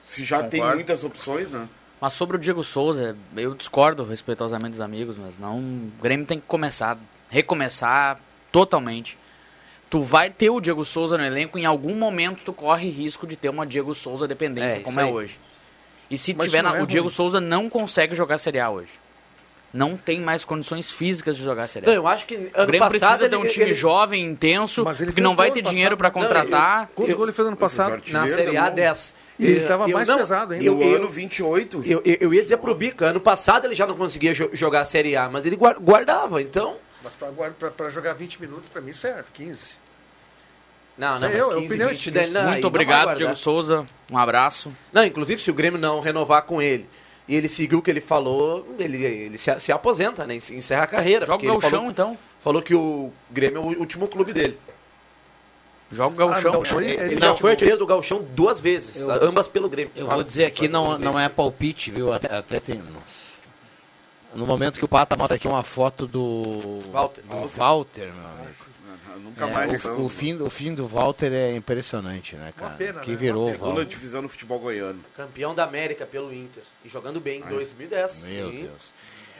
se 0.00 0.24
já 0.24 0.42
tem 0.44 0.60
Concordo. 0.60 0.76
muitas 0.76 1.04
opções, 1.04 1.50
né? 1.50 1.68
Mas 2.00 2.12
sobre 2.12 2.36
o 2.36 2.40
Diego 2.40 2.62
Souza, 2.62 3.16
eu 3.36 3.54
discordo 3.54 4.04
respeitosamente 4.04 4.70
dos 4.72 4.80
amigos, 4.80 5.16
mas 5.18 5.38
não. 5.38 5.58
O 5.58 5.92
Grêmio 6.02 6.24
tem 6.26 6.38
que 6.38 6.46
começar, 6.46 6.96
recomeçar 7.28 8.18
totalmente. 8.52 9.18
Tu 9.88 10.00
vai 10.02 10.30
ter 10.30 10.50
o 10.50 10.60
Diego 10.60 10.84
Souza 10.84 11.16
no 11.16 11.24
elenco, 11.24 11.58
em 11.58 11.64
algum 11.64 11.94
momento 11.94 12.42
tu 12.44 12.52
corre 12.52 12.88
risco 12.90 13.26
de 13.26 13.36
ter 13.36 13.48
uma 13.48 13.64
Diego 13.66 13.94
Souza 13.94 14.26
dependência, 14.26 14.78
É, 14.78 14.80
como 14.80 14.98
é 15.00 15.04
aí. 15.04 15.12
hoje. 15.12 15.38
E 16.10 16.18
se 16.18 16.34
Mas 16.34 16.46
tiver 16.46 16.62
na- 16.62 16.70
não 16.70 16.76
é 16.78 16.82
o 16.82 16.86
Diego 16.86 17.06
ruim. 17.06 17.14
Souza 17.14 17.40
não 17.40 17.68
consegue 17.68 18.14
jogar 18.14 18.38
Série 18.38 18.58
A 18.60 18.70
hoje. 18.70 18.90
não 19.72 19.94
tem 19.96 20.20
mais 20.20 20.42
condições 20.44 20.90
físicas 20.90 21.36
de 21.36 21.42
jogar 21.42 21.68
Série 21.68 21.84
A. 21.84 21.88
Não, 21.88 21.94
eu 21.94 22.06
acho 22.08 22.24
que 22.24 22.34
o 22.34 22.38
Grêmio 22.66 22.78
passado 22.78 22.90
precisa 22.90 23.28
ter 23.28 23.36
um 23.36 23.40
ele- 23.44 23.48
time 23.50 23.64
ele- 23.66 23.74
jovem, 23.74 24.24
intenso, 24.24 24.80
ele 24.88 25.12
fez 25.12 25.16
não 25.18 25.36
vai 25.36 25.50
ter 25.50 25.60
dinheiro 25.60 25.96
para 25.98 26.10
contratar. 26.10 26.88
Quantos 26.94 27.12
gols 27.14 27.28
ele 27.28 27.36
fez 27.36 27.48
ano 27.48 27.56
passado? 27.56 28.02
na 28.10 28.26
Série 28.26 28.56
A 28.56 28.70
10. 28.70 29.14
E 29.38 29.44
ele 29.44 29.60
Eu- 29.64 29.68
tava 29.68 29.84
eu 29.88 29.94
mais 29.94 30.08
não- 30.08 30.16
pesado 30.16 30.54
ainda. 30.54 30.64
Eu, 30.64 30.76
No 30.76 30.82
eu, 30.82 30.96
ano 30.96 31.08
28. 31.10 31.82
eu, 31.84 32.00
eu, 32.06 32.16
eu 32.20 32.32
ia 32.34 32.42
dizer 32.42 32.56
pro 32.56 32.74
Bica, 32.74 33.06
ano 33.06 33.20
passado 33.20 33.66
ele 33.66 33.74
já 33.74 33.86
não 33.86 33.94
conseguia 33.96 34.32
jo- 34.32 34.48
jogar 34.54 34.80
a 34.80 34.84
Série 34.86 35.14
A, 35.14 35.28
mas 35.28 35.44
ele 35.44 35.56
guar- 35.56 35.78
guardava, 35.78 36.40
então... 36.40 36.76
Mas 37.06 37.14
pra, 37.14 37.28
agora, 37.28 37.52
pra, 37.52 37.70
pra 37.70 37.88
jogar 37.88 38.14
20 38.14 38.40
minutos, 38.40 38.68
pra 38.68 38.80
mim 38.82 38.92
serve, 38.92 39.24
15. 39.32 39.74
Não, 40.98 41.12
não, 41.12 41.18
Sei 41.20 41.28
mas 41.28 41.38
eu, 41.38 41.52
é 41.52 41.54
15, 41.54 41.66
opinião 41.66 41.88
20 41.90 42.00
de- 42.02 42.10
daí 42.10 42.30
não, 42.30 42.42
Muito 42.48 42.62
não 42.62 42.68
obrigado. 42.68 43.16
Diego 43.16 43.34
Souza. 43.36 43.86
Um 44.10 44.18
abraço. 44.18 44.72
Não, 44.92 45.04
inclusive 45.04 45.40
se 45.40 45.50
o 45.50 45.54
Grêmio 45.54 45.78
não 45.78 46.00
renovar 46.00 46.42
com 46.42 46.60
ele 46.60 46.88
e 47.28 47.36
ele 47.36 47.48
seguiu 47.48 47.78
o 47.78 47.82
que 47.82 47.90
ele 47.90 48.00
falou, 48.00 48.66
ele, 48.78 49.04
ele 49.04 49.38
se, 49.38 49.60
se 49.60 49.70
aposenta, 49.72 50.26
né? 50.26 50.34
Encerra 50.36 50.82
a 50.84 50.86
carreira. 50.86 51.26
Joga 51.26 51.42
o 51.42 51.44
ele 51.46 51.52
Gauchão, 51.52 51.70
falou, 51.70 51.90
então. 51.90 52.18
falou 52.40 52.60
que 52.62 52.74
o 52.74 53.12
Grêmio 53.30 53.58
é 53.58 53.60
o 53.60 53.78
último 53.78 54.08
clube 54.08 54.32
dele. 54.32 54.58
Joga 55.92 56.14
o 56.14 56.18
Gauchão. 56.18 56.38
Ah, 56.38 56.42
não, 56.44 56.52
Gauchão, 56.52 56.80
ele- 56.80 56.92
Ele, 56.92 57.02
ele 57.12 57.20
já 57.20 57.28
já 57.28 57.36
foi 57.36 57.50
artilheiro 57.52 57.78
do 57.78 57.86
Gauchão 57.86 58.22
duas 58.34 58.58
vezes, 58.58 58.96
Eu- 58.96 59.10
ambas 59.22 59.46
pelo 59.46 59.68
Grêmio. 59.68 59.92
Eu 59.94 60.08
vou 60.08 60.22
dizer 60.24 60.46
aqui, 60.46 60.66
não, 60.66 60.98
não 60.98 61.20
é 61.20 61.28
palpite, 61.28 61.90
viu? 61.90 62.12
Até, 62.12 62.34
até 62.34 62.58
tem. 62.58 62.76
Nossa. 62.78 63.35
No 64.34 64.44
momento 64.46 64.78
que 64.78 64.84
o 64.84 64.88
Pata 64.88 65.16
mostra 65.16 65.36
aqui 65.36 65.48
uma 65.48 65.62
foto 65.62 66.06
do. 66.06 66.80
Walter. 66.92 67.22
Do 67.22 67.48
Walter, 67.48 68.12
meu 68.12 68.26
amigo. 68.26 68.76
Nunca 69.22 69.46
É, 69.46 69.50
mais. 69.50 69.84
o, 69.84 70.04
o 70.04 70.08
fim, 70.10 70.34
o 70.34 70.50
fim 70.50 70.74
do 70.74 70.86
Walter 70.86 71.32
é 71.32 71.54
impressionante, 71.56 72.36
né, 72.36 72.52
cara? 72.54 72.74
pena, 72.74 73.00
que 73.00 73.12
né? 73.12 73.16
virou 73.16 73.46
o 73.46 73.50
Segunda 73.50 73.70
Walter. 73.76 73.86
divisão 73.86 74.20
no 74.22 74.28
futebol 74.28 74.58
goiano. 74.58 75.00
Campeão 75.16 75.54
da 75.54 75.64
América 75.64 76.04
pelo 76.04 76.32
Inter. 76.34 76.62
E 76.84 76.88
jogando 76.88 77.18
bem 77.18 77.40
em 77.40 77.48
2010. 77.48 78.24
Meu 78.24 78.50
sim. 78.50 78.60
Deus. 78.62 78.92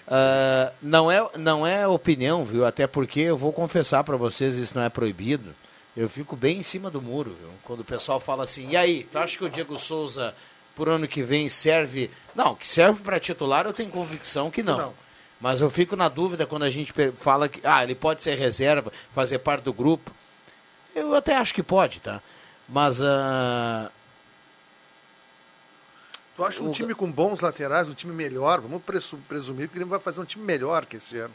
Ah, 0.09 0.72
não, 0.81 1.11
é, 1.11 1.29
não 1.37 1.66
é 1.66 1.87
opinião, 1.87 2.44
viu? 2.44 2.64
Até 2.64 2.87
porque 2.87 3.20
eu 3.20 3.37
vou 3.37 3.53
confessar 3.53 4.03
pra 4.03 4.16
vocês, 4.16 4.55
isso 4.55 4.77
não 4.77 4.83
é 4.85 4.88
proibido. 4.88 5.55
Eu 5.96 6.09
fico 6.09 6.37
bem 6.37 6.59
em 6.59 6.62
cima 6.62 6.90
do 6.90 7.01
muro, 7.03 7.37
viu? 7.38 7.51
Quando 7.62 7.81
o 7.81 7.85
pessoal 7.85 8.18
fala 8.20 8.44
assim, 8.44 8.68
e 8.70 8.77
aí, 8.77 9.05
tu 9.11 9.18
acha 9.18 9.37
que 9.37 9.44
o 9.44 9.49
Diego 9.49 9.79
Souza, 9.79 10.35
por 10.77 10.89
ano 10.89 11.09
que 11.09 11.23
vem, 11.23 11.49
serve. 11.49 12.09
Não, 12.35 12.55
que 12.55 12.69
serve 12.69 13.01
pra 13.03 13.19
titular, 13.19 13.67
eu 13.67 13.73
tenho 13.73 13.91
convicção 13.91 14.51
que 14.51 14.62
não. 14.62 14.77
Não. 14.79 14.95
Mas 15.41 15.61
eu 15.61 15.69
fico 15.71 15.97
na 15.97 16.09
dúvida 16.09 16.47
quando 16.47 16.62
a 16.62 16.71
gente 16.71 16.93
fala 17.19 17.49
que 17.49 17.61
ah, 17.67 17.83
ele 17.83 17.95
pode 17.95 18.23
ser 18.23 18.39
reserva, 18.39 18.93
fazer 19.15 19.39
parte 19.41 19.65
do 19.65 19.73
grupo. 19.73 20.11
Eu 20.95 21.15
até 21.15 21.35
acho 21.37 21.53
que 21.53 21.62
pode, 21.62 22.01
tá? 22.01 22.23
Mas 22.69 23.03
ah, 23.03 23.91
Tu 26.37 26.45
acha 26.45 26.62
um 26.62 26.69
O- 26.69 26.73
time 26.73 26.95
com 26.95 27.11
bons 27.11 27.41
laterais, 27.41 27.89
um 27.89 27.95
time 27.95 28.12
melhor? 28.15 28.61
Vamos 28.61 28.83
presu- 28.83 29.17
presumir 29.29 29.69
que 29.69 29.75
Grêmio 29.75 29.91
vai 29.91 30.01
fazer 30.01 30.21
um 30.21 30.25
time 30.25 30.45
melhor 30.45 30.85
que 30.85 30.97
esse 30.99 31.17
ano. 31.19 31.35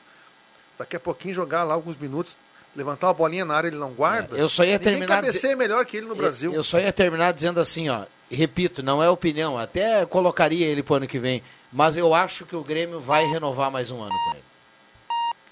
Daqui 0.77 0.95
a 0.95 0.99
pouquinho 0.99 1.33
jogar 1.33 1.63
lá 1.63 1.73
alguns 1.73 1.95
minutos, 1.95 2.37
levantar 2.75 3.07
uma 3.07 3.13
bolinha 3.13 3.43
na 3.45 3.53
área, 3.55 3.67
ele 3.67 3.77
não 3.77 3.91
guarda. 3.91 4.37
É, 4.37 4.41
eu 4.41 4.49
só 4.49 4.63
ia 4.63 4.73
Ninguém 4.77 4.91
terminar 4.93 5.15
cabeceia 5.21 5.55
melhor 5.55 5.85
que 5.85 5.97
ele 5.97 6.05
no 6.05 6.13
Eu- 6.13 6.17
Brasil. 6.17 6.53
Eu 6.53 6.63
só 6.63 6.79
ia 6.79 6.91
terminar 6.93 7.33
dizendo 7.33 7.59
assim, 7.59 7.89
ó. 7.89 8.03
Repito, 8.29 8.81
não 8.81 9.03
é 9.03 9.09
opinião. 9.09 9.57
Até 9.57 10.05
colocaria 10.05 10.65
ele 10.65 10.81
pro 10.81 10.95
ano 10.95 11.07
que 11.07 11.19
vem. 11.19 11.43
Mas 11.71 11.97
eu 11.97 12.13
acho 12.13 12.45
que 12.45 12.55
o 12.55 12.63
Grêmio 12.63 12.99
vai 12.99 13.25
renovar 13.25 13.69
mais 13.71 13.91
um 13.91 14.01
ano 14.01 14.11
com 14.25 14.31
ele. 14.31 14.43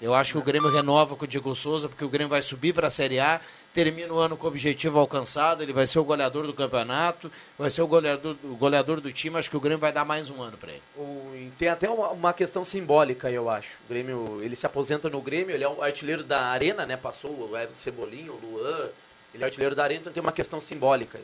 Eu 0.00 0.14
acho 0.14 0.32
que 0.32 0.38
o 0.38 0.42
Grêmio 0.42 0.70
renova 0.70 1.14
com 1.14 1.24
o 1.24 1.28
Diego 1.28 1.54
Souza, 1.54 1.88
porque 1.88 2.04
o 2.04 2.08
Grêmio 2.08 2.30
vai 2.30 2.40
subir 2.40 2.72
para 2.72 2.86
a 2.86 2.90
Série 2.90 3.20
A, 3.20 3.38
termina 3.72 4.12
o 4.12 4.18
ano 4.18 4.36
com 4.36 4.46
o 4.46 4.48
objetivo 4.48 4.98
alcançado, 4.98 5.62
ele 5.62 5.72
vai 5.72 5.86
ser 5.86 5.98
o 5.98 6.04
goleador 6.04 6.46
do 6.46 6.52
campeonato, 6.52 7.30
vai 7.58 7.70
ser 7.70 7.82
o 7.82 7.86
goleador, 7.86 8.36
o 8.42 8.56
goleador 8.56 9.00
do 9.00 9.12
time, 9.12 9.38
acho 9.38 9.48
que 9.48 9.56
o 9.56 9.60
Grêmio 9.60 9.78
vai 9.78 9.92
dar 9.92 10.04
mais 10.04 10.28
um 10.28 10.42
ano 10.42 10.56
para 10.56 10.72
ele. 10.72 11.52
Tem 11.58 11.68
até 11.68 11.88
uma, 11.88 12.08
uma 12.10 12.32
questão 12.32 12.64
simbólica, 12.64 13.30
eu 13.30 13.48
acho. 13.48 13.76
O 13.86 13.88
Grêmio, 13.88 14.40
ele 14.42 14.56
se 14.56 14.66
aposenta 14.66 15.08
no 15.08 15.20
Grêmio, 15.20 15.54
ele 15.54 15.62
é 15.64 15.68
o 15.68 15.82
artilheiro 15.82 16.24
da 16.24 16.46
Arena, 16.46 16.84
né? 16.84 16.96
Passou 16.96 17.30
o 17.30 17.56
Everton 17.56 17.74
Cebolinha, 17.76 18.32
o 18.32 18.36
Luan. 18.42 18.88
Ele 19.32 19.44
é 19.44 19.46
artilheiro 19.46 19.76
da 19.76 19.84
Arena, 19.84 20.00
então 20.00 20.12
tem 20.12 20.20
uma 20.22 20.32
questão 20.32 20.60
simbólica. 20.60 21.20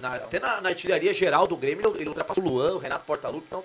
Na- 0.00 0.16
até 0.16 0.40
na, 0.40 0.60
na 0.60 0.68
artilharia 0.70 1.12
geral 1.14 1.46
do 1.46 1.56
Grêmio, 1.56 1.88
ele, 1.90 2.00
ele 2.02 2.08
ultrapassou 2.08 2.42
o 2.42 2.48
Luan, 2.48 2.72
o 2.74 2.78
Renato 2.78 3.04
Portaluppi. 3.04 3.46
Então, 3.46 3.64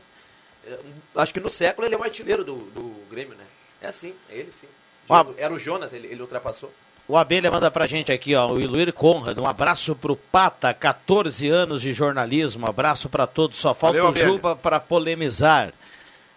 é, 0.67 0.77
acho 1.15 1.33
que 1.33 1.39
no 1.39 1.49
século 1.49 1.87
ele 1.87 1.95
é 1.95 1.97
o 1.97 2.03
artilheiro 2.03 2.43
do, 2.43 2.55
do 2.55 3.07
Grêmio, 3.09 3.35
né? 3.35 3.45
É 3.81 3.87
assim, 3.87 4.13
é 4.29 4.35
ele 4.35 4.51
sim. 4.51 4.67
Ah. 5.09 5.25
Era 5.37 5.51
o 5.53 5.59
Jonas, 5.59 5.91
ele, 5.91 6.07
ele 6.07 6.21
ultrapassou. 6.21 6.71
O 7.07 7.17
Abelha 7.17 7.51
manda 7.51 7.69
pra 7.69 7.85
gente 7.85 8.11
aqui, 8.11 8.33
ó, 8.33 8.49
o 8.49 8.61
Iluir 8.61 8.93
Conrad, 8.93 9.37
um 9.37 9.45
abraço 9.45 9.93
pro 9.93 10.15
Pata, 10.15 10.73
14 10.73 11.49
anos 11.49 11.81
de 11.81 11.93
jornalismo, 11.93 12.65
um 12.65 12.69
abraço 12.69 13.09
pra 13.09 13.27
todos, 13.27 13.59
só 13.59 13.73
falta 13.73 13.97
Valeu, 13.97 14.05
o 14.05 14.07
Abelha. 14.09 14.25
Juba 14.25 14.55
pra 14.55 14.79
polemizar. 14.79 15.73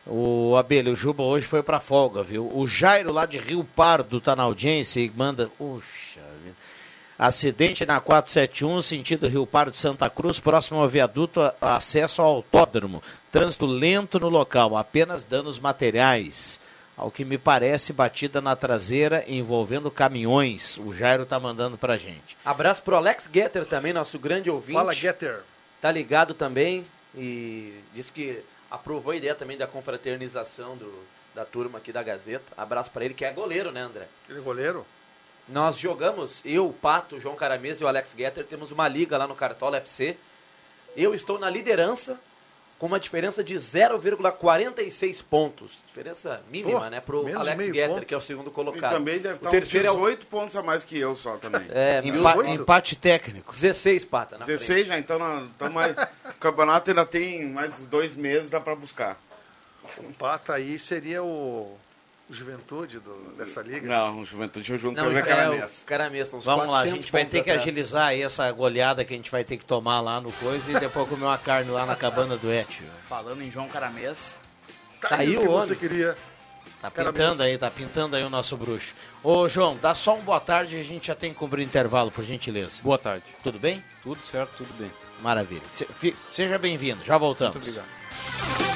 O 0.05 0.57
Abelha, 0.57 0.93
o 0.93 0.97
Juba 0.97 1.23
hoje 1.23 1.47
foi 1.47 1.63
pra 1.63 1.81
folga, 1.81 2.23
viu? 2.23 2.51
O 2.53 2.67
Jairo 2.67 3.13
lá 3.13 3.27
de 3.27 3.39
Rio 3.39 3.65
Pardo 3.77 4.21
tá 4.21 4.35
na 4.35 4.43
audiência 4.43 5.01
e 5.01 5.11
manda, 5.15 5.49
puxa 5.59 6.21
vida. 6.43 6.57
Acidente 7.19 7.87
na 7.87 7.99
471, 7.99 8.83
sentido 8.83 9.29
Rio 9.29 9.47
Pardo 9.47 9.73
de 9.73 9.79
Santa 9.79 10.11
Cruz, 10.11 10.39
próximo 10.39 10.81
ao 10.81 10.89
viaduto, 10.89 11.41
acesso 11.61 12.21
ao 12.21 12.29
autódromo. 12.29 13.03
Trânsito 13.33 13.67
lento 13.67 14.21
no 14.21 14.29
local, 14.29 14.77
apenas 14.77 15.25
danos 15.25 15.59
materiais. 15.59 16.61
Ao 16.97 17.11
que 17.11 17.25
me 17.25 17.37
parece, 17.37 17.93
batida 17.93 18.41
na 18.41 18.57
traseira 18.57 19.23
envolvendo 19.29 19.91
caminhões. 19.91 20.79
O 20.79 20.95
Jairo 20.95 21.27
tá 21.27 21.39
mandando 21.39 21.77
pra 21.77 21.99
gente. 21.99 22.37
Abraço 22.43 22.83
pro 22.83 22.97
Alex 22.97 23.29
Getter 23.33 23.67
também, 23.67 23.93
nosso 23.93 24.19
grande 24.19 24.51
ouvinte. 24.51 24.73
Fala, 24.73 24.95
Getter. 24.95 25.41
Tá 25.81 25.93
ligado 25.93 26.33
também 26.33 26.87
e 27.15 27.79
disse 27.93 28.11
que 28.11 28.43
aprovou 28.71 29.13
a 29.13 29.17
ideia 29.17 29.35
também 29.35 29.59
da 29.59 29.67
confraternização 29.67 30.75
do, 30.77 30.91
da 31.35 31.45
turma 31.45 31.79
aqui 31.79 31.93
da 31.93 32.03
Gazeta. 32.03 32.45
Abraço 32.57 32.91
pra 32.91 33.05
ele, 33.05 33.13
que 33.13 33.27
é 33.27 33.33
goleiro, 33.33 33.71
né, 33.71 33.83
André? 33.83 34.09
Ele 34.29 34.39
é 34.39 34.43
goleiro? 34.43 34.87
Nós 35.47 35.79
jogamos, 35.79 36.41
eu, 36.45 36.67
o 36.67 36.73
Pato, 36.73 37.17
o 37.17 37.21
João 37.21 37.37
Caramês 37.37 37.79
e 37.79 37.85
o 37.85 37.89
Alex 37.89 38.15
Getter, 38.17 38.45
temos 38.45 38.73
uma 38.73 38.89
liga 38.89 39.19
lá 39.19 39.27
no 39.27 39.35
Cartola 39.37 39.77
FC. 39.77 40.17
Eu 40.97 41.15
estou 41.15 41.39
na 41.39 41.51
liderança 41.51 42.19
com 42.79 42.87
uma 42.87 43.01
diferença 43.01 43.43
de 43.43 43.55
0,46 43.55 45.23
pontos. 45.23 45.73
Diferença 45.87 46.41
mínima, 46.51 46.81
Pô, 46.81 46.87
né, 46.91 47.01
pro 47.01 47.25
menos 47.25 47.41
Alex 47.41 47.65
Getter, 47.67 47.89
ponto. 47.89 48.07
que 48.07 48.15
é 48.15 48.17
o 48.17 48.21
segundo 48.21 48.51
E 48.51 48.53
colocado. 48.53 48.91
também 48.93 49.19
deve 49.19 49.35
o 49.35 49.37
estar 49.37 49.49
uns 49.49 49.53
terceiro 49.53 49.87
é 49.87 49.91
o 49.91 49.95
18 49.97 50.27
pontos 50.27 50.57
a 50.57 50.63
mais 50.63 50.85
que 50.85 50.99
eu 50.99 51.15
só 51.17 51.37
também. 51.37 51.67
É, 51.71 52.01
Empa- 52.05 52.33
18? 52.35 52.51
empate 52.63 52.97
técnico. 52.97 53.53
16, 53.55 54.05
Pata, 54.05 54.39
na 54.39 54.45
16 54.47 54.87
já, 54.87 54.99
então 54.99 55.19
nós 55.19 55.49
tamo 55.59 55.73
mais, 55.75 55.97
o 55.97 56.35
campeonato 56.39 56.91
ainda 56.91 57.05
tem 57.07 57.47
mais 57.49 57.79
dois 57.87 58.15
meses, 58.15 58.51
dá 58.51 58.61
pra 58.61 58.75
buscar. 58.75 59.19
O 59.99 60.13
Pata 60.15 60.53
aí 60.55 60.79
seria 60.79 61.23
o, 61.23 61.77
o 62.29 62.33
Juventude 62.35 62.99
do- 62.99 63.35
dessa 63.37 63.61
liga. 63.63 63.87
Não, 63.89 64.21
o 64.21 64.25
Juventude 64.25 64.73
eu 64.73 64.79
junto 64.79 64.97
Não, 65.01 65.11
com 65.11 65.17
a 65.17 65.19
é 65.19 65.23
Caramês. 65.23 66.33
o 66.33 66.37
uns 66.37 66.45
Vamos 66.45 66.67
lá, 66.67 66.81
a 66.81 66.83
400 66.83 67.01
gente 67.01 67.13
vai 67.13 67.25
ter 67.25 67.43
que 67.43 67.51
atrás. 67.51 67.63
agilizar 67.63 68.07
aí 68.09 68.23
essa 68.23 68.51
goleada 68.53 69.05
que 69.05 69.15
a 69.15 69.17
gente 69.17 69.31
vai 69.31 69.45
ter 69.45 69.57
que 69.57 69.65
tomar 69.65 70.01
lá 70.01 70.21
no 70.21 70.33
coisa 70.33 70.71
e 70.73 70.81
depois 70.81 71.09
comer 71.09 71.25
uma 71.25 71.39
carne 71.39 71.71
lá 71.71 71.87
na 71.87 71.95
cabana 71.97 72.37
do 72.37 72.53
Etio. 72.53 72.87
Falando 73.09 73.43
em 73.43 73.51
João 73.51 73.69
Caramês. 73.69 74.37
Tá 75.01 75.17
aí 75.17 75.37
o 75.37 75.41
que 75.41 75.47
o 75.47 75.51
você 75.53 75.65
homem. 75.73 75.79
queria. 75.79 76.17
Tá 76.83 76.91
Caramês. 76.91 77.17
pintando 77.25 77.43
aí, 77.43 77.59
tá 77.59 77.71
pintando 77.71 78.17
aí 78.17 78.25
o 78.25 78.31
nosso 78.31 78.57
bruxo. 78.57 78.93
Ô, 79.23 79.49
João, 79.49 79.77
dá 79.81 79.95
só 79.95 80.15
um 80.17 80.21
boa 80.23 80.41
tarde 80.41 80.77
e 80.77 80.81
a 80.81 80.85
gente 80.85 81.07
já 81.07 81.15
tem 81.15 81.33
que 81.33 81.39
cumprir 81.39 81.61
o 81.61 81.65
intervalo, 81.65 82.11
por 82.11 82.25
gentileza. 82.25 82.81
Boa 82.83 82.99
tarde. 82.99 83.25
Tudo 83.43 83.59
bem? 83.59 83.83
Tudo 84.03 84.21
certo, 84.21 84.51
tudo 84.59 84.73
bem. 84.79 84.91
Maravilha. 85.23 85.63
Se- 85.71 85.87
fi- 85.99 86.15
seja 86.31 86.59
bem-vindo, 86.59 87.03
já 87.05 87.17
voltamos. 87.17 87.55
Muito 87.57 87.69
obrigado. 87.69 88.76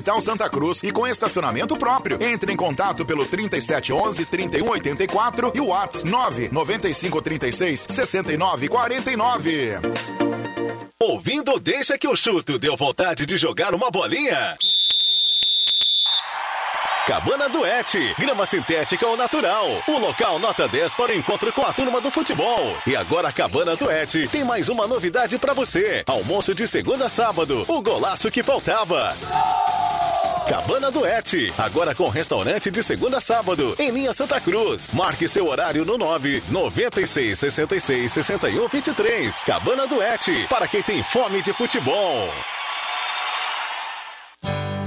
Santa 0.21 0.49
Cruz 0.49 0.81
e 0.83 0.91
com 0.91 1.07
estacionamento 1.07 1.77
próprio. 1.77 2.17
Entre 2.21 2.51
em 2.51 2.55
contato 2.55 3.05
pelo 3.05 3.25
3711 3.25 4.25
3184 4.25 5.51
e 5.53 5.59
o 5.61 5.67
WhatsApp 5.67 6.09
99536 6.09 7.87
6949. 7.89 9.79
Ouvindo 10.99 11.59
Deixa 11.59 11.97
que 11.97 12.07
eu 12.07 12.15
chuto, 12.15 12.59
deu 12.59 12.77
vontade 12.77 13.25
de 13.25 13.37
jogar 13.37 13.73
uma 13.73 13.89
bolinha? 13.89 14.57
Cabana 17.07 17.49
Duete, 17.49 18.13
grama 18.17 18.45
sintética 18.45 19.07
ou 19.07 19.17
natural. 19.17 19.67
O 19.87 19.97
local 19.97 20.37
nota 20.37 20.67
10 20.67 20.93
para 20.93 21.11
o 21.11 21.15
encontro 21.15 21.51
com 21.51 21.63
a 21.63 21.73
turma 21.73 21.99
do 21.99 22.11
futebol. 22.11 22.75
E 22.85 22.95
agora 22.95 23.29
a 23.29 23.31
Cabana 23.31 23.75
Duete 23.75 24.27
tem 24.27 24.43
mais 24.43 24.69
uma 24.69 24.87
novidade 24.87 25.37
para 25.39 25.53
você. 25.53 26.03
Almoço 26.05 26.53
de 26.53 26.67
segunda 26.67 27.05
a 27.07 27.09
sábado, 27.09 27.65
o 27.67 27.81
golaço 27.81 28.29
que 28.29 28.43
faltava. 28.43 29.15
Cabana 30.47 30.91
Duete, 30.91 31.51
agora 31.57 31.95
com 31.95 32.07
restaurante 32.07 32.69
de 32.69 32.83
segunda 32.83 33.17
a 33.17 33.21
sábado, 33.21 33.75
em 33.79 33.89
linha 33.89 34.13
Santa 34.13 34.39
Cruz. 34.39 34.91
Marque 34.91 35.27
seu 35.27 35.47
horário 35.47 35.83
no 35.83 35.97
9 35.97 36.43
96 36.49 37.39
66 37.39 38.11
61 38.11 38.67
23. 38.67 39.43
Cabana 39.43 39.87
Duete, 39.87 40.45
para 40.47 40.67
quem 40.67 40.83
tem 40.83 41.03
fome 41.03 41.41
de 41.41 41.51
futebol. 41.51 42.29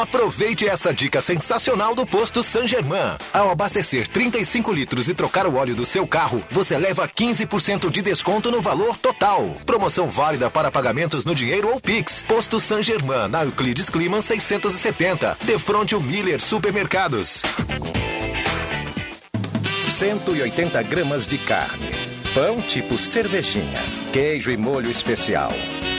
Aproveite 0.00 0.66
essa 0.66 0.94
dica 0.94 1.20
sensacional 1.20 1.94
do 1.94 2.06
posto 2.06 2.42
San 2.42 2.66
Germain. 2.66 3.18
Ao 3.34 3.50
abastecer 3.50 4.08
35 4.08 4.72
litros 4.72 5.08
e 5.10 5.14
trocar 5.14 5.46
o 5.46 5.56
óleo 5.56 5.74
do 5.74 5.84
seu 5.84 6.06
carro, 6.06 6.42
você 6.50 6.78
leva 6.78 7.06
15% 7.06 7.90
de 7.90 8.00
desconto 8.00 8.50
no 8.50 8.62
valor 8.62 8.96
total. 8.96 9.54
Promoção 9.66 10.06
válida 10.06 10.48
para 10.48 10.70
pagamentos 10.70 11.26
no 11.26 11.34
dinheiro 11.34 11.68
ou 11.68 11.78
Pix. 11.78 12.24
Posto 12.26 12.58
San 12.58 12.82
Germain, 12.82 13.28
na 13.28 13.44
Euclides 13.44 13.90
Climan 13.90 14.22
670, 14.22 15.36
de 15.42 15.58
frente 15.58 15.94
ao 15.94 16.00
Miller 16.00 16.40
Supermercados. 16.40 17.42
180 19.88 20.82
gramas 20.82 21.28
de 21.28 21.36
carne. 21.36 21.99
Pão 22.34 22.62
tipo 22.62 22.96
cervejinha. 22.96 23.80
Queijo 24.12 24.52
e 24.52 24.56
molho 24.56 24.88
especial. 24.88 25.50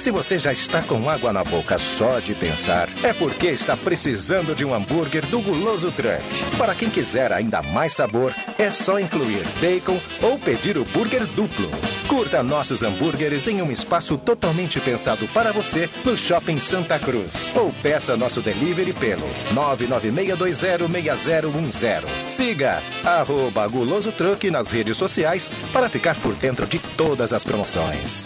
Se 0.02 0.10
você 0.10 0.40
já 0.40 0.52
está 0.52 0.82
com 0.82 1.08
água 1.08 1.32
na 1.32 1.44
boca 1.44 1.78
só 1.78 2.20
de 2.20 2.34
pensar, 2.34 2.90
é 3.04 3.14
porque 3.14 3.50
está 3.50 3.78
precisando 3.78 4.56
de 4.56 4.66
um 4.66 4.74
hambúrguer 4.74 5.24
do 5.28 5.40
Guloso 5.40 5.92
Truck. 5.92 6.24
Para 6.58 6.74
quem 6.74 6.90
quiser 6.90 7.32
ainda 7.32 7.62
mais 7.62 7.94
sabor, 7.94 8.34
é 8.58 8.72
só 8.72 9.00
incluir 9.00 9.46
bacon 9.62 10.00
ou 10.20 10.40
pedir 10.40 10.76
o 10.76 10.84
burger 10.86 11.28
duplo. 11.28 11.70
Curta 12.08 12.42
nossos 12.42 12.82
hambúrgueres 12.82 13.48
em 13.48 13.62
um 13.62 13.72
espaço 13.72 14.18
totalmente 14.18 14.80
pensado 14.80 15.28
para 15.28 15.52
você 15.52 15.88
no 16.04 16.18
Shopping 16.18 16.58
Santa 16.58 16.98
Cruz. 16.98 17.52
Ou 17.56 17.72
peça 17.84 18.18
nosso 18.18 18.42
delivery 18.42 18.94
pelo 18.94 19.28
996206010. 19.54 22.06
Siga 22.26 22.82
arroba 23.06 23.68
Guloso 23.68 24.12
Truck 24.12 24.50
nas 24.50 24.72
redes 24.72 24.98
sociais 24.98 25.52
para 25.72 25.88
ficar 25.88 26.16
por 26.16 26.34
dentro 26.34 26.66
de 26.66 26.80
todas 26.80 27.34
as 27.34 27.44
promoções. 27.44 28.26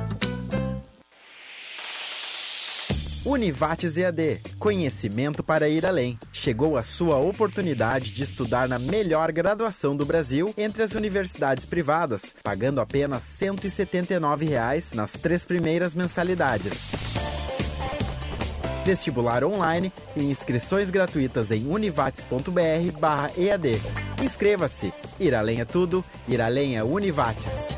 Univates 3.23 3.97
EAD, 3.97 4.41
conhecimento 4.57 5.43
para 5.43 5.69
ir 5.69 5.85
além. 5.85 6.17
Chegou 6.33 6.75
a 6.75 6.81
sua 6.81 7.17
oportunidade 7.17 8.11
de 8.11 8.23
estudar 8.23 8.67
na 8.67 8.79
melhor 8.79 9.31
graduação 9.31 9.95
do 9.95 10.03
Brasil 10.03 10.51
entre 10.57 10.81
as 10.81 10.95
universidades 10.95 11.63
privadas, 11.63 12.33
pagando 12.41 12.81
apenas 12.81 13.23
179 13.23 14.45
reais 14.45 14.93
nas 14.93 15.11
três 15.11 15.45
primeiras 15.45 15.93
mensalidades. 15.93 16.89
Vestibular 18.83 19.43
online 19.43 19.93
e 20.15 20.23
inscrições 20.23 20.89
gratuitas 20.89 21.51
em 21.51 21.67
univates.br/ead. 21.67 23.81
Inscreva-se. 24.23 24.91
Ir 25.19 25.35
além 25.35 25.61
é 25.61 25.65
tudo, 25.65 26.03
ir 26.27 26.41
além 26.41 26.75
é 26.75 26.83
Univates. 26.83 27.77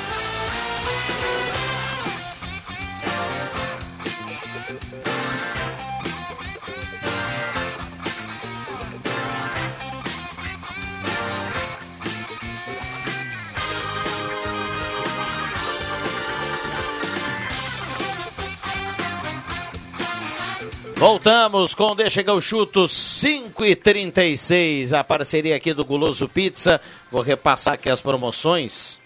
Voltamos 21.01 21.73
com 21.73 21.95
Deixa 21.95 22.23
que 22.23 22.29
eu 22.29 22.39
chuto 22.39 22.87
5 22.87 23.65
e 23.65 23.75
36 23.75 24.93
a 24.93 25.03
parceria 25.03 25.55
aqui 25.55 25.73
do 25.73 25.83
Guloso 25.83 26.29
Pizza. 26.29 26.79
Vou 27.11 27.21
repassar 27.21 27.73
aqui 27.73 27.89
as 27.89 27.99
promoções. 27.99 28.99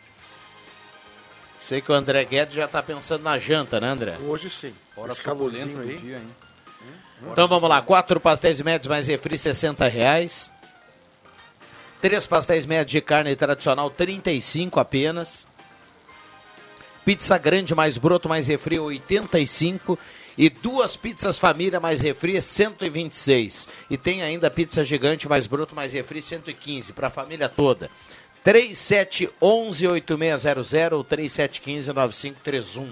Sei 1.64 1.80
que 1.80 1.90
o 1.90 1.96
André 1.96 2.26
Guedes 2.26 2.54
já 2.54 2.66
está 2.66 2.84
pensando 2.84 3.24
na 3.24 3.40
janta, 3.40 3.80
né, 3.80 3.88
André? 3.88 4.18
Hoje 4.20 4.50
sim. 4.50 4.74
Hora 4.98 5.14
Esse 5.14 5.22
calorzinho 5.22 5.80
aí. 5.80 6.16
aí. 6.16 6.22
Então 7.32 7.48
vamos 7.48 7.70
lá, 7.70 7.82
quatro 7.82 8.20
pastéis 8.20 8.60
médios 8.60 8.90
mais 8.90 9.08
refri, 9.08 9.38
60 9.38 9.88
reais. 9.88 10.52
Três 12.02 12.28
pastéis 12.28 12.66
médios 12.66 12.92
de 12.92 13.00
carne 13.00 13.34
tradicional, 13.38 13.90
35 13.90 14.82
apenas. 14.82 15.48
Pizza 17.06 17.38
grande 17.38 17.74
mais 17.74 17.98
broto 17.98 18.28
mais 18.28 18.50
refri, 18.50 18.78
85. 18.78 19.98
E 20.38 20.50
duas 20.50 20.98
pizzas 20.98 21.38
família 21.38 21.80
mais 21.80 22.02
refri, 22.02 22.42
126. 22.42 23.70
E 23.90 23.98
tem 23.98 24.22
ainda 24.22 24.52
pizza 24.52 24.84
gigante 24.84 25.30
mais 25.30 25.48
broto 25.48 25.74
mais 25.74 25.94
refri, 25.94 26.22
115 26.22 26.92
para 26.92 27.08
a 27.08 27.12
família 27.12 27.48
toda. 27.48 27.90
3711-8600 28.46 30.94
ou 30.94 31.04
3715-9531. 31.04 32.92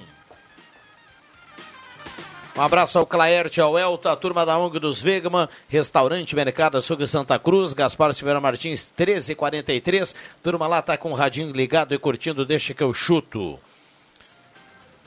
Um 2.56 2.62
abraço 2.62 3.00
ao 3.00 3.06
Claerte, 3.06 3.60
ao 3.60 3.80
Elton, 3.80 4.10
a 4.10 4.16
turma 4.16 4.46
da 4.46 4.56
ONG 4.58 4.80
dos 4.80 5.02
Vegman, 5.02 5.50
Restaurante 5.68 6.36
Mercado 6.36 6.78
Açougue 6.78 7.08
Santa 7.08 7.40
Cruz, 7.40 7.74
Gaspar 7.74 8.14
Silveira 8.14 8.40
Martins, 8.40 8.88
1343. 8.96 10.14
Turma 10.44 10.68
lá 10.68 10.80
tá 10.80 10.96
com 10.96 11.12
o 11.12 11.16
radinho 11.16 11.52
ligado 11.52 11.96
e 11.96 11.98
curtindo 11.98 12.46
Deixa 12.46 12.76
que 12.76 12.84
eu 12.84 12.94
chuto. 12.94 13.60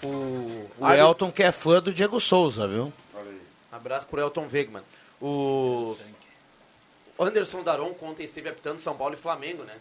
O, 0.03 0.07
o 0.79 0.85
Ah, 0.85 0.97
Elton 0.97 1.33
que 1.33 1.43
é 1.43 1.51
fã 1.53 1.81
do 1.81 1.93
Diego 1.93 2.21
Souza, 2.21 2.67
viu? 2.67 2.93
Abraço 3.73 4.07
pro 4.07 4.21
Elton 4.21 4.49
Wegman. 4.53 4.83
O 5.21 5.97
Anderson 7.19 7.63
Daron 7.63 7.95
ontem 8.03 8.25
esteve 8.25 8.49
apitando 8.49 8.79
São 8.79 8.97
Paulo 8.97 9.15
e 9.15 9.19
Flamengo, 9.19 9.65
né? 9.65 9.77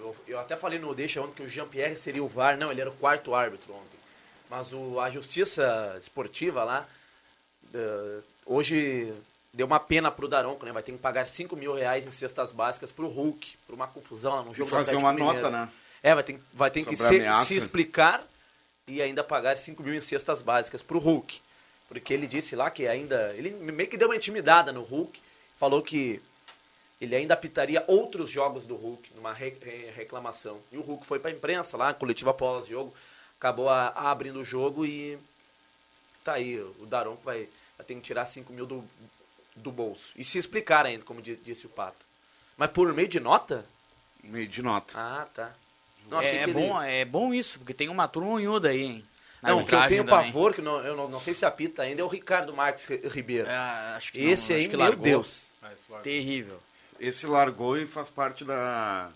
Eu, 0.00 0.16
eu 0.26 0.38
até 0.38 0.56
falei 0.56 0.78
no 0.78 0.94
Deixa 0.94 1.20
ontem 1.20 1.34
que 1.34 1.42
o 1.42 1.48
Jean-Pierre 1.48 1.96
seria 1.96 2.22
o 2.22 2.28
VAR. 2.28 2.56
Não, 2.56 2.70
ele 2.70 2.80
era 2.80 2.90
o 2.90 2.94
quarto 2.94 3.34
árbitro 3.34 3.72
ontem. 3.72 3.98
Mas 4.48 4.72
o, 4.72 5.00
a 5.00 5.10
justiça 5.10 5.96
esportiva 6.00 6.62
lá, 6.62 6.86
eh, 7.74 8.18
hoje 8.46 9.12
deu 9.52 9.66
uma 9.66 9.80
pena 9.80 10.10
pro 10.10 10.28
Daronco, 10.28 10.64
né? 10.64 10.72
Vai 10.72 10.82
ter 10.82 10.92
que 10.92 10.98
pagar 10.98 11.26
5 11.26 11.56
mil 11.56 11.74
reais 11.74 12.06
em 12.06 12.10
cestas 12.10 12.52
básicas 12.52 12.92
pro 12.92 13.08
Hulk, 13.08 13.56
por 13.66 13.74
uma 13.74 13.88
confusão 13.88 14.34
lá 14.34 14.42
no 14.42 14.54
jogo 14.54 14.70
do 14.70 14.76
fazer 14.76 14.96
uma 14.96 15.12
nota, 15.12 15.50
né? 15.50 15.68
É, 16.02 16.14
vai 16.14 16.24
ter, 16.24 16.40
vai 16.52 16.70
ter 16.70 16.84
que 16.84 16.96
Sobre 16.96 17.20
se, 17.20 17.44
se 17.46 17.56
explicar 17.56 18.24
e 18.86 19.00
ainda 19.00 19.22
pagar 19.22 19.56
5 19.56 19.82
mil 19.82 19.94
em 19.94 20.00
cestas 20.00 20.42
básicas 20.42 20.82
pro 20.82 20.98
Hulk. 20.98 21.40
Porque 21.88 22.12
ele 22.12 22.26
disse 22.26 22.56
lá 22.56 22.70
que 22.70 22.86
ainda. 22.86 23.34
Ele 23.34 23.50
meio 23.50 23.88
que 23.88 23.96
deu 23.96 24.08
uma 24.08 24.16
intimidada 24.16 24.72
no 24.72 24.82
Hulk. 24.82 25.20
Falou 25.58 25.82
que 25.82 26.20
ele 27.00 27.14
ainda 27.14 27.34
apitaria 27.34 27.84
outros 27.86 28.30
jogos 28.30 28.66
do 28.66 28.74
Hulk, 28.76 29.10
numa 29.14 29.32
re- 29.32 29.56
re- 29.60 29.90
reclamação. 29.90 30.60
E 30.72 30.76
o 30.78 30.80
Hulk 30.82 31.06
foi 31.06 31.18
pra 31.18 31.30
imprensa 31.30 31.76
lá, 31.76 31.92
coletiva 31.92 32.32
pós-jogo, 32.32 32.94
acabou 33.38 33.68
a- 33.68 33.88
abrindo 33.88 34.40
o 34.40 34.44
jogo 34.44 34.84
e. 34.86 35.18
Tá 36.24 36.34
aí, 36.34 36.58
o 36.60 36.86
Daronco 36.86 37.22
vai, 37.24 37.48
vai 37.76 37.84
ter 37.86 37.94
que 37.96 38.00
tirar 38.00 38.24
5 38.26 38.52
mil 38.52 38.64
do, 38.64 38.84
do 39.56 39.70
bolso. 39.72 40.12
E 40.16 40.24
se 40.24 40.38
explicar 40.38 40.86
ainda, 40.86 41.04
como 41.04 41.20
di- 41.20 41.36
disse 41.36 41.66
o 41.66 41.68
Pata. 41.68 41.96
Mas 42.56 42.70
por 42.70 42.92
meio 42.94 43.08
de 43.08 43.18
nota? 43.20 43.64
Meio 44.22 44.46
de 44.46 44.62
nota. 44.62 44.94
Ah, 44.96 45.26
tá. 45.34 45.52
Achei 46.10 46.30
É, 46.38 46.42
ele- 46.42 46.52
bom, 46.52 46.82
é 46.82 47.04
bom 47.04 47.32
isso, 47.34 47.58
porque 47.58 47.72
tem 47.72 47.88
uma 47.88 48.06
turma 48.08 48.32
unhuda 48.32 48.68
aí, 48.68 48.82
hein? 48.82 49.04
Na 49.42 49.50
Não, 49.50 49.60
o 49.62 49.66
que 49.66 49.74
eu 49.74 49.88
tenho 49.88 50.04
também. 50.04 50.26
pavor, 50.26 50.54
que 50.54 50.60
não, 50.62 50.78
eu 50.80 50.96
não, 50.96 51.08
não 51.08 51.20
sei 51.20 51.34
se 51.34 51.44
apita 51.44 51.82
ainda, 51.82 52.00
é 52.00 52.04
o 52.04 52.08
Ricardo 52.08 52.54
Marques 52.54 52.84
Ri- 52.86 53.00
Ribeiro. 53.08 53.48
acho 53.96 54.12
que 54.12 54.20
Esse 54.20 54.50
não, 54.52 54.56
aí, 54.56 54.62
acho 54.62 54.70
que 54.70 54.76
meu 54.76 54.86
largou. 54.86 55.04
Deus. 55.04 55.42
Terrível. 56.02 56.60
Esse 57.00 57.26
largou 57.26 57.76
e 57.76 57.86
faz 57.86 58.08
parte 58.10 58.44
da, 58.44 59.10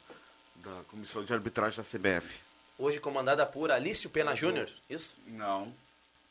da 0.57 0.82
comissão 0.91 1.22
de 1.24 1.32
arbitragem 1.32 1.76
da 1.76 1.84
CBF. 1.84 2.41
Hoje 2.78 2.99
comandada 2.99 3.47
por 3.47 3.70
Alício 3.70 4.11
Pena 4.11 4.34
Júnior, 4.34 4.68
isso? 4.91 5.14
Não. 5.26 5.72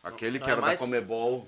Aquele 0.04 0.40
Não 0.40 0.46
que 0.46 0.50
é 0.50 0.54
era 0.54 0.62
mais? 0.62 0.80
da 0.80 0.86
Comebol. 0.86 1.48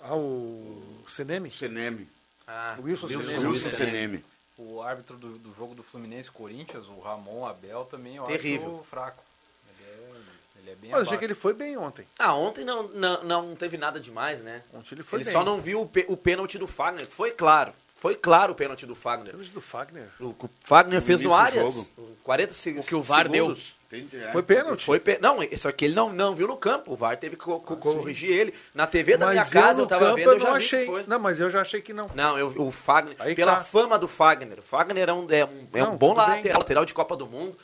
Ah, 0.00 0.14
o 0.16 1.04
Seneme? 1.08 1.50
Seneme. 1.50 2.08
Ah, 2.46 2.76
Wilson 2.82 3.08
Seneme. 3.08 3.46
Wilson 3.46 3.70
Seneme. 3.70 4.24
O 4.56 4.80
árbitro 4.82 5.16
do, 5.16 5.36
do 5.38 5.52
jogo 5.52 5.74
do 5.74 5.82
Fluminense 5.82 6.30
Corinthians, 6.30 6.86
o 6.86 7.00
Ramon 7.00 7.44
Abel, 7.46 7.84
também 7.86 8.16
eu 8.16 8.24
Terrível. 8.24 8.76
acho 8.76 8.84
fraco. 8.84 9.22
Ele 9.68 9.88
é, 9.90 10.60
ele 10.60 10.70
é 10.70 10.74
bem 10.76 10.90
Mas 10.90 10.98
eu 10.98 11.02
achei 11.02 11.02
abaixo. 11.02 11.18
que 11.18 11.24
ele 11.24 11.34
foi 11.34 11.52
bem 11.52 11.76
ontem. 11.76 12.06
Ah, 12.18 12.34
ontem 12.34 12.64
não, 12.64 12.84
não, 12.88 13.22
não 13.22 13.56
teve 13.56 13.76
nada 13.76 13.98
demais, 13.98 14.42
né? 14.42 14.62
Ontem 14.72 14.94
ele 14.94 15.02
foi 15.02 15.18
ele 15.18 15.24
bem. 15.24 15.32
só 15.32 15.44
não 15.44 15.60
viu 15.60 15.80
o, 15.82 15.90
o 16.12 16.16
pênalti 16.16 16.56
do 16.58 16.66
Fagner, 16.68 17.06
foi 17.08 17.32
claro. 17.32 17.72
Foi 17.96 18.14
claro 18.14 18.52
o 18.52 18.54
pênalti 18.54 18.84
do 18.86 18.94
Fagner. 18.94 19.30
Pênalti 19.32 19.50
do 19.50 19.60
Fagner. 19.62 20.08
O 20.20 20.34
que 20.34 20.44
o 20.44 20.50
Fagner 20.62 21.00
No 21.00 21.06
fez 21.06 21.20
no 21.22 21.34
Arias. 21.34 21.74
jogo. 21.74 22.16
40 22.22 22.52
se- 22.52 22.78
O 22.78 22.82
que 22.82 22.94
o 22.94 23.00
VAR 23.02 23.28
deu. 23.28 23.56
Segundos. 24.02 24.32
Foi 24.32 24.42
pênalti? 24.42 24.84
Foi 24.84 25.00
pê- 25.00 25.18
Não, 25.20 25.38
só 25.56 25.70
que 25.72 25.84
ele 25.84 25.94
não, 25.94 26.12
não 26.12 26.34
viu 26.34 26.46
no 26.48 26.56
campo. 26.56 26.92
O 26.92 26.96
VAR 26.96 27.16
teve 27.16 27.36
que 27.36 27.44
co- 27.44 27.60
co- 27.60 27.76
corrigir 27.76 28.30
ele. 28.30 28.54
Na 28.74 28.86
TV 28.86 29.16
da 29.16 29.26
Mas 29.26 29.34
minha 29.34 29.62
casa 29.64 29.80
eu 29.82 29.86
tava 29.86 30.04
campo 30.06 30.16
vendo, 30.16 30.26
eu 30.28 30.32
eu 30.34 30.40
já 30.40 30.46
não 30.46 30.54
vi 30.54 30.58
que 30.60 30.64
achei. 30.66 30.86
foi. 30.86 31.04
Não, 31.06 31.18
mas 31.18 31.40
eu 31.40 31.50
já 31.50 31.60
achei 31.60 31.80
que 31.82 31.92
não. 31.92 32.10
Não, 32.14 32.38
eu, 32.38 32.48
o 32.56 32.70
Fagner, 32.70 33.16
Aí 33.18 33.34
pela 33.34 33.56
tá. 33.56 33.64
fama 33.64 33.98
do 33.98 34.08
Fagner, 34.08 34.58
o 34.58 34.62
Fagner 34.62 35.08
é 35.08 35.12
um, 35.12 35.26
é 35.30 35.44
um, 35.44 35.68
é 35.72 35.82
um 35.82 35.86
Não, 35.86 35.96
bom 35.96 36.14
tudo 36.14 36.26
bem. 36.26 36.36
lateral, 36.36 36.58
lateral 36.60 36.84
de 36.84 36.94
Copa 36.94 37.16
do 37.16 37.26
Mundo, 37.26 37.56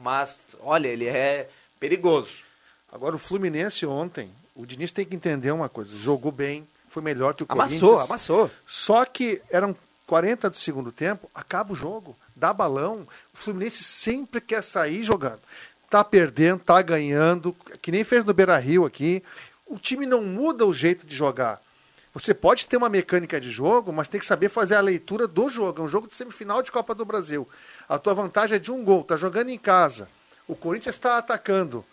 mas, 0.00 0.40
olha, 0.60 0.88
ele 0.88 1.06
é 1.06 1.48
perigoso. 1.78 2.42
Agora, 2.92 3.14
o 3.14 3.18
Fluminense 3.18 3.86
ontem, 3.86 4.30
o 4.54 4.66
Diniz 4.66 4.92
tem 4.92 5.04
que 5.04 5.14
entender 5.14 5.50
uma 5.52 5.68
coisa. 5.68 5.96
Jogou 5.96 6.32
bem, 6.32 6.66
foi 6.88 7.02
melhor 7.02 7.34
que 7.34 7.42
o 7.42 7.46
Amassou, 7.48 7.78
Corinthians. 7.80 8.10
amassou. 8.10 8.50
Só 8.66 9.04
que 9.04 9.40
eram 9.50 9.76
40 10.06 10.50
do 10.50 10.56
segundo 10.56 10.90
tempo, 10.90 11.30
acaba 11.32 11.72
o 11.72 11.76
jogo, 11.76 12.16
dá 12.34 12.52
balão. 12.52 13.06
O 13.32 13.36
Fluminense 13.36 13.84
sempre 13.84 14.40
quer 14.40 14.60
sair 14.62 15.04
jogando. 15.04 15.40
Tá 15.90 16.04
perdendo, 16.04 16.60
tá 16.60 16.80
ganhando, 16.80 17.52
que 17.82 17.90
nem 17.90 18.04
fez 18.04 18.24
no 18.24 18.32
Beira-Rio 18.32 18.84
aqui. 18.84 19.24
O 19.66 19.76
time 19.76 20.06
não 20.06 20.22
muda 20.22 20.64
o 20.64 20.72
jeito 20.72 21.04
de 21.04 21.16
jogar. 21.16 21.60
Você 22.14 22.32
pode 22.32 22.68
ter 22.68 22.76
uma 22.76 22.88
mecânica 22.88 23.40
de 23.40 23.50
jogo, 23.50 23.92
mas 23.92 24.06
tem 24.06 24.20
que 24.20 24.26
saber 24.26 24.48
fazer 24.48 24.76
a 24.76 24.80
leitura 24.80 25.26
do 25.26 25.48
jogo. 25.48 25.82
É 25.82 25.84
um 25.84 25.88
jogo 25.88 26.06
de 26.06 26.14
semifinal 26.14 26.62
de 26.62 26.70
Copa 26.70 26.94
do 26.94 27.04
Brasil. 27.04 27.48
A 27.88 27.98
tua 27.98 28.14
vantagem 28.14 28.54
é 28.54 28.58
de 28.60 28.70
um 28.70 28.84
gol, 28.84 29.02
tá 29.02 29.16
jogando 29.16 29.48
em 29.48 29.58
casa. 29.58 30.08
O 30.46 30.54
Corinthians 30.54 30.94
está 30.94 31.18
atacando. 31.18 31.84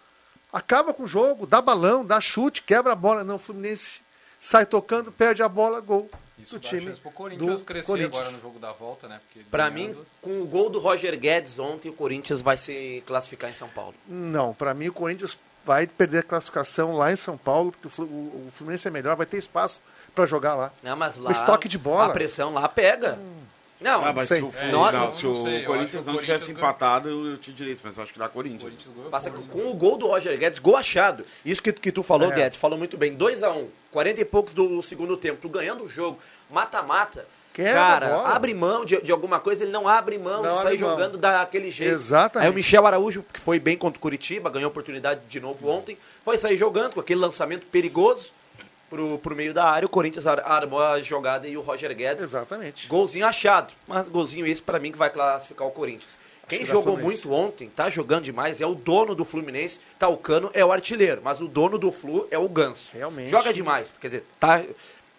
Acaba 0.54 0.94
com 0.94 1.04
o 1.04 1.08
jogo, 1.08 1.48
dá 1.48 1.60
balão, 1.60 2.06
dá 2.06 2.22
chute, 2.22 2.62
quebra 2.62 2.94
a 2.94 2.96
bola. 2.96 3.24
Não, 3.24 3.36
o 3.36 3.40
Fluminense 3.40 4.00
sai 4.40 4.68
tocando, 4.68 5.12
perde 5.12 5.42
a 5.42 5.50
bola, 5.50 5.82
gol 5.82 6.08
Isso 6.38 6.56
do 6.56 6.60
time 6.60 6.92
pro 6.98 7.12
Corinthians 7.12 7.60
do 7.62 7.66
crescer 7.66 7.88
Corinthians. 7.88 8.18
agora 8.18 8.32
no 8.32 8.42
jogo 8.42 8.60
da 8.60 8.72
volta, 8.72 9.08
né? 9.08 9.20
Porque 9.26 9.46
Pra 9.50 9.70
ganhando- 9.70 10.00
mim, 10.00 10.06
com 10.22 10.42
o 10.42 10.46
gol 10.46 10.70
do 10.70 10.80
Roger 10.80 11.18
Guedes 11.20 11.58
ontem, 11.60 11.90
o 11.90 11.94
Corinthians 11.94 12.42
vai 12.42 12.58
se 12.58 13.04
classificar 13.06 13.50
em 13.50 13.56
São 13.56 13.68
Paulo. 13.70 13.96
Não, 14.08 14.54
para 14.54 14.74
mim 14.74 14.88
o 14.90 14.94
Corinthians 14.94 15.38
vai 15.66 15.86
perder 15.88 16.20
a 16.20 16.24
classificação 16.24 16.96
lá 16.96 17.12
em 17.12 17.16
São 17.16 17.38
Paulo, 17.38 17.72
porque 17.72 17.88
o 17.88 17.90
Flu- 17.90 18.06
o 18.06 18.48
o 18.48 18.52
Fluminense 18.52 18.88
é 18.88 18.92
melhor, 18.92 19.16
vai 19.16 19.26
ter 19.26 19.38
espaço 19.38 19.82
para 20.16 20.26
jogar 20.26 20.56
lá. 20.56 20.72
Não, 20.82 20.96
mas 20.96 21.18
lá, 21.18 21.30
o 21.30 21.34
estoque 21.34 21.68
de 21.68 21.78
bola. 21.78 22.06
A 22.06 22.10
pressão 22.12 22.54
lá 22.54 22.68
pega. 22.70 23.20
Não, 23.80 24.04
Ah, 24.04 24.12
mas 24.12 24.28
sei. 24.28 24.38
se 24.38 24.44
o, 24.44 24.52
É, 24.60 24.72
não, 24.72 24.92
não 24.92 25.12
se 25.12 25.20
sei, 25.22 25.30
o 25.30 25.66
Corinthians 25.66 26.06
não 26.08 26.14
tivesse 26.18 26.28
Corinthians 26.46 26.50
empatado, 26.50 27.10
eu, 27.10 27.26
eu 27.32 27.38
te 27.38 27.54
diria 27.54 27.72
isso, 27.72 27.82
mas 27.86 27.96
eu 27.96 28.04
acho 28.04 28.12
que 28.14 28.18
dá 28.20 28.28
Corinthians. 28.28 28.74
Passa 29.12 29.30
com, 29.30 29.42
com 29.44 29.70
o 29.70 29.74
gol 29.76 29.98
do 29.98 30.08
Roger 30.08 30.36
Guedes, 30.38 30.58
gol 30.60 30.76
achado. 30.76 31.24
Isso 31.46 31.62
que, 31.62 31.72
que 31.72 31.92
tu 31.92 32.02
falou, 32.02 32.32
É. 32.32 32.36
Guedes, 32.36 32.58
falou 32.58 32.78
muito 32.78 32.98
bem. 32.98 33.16
2x1, 33.16 33.68
40 33.92 34.22
e 34.22 34.26
poucos 34.26 34.54
do 34.54 34.82
segundo 34.82 35.16
tempo, 35.16 35.38
tu 35.42 35.48
ganhando 35.50 35.84
o 35.84 35.90
jogo, 35.90 36.18
mata-mata. 36.50 37.26
Quebra 37.54 37.74
Cara, 37.74 38.08
bola. 38.10 38.30
abre 38.36 38.54
mão 38.54 38.86
de, 38.86 39.02
de 39.02 39.12
alguma 39.12 39.40
coisa, 39.40 39.64
ele 39.64 39.72
não 39.72 39.88
abre 39.88 40.18
mão 40.20 40.44
Não 40.44 40.58
de 40.58 40.62
sair 40.62 40.80
mão. 40.80 40.92
jogando 40.92 41.18
daquele 41.18 41.72
jeito. 41.72 41.92
Exatamente. 41.96 42.46
Aí 42.48 42.52
o 42.52 42.56
Michel 42.56 42.86
Araújo, 42.86 43.26
que 43.34 43.40
foi 43.40 43.60
bem 43.60 43.76
contra 43.76 43.98
o 43.98 44.02
Curitiba, 44.02 44.48
ganhou 44.52 44.70
oportunidade 44.70 45.22
de 45.28 45.40
novo 45.40 45.68
ontem, 45.68 45.98
foi 46.24 46.38
sair 46.38 46.56
jogando 46.56 46.94
com 46.94 47.00
aquele 47.00 47.20
lançamento 47.20 47.66
perigoso 47.66 48.32
pro, 48.90 49.18
pro 49.20 49.36
meio 49.36 49.54
da 49.54 49.66
área. 49.66 49.86
O 49.86 49.90
Corinthians 49.90 50.26
ar- 50.28 50.40
armou 50.40 50.82
a 50.82 51.02
jogada 51.02 51.48
e 51.48 51.58
o 51.58 51.62
Roger 51.62 51.96
Guedes. 51.96 52.24
Exatamente. 52.24 52.88
Golzinho 52.88 53.26
achado. 53.26 53.74
Mas 53.88 54.08
golzinho 54.08 54.46
esse 54.46 54.62
pra 54.62 54.80
mim 54.80 54.92
que 54.92 54.98
vai 54.98 55.10
classificar 55.10 55.68
o 55.68 55.72
Corinthians. 55.72 56.18
Quem 56.48 56.64
jogou 56.66 56.96
Fluminense. 56.96 57.28
muito 57.28 57.34
ontem, 57.38 57.70
tá 57.70 57.90
jogando 57.90 58.24
demais, 58.24 58.62
é 58.62 58.66
o 58.66 58.74
dono 58.74 59.14
do 59.14 59.26
Fluminense. 59.26 59.82
Tá, 60.00 60.08
o 60.08 60.16
Cano 60.16 60.50
é 60.54 60.64
o 60.64 60.72
artilheiro, 60.72 61.20
mas 61.22 61.42
o 61.42 61.48
dono 61.48 61.78
do 61.78 61.92
Flu 61.92 62.26
é 62.32 62.38
o 62.38 62.48
Ganso. 62.48 62.92
Realmente. 62.96 63.30
Joga 63.32 63.54
demais. 63.54 63.94
Quer 64.00 64.08
dizer, 64.08 64.26
tá. 64.40 64.64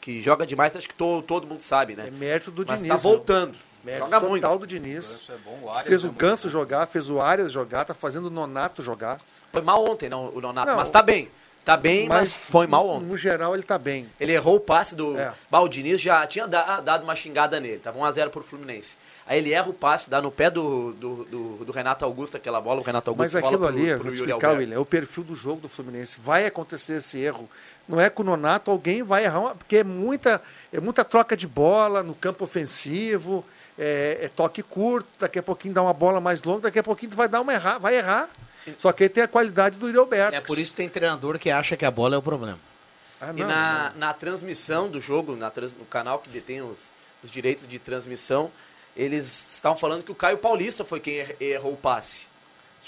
Que 0.01 0.23
joga 0.23 0.47
demais, 0.47 0.75
acho 0.75 0.89
que 0.89 0.95
to, 0.95 1.23
todo 1.27 1.47
mundo 1.47 1.61
sabe, 1.61 1.95
né? 1.95 2.07
É 2.07 2.11
mérito 2.11 2.51
do 2.51 2.65
mas 2.67 2.81
Diniz. 2.81 2.89
tá 2.89 2.95
né? 2.95 3.01
voltando. 3.03 3.59
Mérito 3.85 4.05
joga 4.07 4.21
total 4.21 4.31
muito. 4.31 4.59
do 4.61 4.67
Diniz. 4.67 5.29
É 5.29 5.35
bom, 5.45 5.59
o 5.65 5.71
Arias 5.71 5.87
fez 5.87 6.05
é 6.05 6.09
o 6.09 6.13
Ganso 6.13 6.49
jogar, 6.49 6.87
fez 6.87 7.11
o 7.11 7.21
Arias 7.21 7.53
jogar, 7.53 7.85
tá 7.85 7.93
fazendo 7.93 8.27
o 8.27 8.31
Nonato 8.31 8.81
jogar. 8.81 9.19
Foi 9.53 9.61
mal 9.61 9.85
ontem, 9.87 10.09
não, 10.09 10.29
o 10.35 10.41
Nonato. 10.41 10.69
Não. 10.71 10.77
mas 10.77 10.89
tá 10.89 11.03
bem. 11.03 11.29
Tá 11.69 11.77
bem, 11.77 12.09
mas, 12.09 12.35
foi 12.35 12.67
mal 12.67 12.89
ontem. 12.89 13.05
No 13.09 13.17
geral, 13.19 13.53
ele 13.53 13.63
tá 13.63 13.77
bem. 13.77 14.09
Ele 14.19 14.33
errou 14.33 14.57
o 14.57 14.61
passe 14.61 14.95
do 14.95 15.19
É. 15.19 15.35
Baldiniz, 15.51 16.01
já 16.01 16.27
tinha 16.27 16.49
da- 16.49 16.81
dado 16.81 17.05
uma 17.05 17.15
xingada 17.15 17.61
nele. 17.61 17.79
Tava 17.79 17.99
1x0 17.99 18.31
pro 18.31 18.43
Fluminense. 18.43 18.97
Aí 19.27 19.37
ele 19.37 19.53
erra 19.53 19.69
o 19.69 19.75
passe, 19.75 20.09
dá 20.09 20.23
no 20.23 20.31
pé 20.33 20.51
do, 20.51 20.95
do, 20.95 21.25
do- 21.27 21.65
do 21.67 21.71
Renato 21.73 22.07
Augusto 22.07 22.39
aquela 22.39 22.59
bola. 22.59 22.81
O 22.81 22.83
Renato 22.83 23.11
Augusto 23.11 23.35
Mas 23.35 23.43
bola 23.43 23.55
aquilo 23.55 23.69
pro, 23.69 23.77
ali, 23.77 23.87
eu 23.89 23.97
pro 23.99 24.05
vou 24.05 24.15
explicar, 24.15 24.35
Alberto. 24.37 24.57
William, 24.61 24.77
é 24.77 24.79
o 24.79 24.87
perfil 24.87 25.25
do 25.25 25.35
jogo 25.35 25.61
do 25.61 25.69
Fluminense. 25.69 26.19
Vai 26.19 26.47
acontecer 26.47 26.95
esse 26.95 27.19
erro. 27.19 27.47
Não 27.87 28.01
é 28.01 28.09
com 28.09 28.23
o 28.23 28.25
Nonato, 28.25 28.71
alguém 28.71 29.03
vai 29.03 29.25
errar, 29.27 29.55
porque 29.55 29.77
é 29.77 29.85
muita, 29.85 30.41
é 30.73 30.81
muita 30.81 31.05
troca 31.05 31.37
de 31.37 31.47
bola 31.47 32.03
no 32.03 32.15
campo 32.15 32.45
ofensivo, 32.45 33.45
é, 33.79 34.21
é 34.23 34.29
toque 34.29 34.63
curto, 34.63 35.07
daqui 35.19 35.39
a 35.39 35.43
pouquinho 35.43 35.75
dá 35.75 35.83
uma 35.83 35.93
bola 35.93 36.19
mais 36.19 36.43
longa, 36.43 36.63
daqui 36.63 36.79
a 36.79 36.83
pouquinho 36.83 37.11
tu 37.11 37.17
vai 37.17 37.29
dar 37.29 37.43
uma 37.43 37.53
errar, 37.53 37.77
vai 37.79 37.97
errar. 37.97 38.31
Só 38.79 38.93
que 38.93 39.05
aí 39.05 39.09
tem 39.09 39.23
a 39.25 39.29
qualidade 39.29 39.79
do 39.79 39.87
Yuri 39.87 39.99
Alberto. 39.99 40.37
É 40.37 40.41
por 40.41 40.59
isso 40.59 40.73
que 40.73 40.77
tem 40.77 40.89
treinador 40.89 41.39
que 41.39 41.51
acha 41.51 41.77
que 41.77 41.85
a 41.85 41.91
bola 41.91 42.15
é 42.15 42.19
o 42.19 42.23
problema. 42.23 42.59
Ah, 43.21 43.33
E 43.35 43.43
na, 43.43 43.93
na 43.97 44.15
transmissão 44.15 44.89
do 44.89 45.01
jogo, 45.01 45.35
na 45.35 45.51
trans- 45.51 45.75
no 45.77 45.85
canal 45.85 46.21
que 46.21 46.29
detém 46.29 46.63
os, 46.63 46.91
os 47.25 47.31
direitos 47.31 47.67
de 47.67 47.79
transmissão, 47.81 48.51
eles 48.97 49.55
estavam 49.57 49.77
falando 49.77 50.05
que 50.05 50.13
o 50.13 50.15
Caio 50.15 50.39
Paulista 50.39 50.85
foi 50.85 51.01
quem 51.01 51.15
er- 51.17 51.37
errou 51.41 51.73
o 51.73 51.77
passe. 51.77 52.28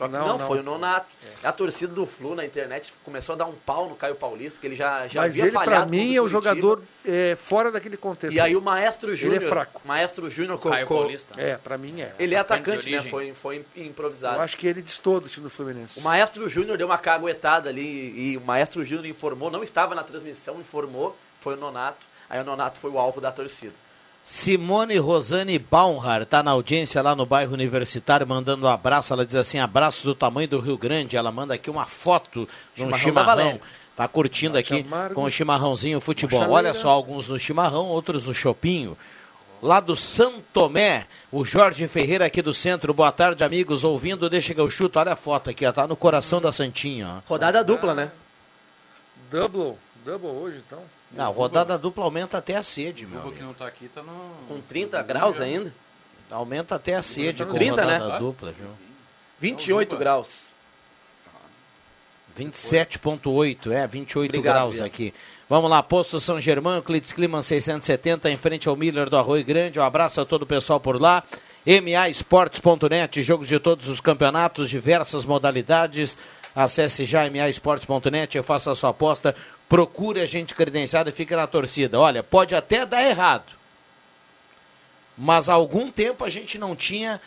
Só 0.01 0.07
que 0.07 0.13
Não, 0.15 0.27
não, 0.27 0.39
não. 0.39 0.47
foi 0.47 0.61
o 0.61 0.63
Nonato. 0.63 1.07
A 1.45 1.53
torcida 1.53 1.93
do 1.93 2.07
Flu 2.07 2.35
na 2.35 2.43
internet 2.43 2.91
começou 3.05 3.35
a 3.35 3.37
dar 3.37 3.45
um 3.45 3.53
pau 3.53 3.87
no 3.87 3.95
Caio 3.95 4.15
Paulista, 4.15 4.59
que 4.59 4.67
ele 4.67 4.75
já, 4.75 5.07
já 5.07 5.21
Mas 5.21 5.33
havia 5.33 5.43
ele, 5.45 5.53
pra 5.53 5.65
falhado 5.65 5.91
mim, 5.91 5.99
contra 5.99 6.17
é 6.17 6.21
o 6.23 6.29
jogador 6.29 6.83
é, 7.05 7.37
fora 7.37 7.71
daquele 7.71 7.99
contexto. 7.99 8.35
E 8.35 8.41
aí 8.41 8.57
o 8.57 8.63
Maestro 8.63 9.11
Ele 9.11 9.17
Júnior... 9.19 9.43
é 9.43 9.49
fraco. 9.49 9.83
Maestro 9.85 10.31
Júnior... 10.31 10.59
Caio 10.59 10.87
co- 10.87 10.97
Paulista. 10.97 11.35
É, 11.39 11.57
pra 11.59 11.77
mim 11.77 12.01
é. 12.01 12.15
Ele 12.19 12.35
é 12.35 12.39
Atacante 12.39 12.91
né? 12.91 13.03
Foi, 13.03 13.35
foi 13.35 13.63
improvisado. 13.77 14.37
Eu 14.37 14.41
acho 14.41 14.57
que 14.57 14.67
ele 14.67 14.81
destoa 14.81 15.21
do 15.21 15.29
time 15.29 15.45
do 15.45 15.51
Fluminense. 15.51 16.01
O 16.01 16.03
Maestro 16.03 16.49
Júnior 16.49 16.79
deu 16.79 16.87
uma 16.87 16.97
caguetada 16.99 17.69
ali 17.69 18.33
e 18.33 18.37
o 18.39 18.41
Maestro 18.41 18.83
Júnior 18.85 19.05
informou, 19.07 19.51
não 19.51 19.63
estava 19.63 19.95
na 19.95 20.03
transmissão, 20.03 20.59
informou, 20.61 21.15
foi 21.41 21.55
o 21.55 21.57
Nonato. 21.59 22.07
Aí 22.29 22.41
o 22.41 22.45
Nonato 22.45 22.79
foi 22.81 22.91
o 22.91 22.99
alvo 22.99 23.21
da 23.21 23.31
torcida. 23.31 23.75
Simone 24.25 24.97
Rosane 24.99 25.59
Baumhar 25.59 26.23
está 26.23 26.43
na 26.43 26.53
audiência 26.53 27.03
lá 27.03 27.17
no 27.17 27.27
bairro 27.27 27.53
Universitário, 27.53 28.27
mandando 28.27 28.67
um 28.67 28.69
abraço. 28.69 29.13
Ela 29.13 29.27
diz 29.27 29.35
assim: 29.35 29.59
abraço 29.59 30.05
do 30.05 30.15
tamanho 30.15 30.49
do 30.49 30.61
Rio 30.61 30.79
Grande. 30.79 31.17
Ela 31.17 31.33
manda 31.33 31.55
aqui 31.55 31.69
uma 31.69 31.87
foto 31.87 32.49
de 32.75 32.85
um 32.85 32.95
Chimarrão. 32.95 33.27
Valéria. 33.27 33.61
Tá 33.97 34.09
curtindo 34.09 34.57
aqui 34.57 34.81
amargo. 34.81 35.15
com 35.15 35.25
o 35.25 35.31
chimarrãozinho 35.31 36.01
futebol. 36.01 36.49
Olha 36.49 36.73
só, 36.73 36.89
alguns 36.89 37.29
no 37.29 37.39
chimarrão, 37.39 37.87
outros 37.87 38.25
no 38.25 38.33
chopinho. 38.33 38.97
Lá 39.61 39.79
do 39.79 39.95
Santomé, 39.95 41.07
o 41.31 41.45
Jorge 41.45 41.87
Ferreira 41.87 42.25
aqui 42.25 42.41
do 42.41 42.55
centro. 42.55 42.95
Boa 42.95 43.13
tarde, 43.13 43.45
amigos. 43.45 43.85
Ouvindo, 43.85 44.31
deixa 44.31 44.55
que 44.55 44.61
eu 44.61 44.71
chuto. 44.71 44.99
Olha 44.99 45.13
a 45.13 45.17
foto 45.17 45.51
aqui, 45.51 45.67
ó. 45.67 45.73
Tá 45.73 45.87
no 45.87 45.97
coração 45.97 46.41
da 46.41 46.51
Santinha, 46.51 47.17
ó. 47.19 47.29
Rodada 47.29 47.63
dupla, 47.63 47.95
né? 47.95 48.11
Double, 49.31 49.75
double 50.03 50.31
hoje, 50.31 50.63
então. 50.67 50.81
Não, 51.13 51.33
rodada 51.33 51.77
dupla 51.77 52.05
aumenta 52.05 52.39
até 52.39 52.57
a 52.57 52.63
sede, 52.63 53.07
meu. 53.07 53.27
O 53.27 53.33
que 53.33 53.43
não 53.43 53.53
tá 53.53 53.67
aqui 53.67 53.89
tá 53.89 54.03
no. 54.03 54.13
Com 54.49 54.61
30 54.61 55.03
graus 55.03 55.41
ainda. 55.41 55.75
Aumenta 56.31 56.77
até 56.77 56.95
a 56.95 57.03
sede 57.03 57.45
com 57.45 57.53
30, 57.53 57.83
rodada 57.83 58.09
né? 58.09 58.19
dupla, 58.19 58.53
viu? 58.53 58.69
28 59.41 59.97
graus. 59.97 60.51
27,8, 62.39 63.73
é, 63.73 63.87
28 63.87 64.31
Obrigado, 64.31 64.55
graus 64.55 64.77
Bia. 64.77 64.87
aqui. 64.87 65.13
Vamos 65.49 65.69
lá, 65.69 65.83
Posto 65.83 66.21
São 66.21 66.41
Germão, 66.41 66.81
Clitz 66.81 67.13
Clima 67.13 67.43
670, 67.43 68.31
em 68.31 68.37
frente 68.37 68.69
ao 68.69 68.77
Miller 68.77 69.11
do 69.11 69.17
Arroio 69.17 69.45
Grande. 69.45 69.81
Um 69.81 69.83
abraço 69.83 70.21
a 70.21 70.25
todo 70.25 70.43
o 70.43 70.47
pessoal 70.47 70.79
por 70.79 71.01
lá. 71.01 71.25
MAEsportes.net, 71.67 73.23
jogos 73.23 73.49
de 73.49 73.59
todos 73.59 73.89
os 73.89 74.01
campeonatos, 74.01 74.71
diversas 74.71 75.25
modalidades. 75.25 76.17
Acesse 76.55 77.05
já 77.05 77.29
MAEsportes.net 77.29 78.39
e 78.39 78.43
faça 78.43 78.71
a 78.71 78.77
sua 78.77 78.91
aposta. 78.91 79.35
Procure 79.71 80.21
a 80.21 80.27
gente 80.27 80.53
credenciado 80.55 81.09
e 81.09 81.13
fique 81.13 81.35
na 81.35 81.47
torcida. 81.47 81.99
Olha, 81.99 82.23
pode 82.25 82.55
até 82.57 82.85
dar 82.85 83.03
errado. 83.05 83.45
Mas 85.17 85.49
há 85.49 85.55
algum 85.55 85.91
tempo 85.93 86.25
a 86.25 86.29
gente 86.31 86.59
não 86.59 86.75
tinha, 86.75 87.21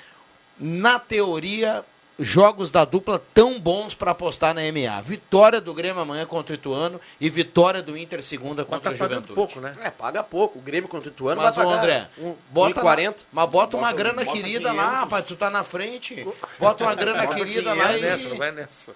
na 0.59 0.99
teoria, 0.99 1.85
jogos 2.19 2.69
da 2.69 2.83
dupla 2.83 3.23
tão 3.33 3.57
bons 3.57 3.95
para 3.95 4.11
apostar 4.11 4.53
na 4.53 4.61
MA. 4.61 5.01
Vitória 5.03 5.61
do 5.61 5.73
Grêmio 5.73 6.01
amanhã 6.01 6.25
contra 6.25 6.51
o 6.51 6.55
Ituano 6.55 6.99
e 7.17 7.29
vitória 7.29 7.81
do 7.81 7.95
Inter 7.95 8.21
segunda 8.21 8.65
contra 8.65 8.91
a 8.91 8.93
Juventude. 8.93 9.33
pouco, 9.35 9.61
né? 9.61 9.73
É, 9.81 9.89
paga 9.89 10.21
pouco. 10.21 10.59
O 10.59 10.61
Grêmio 10.61 10.89
contra 10.89 11.09
o 11.09 11.13
Ituano 11.13 11.41
Mas, 11.41 11.55
vai 11.55 11.65
ô 11.65 11.69
pagar 11.69 11.81
André, 11.81 12.07
um, 12.17 12.35
bota 12.49 12.81
1,40. 12.81 13.07
lá- 13.07 13.13
mas 13.31 13.49
bota 13.49 13.77
uma 13.77 13.87
Bota- 13.87 13.97
grana 13.97 14.25
bota 14.25 14.37
querida 14.37 14.69
500. 14.69 14.75
lá, 14.77 14.89
rapaz, 14.99 15.25
tu 15.25 15.35
tá 15.37 15.49
na 15.49 15.63
frente. 15.63 16.27
Bota 16.59 16.83
uma 16.83 16.93
grana 16.95 17.23
Bota 17.23 17.35
querida 17.35 17.71
500 17.73 17.77
lá 17.77 17.97
e... 17.97 18.01
nessa, 18.01 18.27
não 18.29 18.37
vai 18.37 18.51
nessa. 18.51 18.91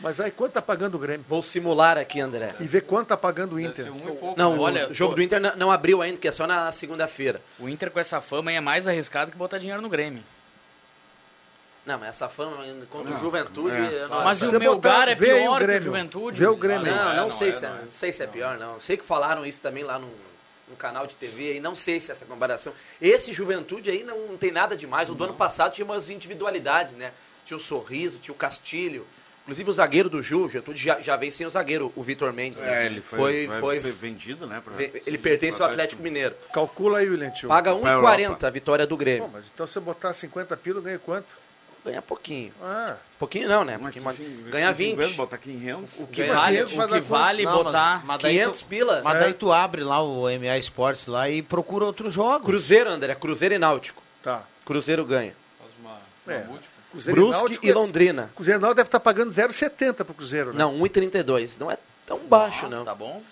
Mas 0.00 0.20
aí 0.20 0.30
quanto 0.30 0.52
tá 0.52 0.62
pagando 0.62 0.94
o 0.94 0.98
Grêmio? 0.98 1.26
Vou 1.28 1.42
simular 1.42 1.98
aqui, 1.98 2.20
André. 2.20 2.54
E 2.60 2.68
ver 2.68 2.82
quanto 2.82 3.08
tá 3.08 3.16
pagando 3.16 3.56
o 3.56 3.60
Inter. 3.60 3.86
Não, 4.36 4.58
Olha, 4.60 4.88
o 4.88 4.94
jogo 4.94 5.10
tô- 5.12 5.16
do 5.16 5.22
Inter 5.22 5.40
não, 5.56 5.72
abriu 5.72 6.00
ainda, 6.00 6.18
que 6.20 6.28
é 6.28 6.32
só 6.32 6.46
na 6.46 6.70
segunda-feira. 6.70 7.42
O 7.58 7.68
Inter 7.68 7.90
com 7.90 7.98
essa 7.98 8.20
fama 8.20 8.50
aí 8.50 8.56
é 8.56 8.60
mais 8.60 8.86
arriscado 8.86 9.32
que 9.32 9.36
botar 9.36 9.58
dinheiro 9.58 9.82
no 9.82 9.88
Grêmio. 9.88 10.22
Não, 11.84 11.98
mas 11.98 12.10
essa 12.10 12.28
fama 12.28 12.58
contra 12.90 13.14
o 13.14 13.18
Juventude... 13.18 13.74
é. 13.74 14.06
não- 14.08 14.22
Mas 14.22 14.42
o 14.42 14.52
Melgar 14.58 15.08
é 15.08 15.16
pior 15.16 15.58
que 15.58 15.64
o 15.64 15.80
Juventude. 15.80 16.40
Não, 16.42 16.56
não, 17.14 17.16
não 17.24 17.30
sei 17.30 17.48
é, 17.48 17.52
se 17.54 17.64
é, 17.64 17.68
não 17.68 17.76
é. 17.76 17.80
não 17.82 17.90
sei 17.92 18.12
se 18.12 18.22
é 18.22 18.26
pior, 18.26 18.58
não. 18.58 18.80
Sei 18.80 18.96
que 18.96 19.04
falaram 19.04 19.44
isso 19.46 19.60
também 19.62 19.82
lá 19.82 19.98
no, 19.98 20.08
no 20.68 20.76
canal 20.76 21.06
de 21.06 21.16
TV 21.16 21.52
aí, 21.52 21.60
não 21.60 21.74
sei 21.74 21.98
se 21.98 22.12
essa 22.12 22.26
comparação. 22.26 22.72
Esse 23.00 23.32
Juventude 23.32 23.90
aí 23.90 24.04
não, 24.04 24.18
não 24.28 24.36
tem 24.36 24.52
nada 24.52 24.76
demais. 24.76 25.08
O 25.08 25.14
do 25.14 25.24
ano 25.24 25.34
passado 25.34 25.72
tinha 25.72 25.84
umas 25.84 26.10
individualidades, 26.10 26.92
né? 26.92 27.10
Tinha 27.46 27.56
o 27.56 27.60
Sorriso, 27.60 28.18
tinha 28.18 28.34
o 28.34 28.38
Castilho. 28.38 29.06
Inclusive 29.48 29.70
o 29.70 29.72
zagueiro 29.72 30.10
do 30.10 30.22
Ju, 30.22 30.50
já, 30.74 31.00
já 31.00 31.16
vem 31.16 31.30
sem 31.30 31.46
o 31.46 31.48
zagueiro, 31.50 31.90
o 31.96 32.02
Vitor 32.02 32.34
Mendes. 32.34 32.60
né? 32.60 32.82
É, 32.82 32.86
ele 32.86 33.00
foi, 33.00 33.46
vai 33.46 33.78
ser 33.78 33.92
vendido, 33.92 34.46
né? 34.46 34.60
pra- 34.62 34.74
Ele 35.06 35.16
pertence 35.16 35.62
ao 35.62 35.70
Atlético 35.70 36.02
Mineiro. 36.02 36.34
Calcula 36.52 36.98
aí, 36.98 37.08
William 37.08 37.30
Tio. 37.30 37.48
Paga 37.48 37.74
Pra 37.74 37.96
1,40 37.98 38.44
a 38.46 38.50
vitória 38.50 38.86
do 38.86 38.90
Pô, 38.90 38.98
Grêmio. 38.98 39.30
mas 39.32 39.46
então 39.54 39.66
se 39.66 39.78
eu 39.78 39.80
botar 39.80 40.12
50 40.12 40.54
pila, 40.54 40.82
ganha 40.82 40.98
quanto? 40.98 41.26
Ganha 41.82 42.02
pouquinho. 42.02 42.52
Ah. 42.62 42.96
Pouquinho 43.18 43.48
não, 43.48 43.64
né? 43.64 43.78
Pouquinho 43.78 44.04
mais- 44.04 44.18
ganha 44.50 44.70
20. 44.70 45.14
Botar 45.14 45.38
500. 45.38 45.98
O 46.00 46.06
que 46.08 46.24
vale- 46.24 46.62
o 46.64 46.66
que 46.66 47.00
vale 47.00 47.46
botar 47.46 48.04
mas 48.04 48.18
daí 48.20 48.34
500 48.34 48.58
tu, 48.60 48.66
pila. 48.66 49.00
Mas 49.02 49.16
É. 49.16 49.20
daí 49.20 49.32
tu 49.32 49.50
abre 49.50 49.82
lá 49.82 50.02
o 50.02 50.28
MA 50.28 50.58
Esportes 50.58 51.06
lá 51.06 51.26
e 51.30 51.40
procura 51.40 51.86
outros 51.86 52.12
jogos. 52.12 52.44
Cruzeiro, 52.44 52.90
André, 52.90 53.14
Cruzeiro 53.14 53.54
e 53.54 53.58
Náutico. 53.58 54.02
Tá. 54.22 54.42
Cruzeiro 54.66 55.06
ganha. 55.06 55.32
É. 56.26 56.44
Brusque 56.92 57.58
e 57.62 57.72
Londrina. 57.72 58.30
Cruzeiro 58.34 58.60
Náutico 58.60 58.76
deve 58.76 58.88
estar 58.88 59.00
pagando 59.00 59.30
0,70 59.30 60.04
pro 60.04 60.14
Cruzeiro, 60.14 60.52
né? 60.52 60.58
Não, 60.58 60.78
1,32. 60.78 61.52
Não 61.58 61.70
é 61.70 61.76
tão 62.06 62.18
baixo, 62.20 62.68
não. 62.68 62.84
Tá 62.84 62.94
bom. 62.94 63.22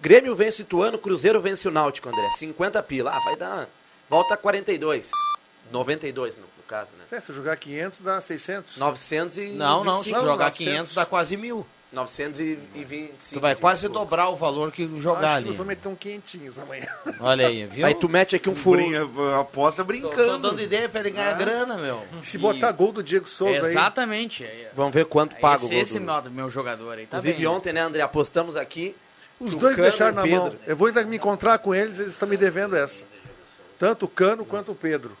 Grêmio 0.00 0.34
vence 0.34 0.62
o 0.62 0.64
Ituano, 0.64 0.98
Cruzeiro 0.98 1.40
vence 1.40 1.68
o 1.68 1.70
Náutico, 1.70 2.08
André. 2.08 2.28
50 2.36 2.82
pila. 2.82 3.12
Ah, 3.14 3.20
vai 3.20 3.36
dar. 3.36 3.68
Volta 4.10 4.34
a 4.34 4.36
42. 4.36 5.10
92, 5.70 6.36
no, 6.36 6.42
no 6.42 6.62
caso, 6.66 6.90
né? 6.98 7.04
É, 7.16 7.20
se 7.20 7.32
jogar 7.32 7.56
500, 7.56 8.00
dá 8.00 8.20
600. 8.20 8.76
900 8.76 9.38
e 9.38 9.46
Não, 9.48 9.84
não, 9.84 9.96
se 9.96 10.10
25, 10.10 10.20
jogar 10.20 10.44
900. 10.46 10.56
500 10.58 10.94
dá 10.94 11.06
quase 11.06 11.36
mil. 11.36 11.66
925. 11.92 13.34
Tu 13.34 13.40
vai 13.40 13.54
quase 13.54 13.88
dobrar 13.88 14.28
o 14.30 14.36
valor 14.36 14.72
que 14.72 14.86
jogar 15.00 15.18
Acho 15.20 15.28
que 15.28 15.36
ali. 15.36 15.46
nós 15.48 15.56
vamos 15.56 15.68
meter 15.68 15.88
um 15.88 15.94
quentinhos 15.94 16.58
amanhã. 16.58 16.86
Olha 17.20 17.46
aí, 17.48 17.66
viu? 17.66 17.84
Aí 17.86 17.94
tu 17.94 18.08
mete 18.08 18.34
aqui 18.36 18.48
um 18.48 18.56
furo. 18.56 18.80
Brinca, 18.80 19.40
aposta 19.40 19.82
Tô, 19.82 19.86
brincando. 19.86 20.14
tô 20.16 20.38
dando 20.38 20.60
ideia 20.62 20.88
pra 20.88 21.00
ele 21.00 21.10
ganhar 21.10 21.30
Ah. 21.30 21.34
grana, 21.34 21.76
meu. 21.76 22.02
Se 22.22 22.38
botar 22.38 22.72
gol 22.72 22.92
do 22.92 23.02
Diego 23.02 23.28
Souza 23.28 23.60
aí. 23.66 23.72
Exatamente. 23.72 24.44
É- 24.44 24.70
Vamos 24.74 24.94
ver 24.94 25.04
quanto 25.06 25.36
paga 25.36 25.62
o 25.62 25.66
esse 25.66 25.74
gol 25.74 25.82
esse 25.82 25.98
do- 25.98 26.04
meu, 26.04 26.30
meu 26.30 26.50
jogador 26.50 26.92
aí, 26.98 27.06
tá 27.06 27.18
Inclusive 27.18 27.38
bem. 27.38 27.46
ontem, 27.46 27.72
né, 27.72 27.80
André, 27.82 28.00
apostamos 28.02 28.56
aqui. 28.56 28.94
Os 29.38 29.54
que 29.54 29.60
dois 29.60 29.74
Cano 29.76 29.88
deixaram 29.88 30.12
e 30.12 30.14
na 30.14 30.22
o 30.22 30.28
mão. 30.28 30.50
Pedro- 30.50 30.58
Eu 30.66 30.76
vou 30.76 30.86
ainda 30.88 31.04
me 31.04 31.16
encontrar 31.16 31.58
com 31.58 31.74
eles, 31.74 31.98
eles 31.98 32.12
estão 32.12 32.28
me 32.28 32.36
devendo 32.36 32.76
essa. 32.76 33.04
Tanto 33.78 34.06
o 34.06 34.08
Cano 34.08 34.44
quanto 34.44 34.72
o 34.72 34.74
Pedro. 34.74 35.16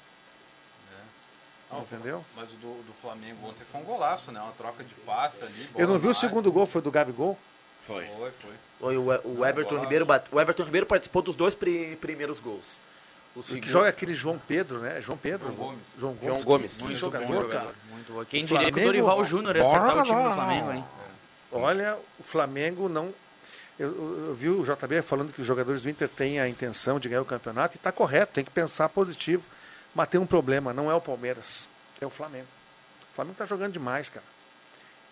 Entendeu? 1.80 2.24
Mas 2.36 2.48
o 2.50 2.56
do, 2.56 2.82
do 2.82 2.92
Flamengo 3.00 3.46
ontem 3.48 3.64
foi 3.70 3.80
um 3.80 3.84
golaço, 3.84 4.30
né? 4.30 4.40
Uma 4.40 4.52
troca 4.52 4.84
de 4.84 4.94
passe 5.06 5.42
ali. 5.44 5.68
Eu 5.76 5.86
não 5.88 5.98
vi 5.98 6.08
o 6.08 6.14
segundo 6.14 6.50
gol, 6.52 6.66
foi 6.66 6.82
do 6.82 6.90
Gabigol? 6.90 7.38
Foi. 7.86 8.04
Foi, 8.06 8.30
foi. 8.30 8.52
Foi 8.78 8.96
o, 8.96 9.06
o 9.38 9.44
Everton 9.46 9.78
Ribeiro 9.78 10.04
bate- 10.04 10.28
O 10.30 10.40
Everton 10.40 10.64
Ribeiro 10.64 10.86
participou 10.86 11.22
dos 11.22 11.34
dois 11.34 11.54
pri- 11.54 11.96
primeiros 12.00 12.38
gols. 12.38 12.76
O 13.34 13.40
E 13.40 13.42
que 13.42 13.48
segundo- 13.54 13.66
joga 13.68 13.88
aquele 13.88 14.14
João 14.14 14.38
Pedro, 14.46 14.78
né? 14.80 15.00
João 15.00 15.16
Pedro? 15.16 15.46
João 15.46 15.56
Gomes. 15.56 15.86
João 15.98 16.12
Gomes. 16.14 16.26
João 16.26 16.42
Gomes. 16.42 16.72
Que 16.76 16.82
Muito 16.84 16.96
jogador, 16.98 17.26
bom 17.26 17.34
jogador. 17.40 17.64
cara. 17.64 17.74
Muito 17.90 18.12
bom. 18.12 18.24
Quem 18.26 18.44
O 18.44 18.46
diria 18.46 18.70
que 18.72 18.80
o 18.80 18.84
Dorival 18.84 19.24
Júnior 19.24 19.56
ia 19.56 19.62
acertar 19.62 19.98
o 19.98 20.02
time 20.02 20.22
do 20.22 20.30
Flamengo, 20.34 20.72
hein? 20.72 20.84
Olha, 21.50 21.98
o 22.18 22.22
Flamengo 22.22 22.88
não. 22.88 23.12
Eu, 23.78 23.88
eu- 23.88 24.26
eu 24.28 24.34
vi 24.34 24.48
o 24.50 24.62
JB 24.62 25.02
falando 25.02 25.32
que 25.32 25.40
os 25.40 25.46
jogadores 25.46 25.82
do 25.82 25.88
Inter 25.90 26.08
têm 26.08 26.38
a 26.38 26.48
intenção 26.48 27.00
de 27.00 27.08
ganhar 27.08 27.22
o 27.22 27.26
campeonato 27.26 27.74
e 27.74 27.78
está 27.78 27.90
correto, 27.90 28.32
tem 28.34 28.44
que 28.44 28.50
pensar 28.50 28.88
positivo. 28.90 29.42
Mas 29.94 30.08
tem 30.08 30.20
um 30.20 30.26
problema, 30.26 30.72
não 30.72 30.90
é 30.90 30.94
o 30.94 31.00
Palmeiras, 31.00 31.68
é 32.00 32.06
o 32.06 32.10
Flamengo. 32.10 32.46
O 33.10 33.14
Flamengo 33.14 33.32
está 33.32 33.44
jogando 33.44 33.72
demais, 33.72 34.08
cara. 34.08 34.24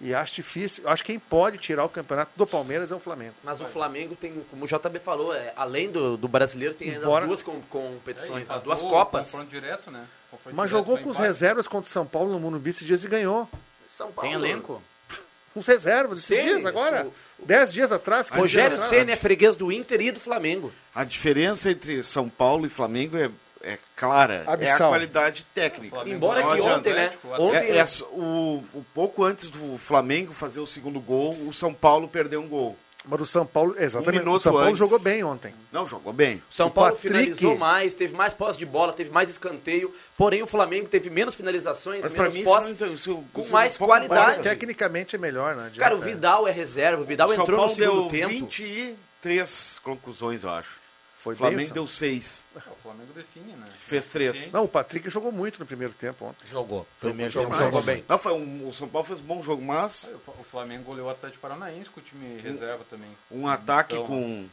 E 0.01 0.15
acho 0.15 0.35
difícil. 0.37 0.89
Acho 0.89 1.05
que 1.05 1.13
quem 1.13 1.19
pode 1.19 1.59
tirar 1.59 1.85
o 1.85 1.89
campeonato 1.89 2.33
do 2.35 2.47
Palmeiras 2.47 2.91
é 2.91 2.95
o 2.95 2.99
Flamengo. 2.99 3.35
Mas 3.45 3.61
o 3.61 3.67
Flamengo 3.67 4.17
tem, 4.17 4.43
como 4.51 4.65
o 4.65 4.67
JB 4.67 4.99
falou, 4.99 5.35
é, 5.35 5.53
além 5.55 5.91
do, 5.91 6.17
do 6.17 6.27
brasileiro, 6.27 6.73
tem 6.75 6.93
ainda 6.93 7.03
Embora- 7.05 7.25
as 7.25 7.29
duas 7.29 7.43
com- 7.43 7.61
competições, 7.69 8.49
É, 8.49 8.53
as 8.55 8.63
duas 8.63 8.81
Copas. 8.81 9.27
Confronto 9.31 9.51
direto, 9.51 9.91
né? 9.91 10.07
Confronto 10.31 10.57
Mas 10.57 10.71
direto 10.71 10.87
jogou 10.87 10.97
com 11.03 11.11
os 11.11 11.17
empate. 11.17 11.29
reservas 11.29 11.69
contra 11.69 11.87
o 11.89 11.93
São 11.93 12.07
Paulo 12.07 12.33
no 12.33 12.41
Morumbi 12.41 12.71
esses 12.71 12.87
dias 12.87 13.05
e 13.05 13.09
ganhou. 13.09 13.47
São 13.87 14.11
Tem 14.13 14.33
elenco? 14.33 14.83
Com 15.53 15.59
os 15.61 15.67
reservas 15.67 16.21
esses 16.21 16.35
Sim, 16.39 16.45
dias 16.45 16.65
agora. 16.65 17.03
isso- 17.03 17.13
Dez 17.45 17.71
dias 17.73 17.91
atrás. 17.93 18.29
Rogério. 18.31 18.79
Senna 18.79 19.13
é 19.13 19.17
freguês 19.17 19.57
do 19.57 19.71
Inter 19.73 20.01
e 20.01 20.11
do 20.13 20.21
Flamengo. 20.21 20.73
A 20.95 21.03
diferença 21.05 21.71
entre 21.73 22.03
São 22.05 22.29
Paulo 22.29 22.65
e 22.65 22.69
Flamengo 22.71 23.17
é, 23.19 23.29
é 23.63 23.79
clara. 23.97 24.45
É 24.47 24.51
a 24.51 24.53
Abissal. 24.55 24.89
qualidade 24.91 25.45
técnica. 25.55 25.97
Embora 26.07 26.41
Não 26.41 26.53
que 26.55 26.61
ontem, 26.61 26.93
né? 26.95 27.05
Atlético, 27.07 27.29
Ontem, 27.43 27.57
É- 27.57 27.77
é 27.79 27.85
o, 28.13 28.65
o 28.75 28.85
pouco 28.95 29.25
antes 29.25 29.51
do 29.51 29.77
Flamengo 29.79 30.33
fazer 30.33 30.61
o 30.61 30.67
segundo 30.67 31.01
gol, 31.01 31.35
o 31.47 31.53
São 31.53 31.73
Paulo 31.75 32.09
perdeu 32.09 32.41
um 32.41 32.49
gol. 32.49 32.77
Mas 33.03 33.19
o 33.23 33.25
São 33.27 33.47
Paulo, 33.47 33.75
exatamente. 33.79 34.29
Um 34.29 34.33
o 34.33 34.39
São 34.39 34.53
Paulo 34.53 34.67
antes. 34.67 34.79
jogou 34.79 34.99
bem 34.99 35.25
ontem. 35.25 35.55
Não, 35.73 35.87
jogou 35.87 36.13
bem. 36.13 36.43
São 36.51 36.67
o 36.67 36.71
Paulo 36.71 36.91
Patrick- 36.93 37.09
finalizou 37.09 37.57
mais, 37.57 37.95
teve 37.95 38.15
mais 38.15 38.35
posse 38.35 38.59
de 38.59 38.67
bola, 38.67 38.93
teve 38.93 39.09
mais 39.09 39.31
escanteio. 39.31 39.95
Porém, 40.19 40.43
o 40.43 40.47
Flamengo 40.47 40.87
teve 40.87 41.09
menos 41.09 41.35
finalizações, 41.35 42.03
Mas 42.03 42.13
menos 42.13 42.35
mim, 42.35 42.45
posse, 42.45 42.59
isso 42.59 42.67
não 42.67 42.73
inter- 42.75 42.93
isso- 42.93 43.25
com 43.33 43.41
isso 43.41 43.53
mais 43.53 43.75
um 43.81 43.87
qualidade. 43.87 44.43
tecnicamente 44.43 45.17
é 45.17 45.19
melhor, 45.19 45.57
né? 45.57 45.71
Cara, 45.79 45.95
o 45.95 45.97
Adianta. 45.97 46.15
Vidal 46.15 46.47
é 46.47 46.51
reserva, 46.53 47.01
o 47.03 47.07
Vidal 47.07 47.29
O 47.31 47.33
São 47.33 47.43
entrou 47.45 47.57
Paulo 47.59 47.73
no 47.75 47.83
segundo 47.83 48.01
deu 48.11 48.21
tempo. 48.29 48.29
23 48.47 49.79
conclusões, 49.83 50.45
eu 50.45 50.51
acho. 50.51 50.80
Foi 51.23 51.35
o 51.35 51.37
Flamengo 51.37 51.63
bem, 51.65 51.69
deu 51.73 51.87
6. 51.87 52.45
O 52.57 52.61
Flamengo 52.83 53.13
define, 53.15 53.53
né? 53.53 53.67
Fez 53.81 54.09
3. 54.09 54.51
Não, 54.53 54.65
o 54.65 54.69
Patrick 54.69 55.09
jogou 55.11 55.31
muito 55.31 55.61
no 55.61 55.67
primeiro 55.67 55.93
tempo 55.93 56.25
ontem. 56.25 56.49
Jogou. 56.49 56.87
Primeiro 56.99 57.31
Jogou 57.31 57.51
tempo 57.51 57.63
jogou 57.63 57.83
bem. 57.83 58.03
Não, 58.09 58.17
foi 58.19 58.33
um, 58.33 58.69
o 58.69 58.73
São 58.73 58.89
Paulo 58.89 59.07
fez 59.07 59.21
um 59.21 59.25
bom 59.25 59.43
jogo, 59.43 59.63
mas 59.63 60.11
O 60.27 60.45
Flamengo 60.45 60.85
goleou 60.85 61.09
o 61.09 61.11
Atlético 61.11 61.43
Paranaense 61.43 61.91
com 61.91 62.01
o 62.01 62.03
time 62.03 62.41
reserva 62.41 62.85
também. 62.89 63.11
um 63.31 63.47
ataque 63.47 63.95
Então, 63.95 64.07
com 64.07 64.49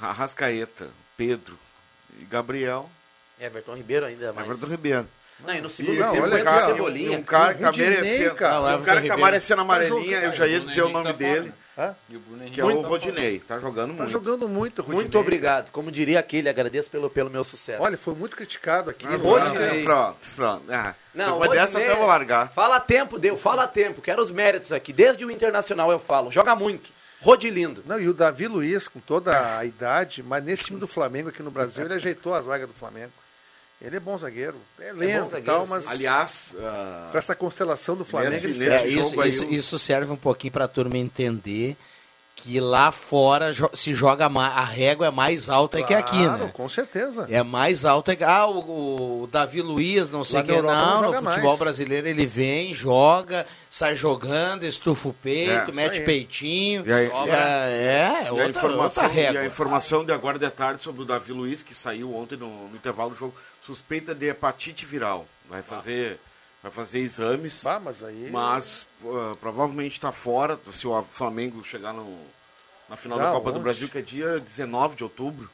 Arrascaeta, 0.00 0.90
Pedro 1.16 1.58
e 2.18 2.24
Gabriel. 2.24 2.88
Everton 3.40 3.74
Ribeiro 3.74 4.06
ainda 4.06 4.32
mais. 4.32 4.46
Everton 4.48 4.66
Ribeiro. 4.66 5.08
Não, 5.40 5.54
e 5.54 5.60
no 5.60 5.68
E 5.68 5.70
segundo 5.70 5.98
Não, 6.00 6.10
tempo 6.12 6.24
olha 6.24 6.66
Cebolinha. 6.66 7.12
e 7.12 7.16
um 7.16 7.22
cara 7.22 7.54
que 7.54 7.60
tá 7.62 7.72
merecendo. 7.72 8.34
cara. 8.34 8.76
Um 8.76 8.82
cara 8.82 9.00
que 9.02 9.06
tá 9.08 9.16
merecendo 9.16 9.62
amarelinha, 9.62 10.18
eu 10.18 10.32
já 10.32 10.46
ia 10.48 10.54
Bruno 10.58 10.68
dizer 10.68 10.82
o 10.82 10.88
nome 10.88 11.04
tá 11.04 11.12
dele, 11.12 11.52
Hã? 11.78 11.94
E 12.08 12.16
o 12.16 12.20
Bruno 12.20 12.44
que 12.50 12.60
é 12.60 12.64
Henrique 12.64 12.78
o 12.84 12.88
Rodinei. 12.88 13.38
Tá 13.38 13.60
jogando 13.60 13.90
Tá 13.92 13.98
muito. 14.02 14.10
jogando 14.10 14.48
muito, 14.48 14.82
Rudinei. 14.82 15.02
Muito 15.02 15.18
obrigado. 15.18 15.70
Como 15.70 15.92
diria 15.92 16.18
aquele, 16.18 16.48
agradeço 16.48 16.90
pelo, 16.90 17.08
pelo 17.08 17.30
meu 17.30 17.44
sucesso. 17.44 17.80
Olha, 17.80 17.96
foi 17.96 18.14
muito 18.14 18.34
criticado 18.36 18.90
aqui. 18.90 19.06
Ah? 19.06 19.16
Rodinei. 19.16 19.84
Pronto, 19.84 20.28
pronto. 20.34 20.64
Ah, 20.72 20.94
Não, 21.14 21.38
depois 21.38 21.60
dessa 21.60 21.78
eu 21.78 21.82
Rodinei- 21.82 21.86
até 21.92 21.98
vou 21.98 22.06
largar. 22.08 22.52
Fala 22.52 22.76
a 22.76 22.80
tempo, 22.80 23.16
deu, 23.16 23.36
fala 23.36 23.62
a 23.62 23.68
tempo. 23.68 24.02
Quero 24.02 24.20
os 24.20 24.30
méritos 24.32 24.72
aqui. 24.72 24.92
Desde 24.92 25.24
o 25.24 25.30
Internacional 25.30 25.92
eu 25.92 26.00
falo. 26.00 26.32
Joga 26.32 26.56
muito. 26.56 26.90
Rodilindo. 27.20 27.82
Não, 27.86 28.00
e 28.00 28.08
o 28.08 28.14
Davi 28.14 28.46
Luiz, 28.48 28.88
com 28.88 28.98
toda 29.00 29.58
a 29.58 29.64
idade, 29.64 30.22
mas 30.22 30.42
nesse 30.44 30.64
time 30.64 30.78
do 30.80 30.86
Flamengo 30.86 31.28
aqui 31.28 31.42
no 31.42 31.50
Brasil, 31.50 31.84
ele 31.84 31.94
ajeitou 31.94 32.34
a 32.34 32.40
zaga 32.42 32.66
do 32.66 32.72
Flamengo. 32.72 33.12
Ele 33.80 33.96
é 33.96 34.00
bom 34.00 34.16
zagueiro. 34.18 34.56
É 34.80 34.92
lento 34.92 35.26
e 35.26 35.30
zagueiro, 35.30 35.44
tal, 35.44 35.64
sim. 35.66 35.70
mas 35.72 35.86
Aliás, 35.86 36.54
ah, 36.60 37.08
para 37.10 37.18
essa 37.18 37.34
constelação 37.36 37.94
do 37.96 38.04
Flamengo, 38.04 38.32
Nesse- 38.32 38.46
ele 38.48 38.58
nesse 38.58 38.70
É, 38.84 38.86
isso, 38.88 39.20
aí, 39.20 39.28
isso, 39.28 39.46
o- 39.46 39.52
isso 39.54 39.78
serve 39.78 40.12
um 40.12 40.16
pouquinho 40.16 40.52
para 40.52 40.64
a 40.64 40.68
turma 40.68 40.98
entender 40.98 41.76
que 42.40 42.60
lá 42.60 42.92
fora 42.92 43.52
se 43.74 43.92
joga 43.94 44.26
a 44.26 44.64
régua 44.64 45.08
é 45.08 45.10
mais 45.10 45.48
alta 45.50 45.82
que 45.82 45.92
aqui, 45.92 46.22
Claro, 46.24 46.44
né? 46.44 46.50
com 46.54 46.68
certeza. 46.68 47.26
É 47.28 47.42
mais 47.42 47.84
alta 47.84 48.14
que. 48.14 48.22
Ah, 48.22 48.46
o, 48.46 49.22
o 49.22 49.26
Davi 49.26 49.60
Luiz, 49.60 50.08
não 50.08 50.22
sei 50.22 50.38
Lá 50.38 50.44
o 50.44 50.46
na 50.46 50.52
que. 50.52 50.58
Europa 50.58 50.76
não 50.80 50.86
Não, 50.94 51.04
joga 51.04 51.20
no 51.20 51.26
futebol 51.28 51.48
mais. 51.50 51.58
brasileiro 51.58 52.06
ele 52.06 52.24
vem, 52.26 52.72
joga, 52.72 53.44
sai 53.68 53.96
jogando, 53.96 54.64
estufa 54.64 55.08
o 55.08 55.12
peito, 55.12 55.70
É, 55.70 55.72
mete 55.74 55.98
aí. 55.98 56.04
peitinho. 56.04 56.84
E 56.86 56.92
aí- 56.92 57.10
sobra- 57.10 57.36
é, 57.36 58.22
é, 58.22 58.26
e, 58.26 58.30
outra, 58.30 58.44
a 58.46 58.48
informação, 58.50 59.04
outra 59.04 59.20
e 59.20 59.24
régua. 59.24 59.40
a 59.40 59.46
informação 59.46 60.04
de 60.04 60.12
agora 60.12 60.38
de 60.38 60.48
tarde 60.50 60.80
sobre 60.80 61.02
o 61.02 61.04
Davi 61.04 61.32
Luiz, 61.32 61.62
que 61.64 61.74
saiu 61.74 62.14
ontem 62.14 62.36
no, 62.36 62.68
no 62.68 62.76
intervalo 62.76 63.10
do 63.10 63.16
jogo, 63.16 63.34
suspeita 63.60 64.14
de 64.14 64.26
hepatite 64.28 64.86
viral. 64.86 65.26
Vai 65.50 65.62
fazer, 65.62 66.20
vai 66.62 66.72
fazer 66.72 66.98
exames. 67.00 67.62
mas 67.82 68.02
aí. 68.02 68.28
Mas 68.30 68.86
uh, 69.02 69.36
provavelmente 69.40 69.92
está 69.94 70.12
fora. 70.12 70.58
Se 70.72 70.86
o 70.86 71.02
Flamengo 71.02 71.62
chegar 71.64 71.92
no, 71.92 72.18
na 72.88 72.96
final 72.96 73.18
da 73.18 73.30
Copa 73.32 73.50
do 73.50 73.56
onde? 73.56 73.64
Brasil, 73.64 73.88
que 73.88 73.98
é 73.98 74.02
dia 74.02 74.38
19 74.40 74.96
de 74.96 75.04
outubro, 75.04 75.48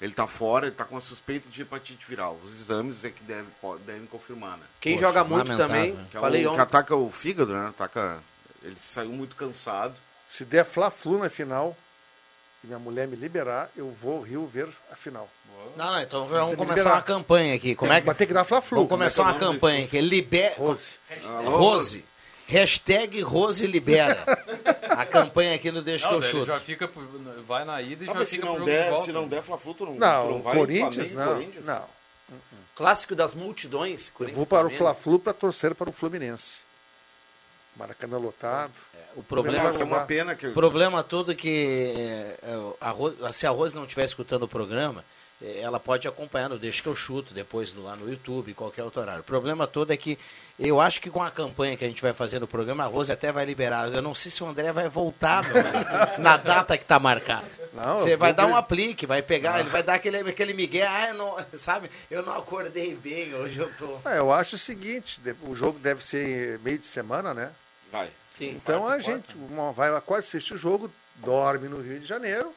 ele 0.00 0.12
está 0.12 0.26
fora, 0.26 0.66
ele 0.66 0.72
está 0.74 0.84
com 0.84 0.96
a 0.96 1.00
suspeita 1.00 1.48
de 1.48 1.62
hepatite 1.62 2.06
viral. 2.06 2.38
Os 2.44 2.60
exames 2.60 3.02
é 3.04 3.10
que 3.10 3.22
deve, 3.24 3.48
po- 3.60 3.78
devem 3.78 4.06
confirmar, 4.06 4.56
né? 4.56 4.64
Quem 4.80 4.98
joga 4.98 5.24
muito 5.24 5.56
também, 5.56 5.96
Que 6.10 6.16
é 6.16 6.20
falei 6.20 6.44
o, 6.46 6.50
ontem. 6.50 6.56
que 6.56 6.62
ataca 6.62 6.94
o 6.94 7.10
fígado, 7.10 7.52
né? 7.52 7.68
Ataca, 7.68 8.22
ele 8.62 8.76
saiu 8.78 9.10
muito 9.10 9.34
cansado. 9.34 9.94
Se 10.30 10.44
der 10.44 10.64
Fla-Flu 10.64 11.18
na 11.18 11.28
final 11.30 11.76
e 12.62 12.66
minha 12.66 12.78
mulher 12.78 13.06
me 13.06 13.16
liberar, 13.16 13.70
eu 13.76 13.90
vou 13.90 14.16
ao 14.16 14.22
Rio 14.22 14.46
ver 14.46 14.68
a 14.92 14.96
final. 14.96 15.28
Não, 15.76 15.92
não, 15.92 16.00
então 16.00 16.26
vamos 16.26 16.52
me 16.52 16.56
começar 16.56 16.92
uma 16.92 17.02
campanha 17.02 17.54
aqui. 17.54 17.74
Como 17.74 17.92
é 17.92 18.00
que... 18.00 18.06
Vai 18.06 18.14
ter 18.14 18.26
que 18.26 18.32
dar 18.32 18.44
Fla-Flu. 18.44 18.78
Vamos 18.78 18.90
é 18.90 18.94
começar 18.94 19.22
é 19.22 19.24
uma 19.26 19.34
campanha 19.34 19.84
aqui. 19.84 20.00
Libera... 20.00 20.54
Rose. 20.56 20.92
Alô, 21.24 21.50
Rose. 21.56 22.04
Hashtag 22.46 23.20
Rose 23.20 23.66
Libera. 23.66 24.18
a 24.88 25.04
campanha 25.04 25.54
aqui 25.54 25.70
no 25.70 25.82
Deixa 25.82 26.10
Não, 26.10 26.20
que 26.20 26.26
eu 26.26 26.30
chuto. 26.30 26.46
já 26.46 26.58
fica, 26.60 26.90
vai 27.46 27.64
na 27.64 27.82
ida 27.82 28.04
e 28.04 28.08
Ah, 28.08 28.12
já 28.12 28.18
mas 28.20 28.28
se 28.30 28.36
fica 28.36 28.46
não 28.46 28.64
der- 28.64 28.96
se 28.98 29.12
não 29.12 29.28
der 29.28 29.42
Fla-Flu, 29.42 29.74
tu 29.74 29.84
não- 29.86 29.94
Não, 29.96 30.22
tu 30.22 30.30
não 30.30 30.42
vai? 30.42 30.56
Corinthians, 30.56 31.10
Flamengo, 31.10 31.18
não. 31.20 31.34
Corinthians? 31.34 31.66
Não. 31.66 31.82
Clássico 32.74 33.14
das 33.14 33.34
multidões. 33.34 34.10
Vou 34.32 34.46
para 34.46 34.66
o. 34.66 34.70
Fla-Flu 34.70 35.18
para 35.18 35.32
torcer 35.34 35.74
para 35.74 35.90
o 35.90 35.92
Fluminense. 35.92 36.56
Maracanã 37.78 38.18
lotado. 38.18 38.72
O 39.16 39.22
problema, 39.22 39.64
Vai 39.64 39.72
jogar. 39.78 40.00
O 40.50 40.54
problema 40.54 41.02
todo 41.02 41.32
é 41.32 41.34
que 41.34 41.94
é, 41.96 42.50
é, 42.50 42.72
a 42.80 42.90
Ro- 42.90 43.32
se 43.32 43.46
a 43.46 43.50
Rose 43.50 43.74
não 43.74 43.84
estiver 43.84 44.04
escutando 44.04 44.42
o 44.42 44.48
programa, 44.48 45.04
é, 45.42 45.60
ela 45.60 45.78
pode 45.80 46.06
acompanhar 46.08 46.48
no 46.48 46.58
Deixa 46.58 46.82
que 46.82 46.88
eu 46.88 46.96
chuto 46.96 47.32
depois 47.32 47.72
lá 47.74 47.94
no 47.96 48.08
YouTube, 48.10 48.52
qualquer 48.54 48.82
outro 48.82 49.00
horário. 49.00 49.20
O 49.20 49.24
problema 49.24 49.66
todo 49.66 49.92
é 49.92 49.96
que 49.96 50.18
eu 50.58 50.80
acho 50.80 51.00
que 51.00 51.08
com 51.08 51.22
a 51.22 51.30
campanha 51.30 51.76
que 51.76 51.84
a 51.84 51.88
gente 51.88 52.02
vai 52.02 52.12
fazer 52.12 52.40
no 52.40 52.46
programa, 52.48 52.82
a 52.84 52.86
Rose 52.86 53.12
até 53.12 53.30
vai 53.32 53.44
liberar. 53.44 53.88
Eu 53.92 54.02
não 54.02 54.14
sei 54.14 54.30
se 54.30 54.42
o 54.42 54.46
André 54.48 54.72
vai 54.72 54.88
voltar 54.88 55.44
meu 55.44 55.62
na 56.18 56.36
data 56.36 56.76
que 56.76 56.82
está 56.84 56.98
marcada. 56.98 57.46
Não, 57.72 58.00
Você 58.00 58.16
vai 58.16 58.32
dar 58.32 58.46
um 58.46 58.56
aplique, 58.56 59.06
vai 59.06 59.22
pegar, 59.22 59.60
ele 59.60 59.68
vai 59.70 59.82
dar 59.84 59.94
aquele, 59.94 60.18
aquele 60.18 60.52
migué, 60.52 60.84
ah, 60.86 61.08
eu 61.10 61.14
não, 61.14 61.36
sabe, 61.54 61.88
eu 62.10 62.22
não 62.24 62.36
acordei 62.36 62.94
bem, 62.96 63.32
hoje 63.34 63.58
eu 63.60 63.70
tô... 63.78 64.08
É, 64.08 64.18
eu 64.18 64.32
acho 64.32 64.56
o 64.56 64.58
seguinte, 64.58 65.20
o 65.42 65.54
jogo 65.54 65.78
deve 65.78 66.04
ser 66.04 66.58
meio 66.60 66.78
de 66.78 66.86
semana, 66.86 67.32
né? 67.32 67.50
Vai. 67.90 68.08
Sim. 68.30 68.50
Então 68.50 68.86
a 68.86 68.98
gente 68.98 69.26
uma- 69.50 69.72
vai 69.72 70.00
quase 70.00 70.26
assistir 70.28 70.54
o 70.54 70.58
jogo, 70.58 70.90
dorme 71.16 71.68
no 71.68 71.80
Rio 71.80 71.98
de 71.98 72.06
Janeiro, 72.06 72.52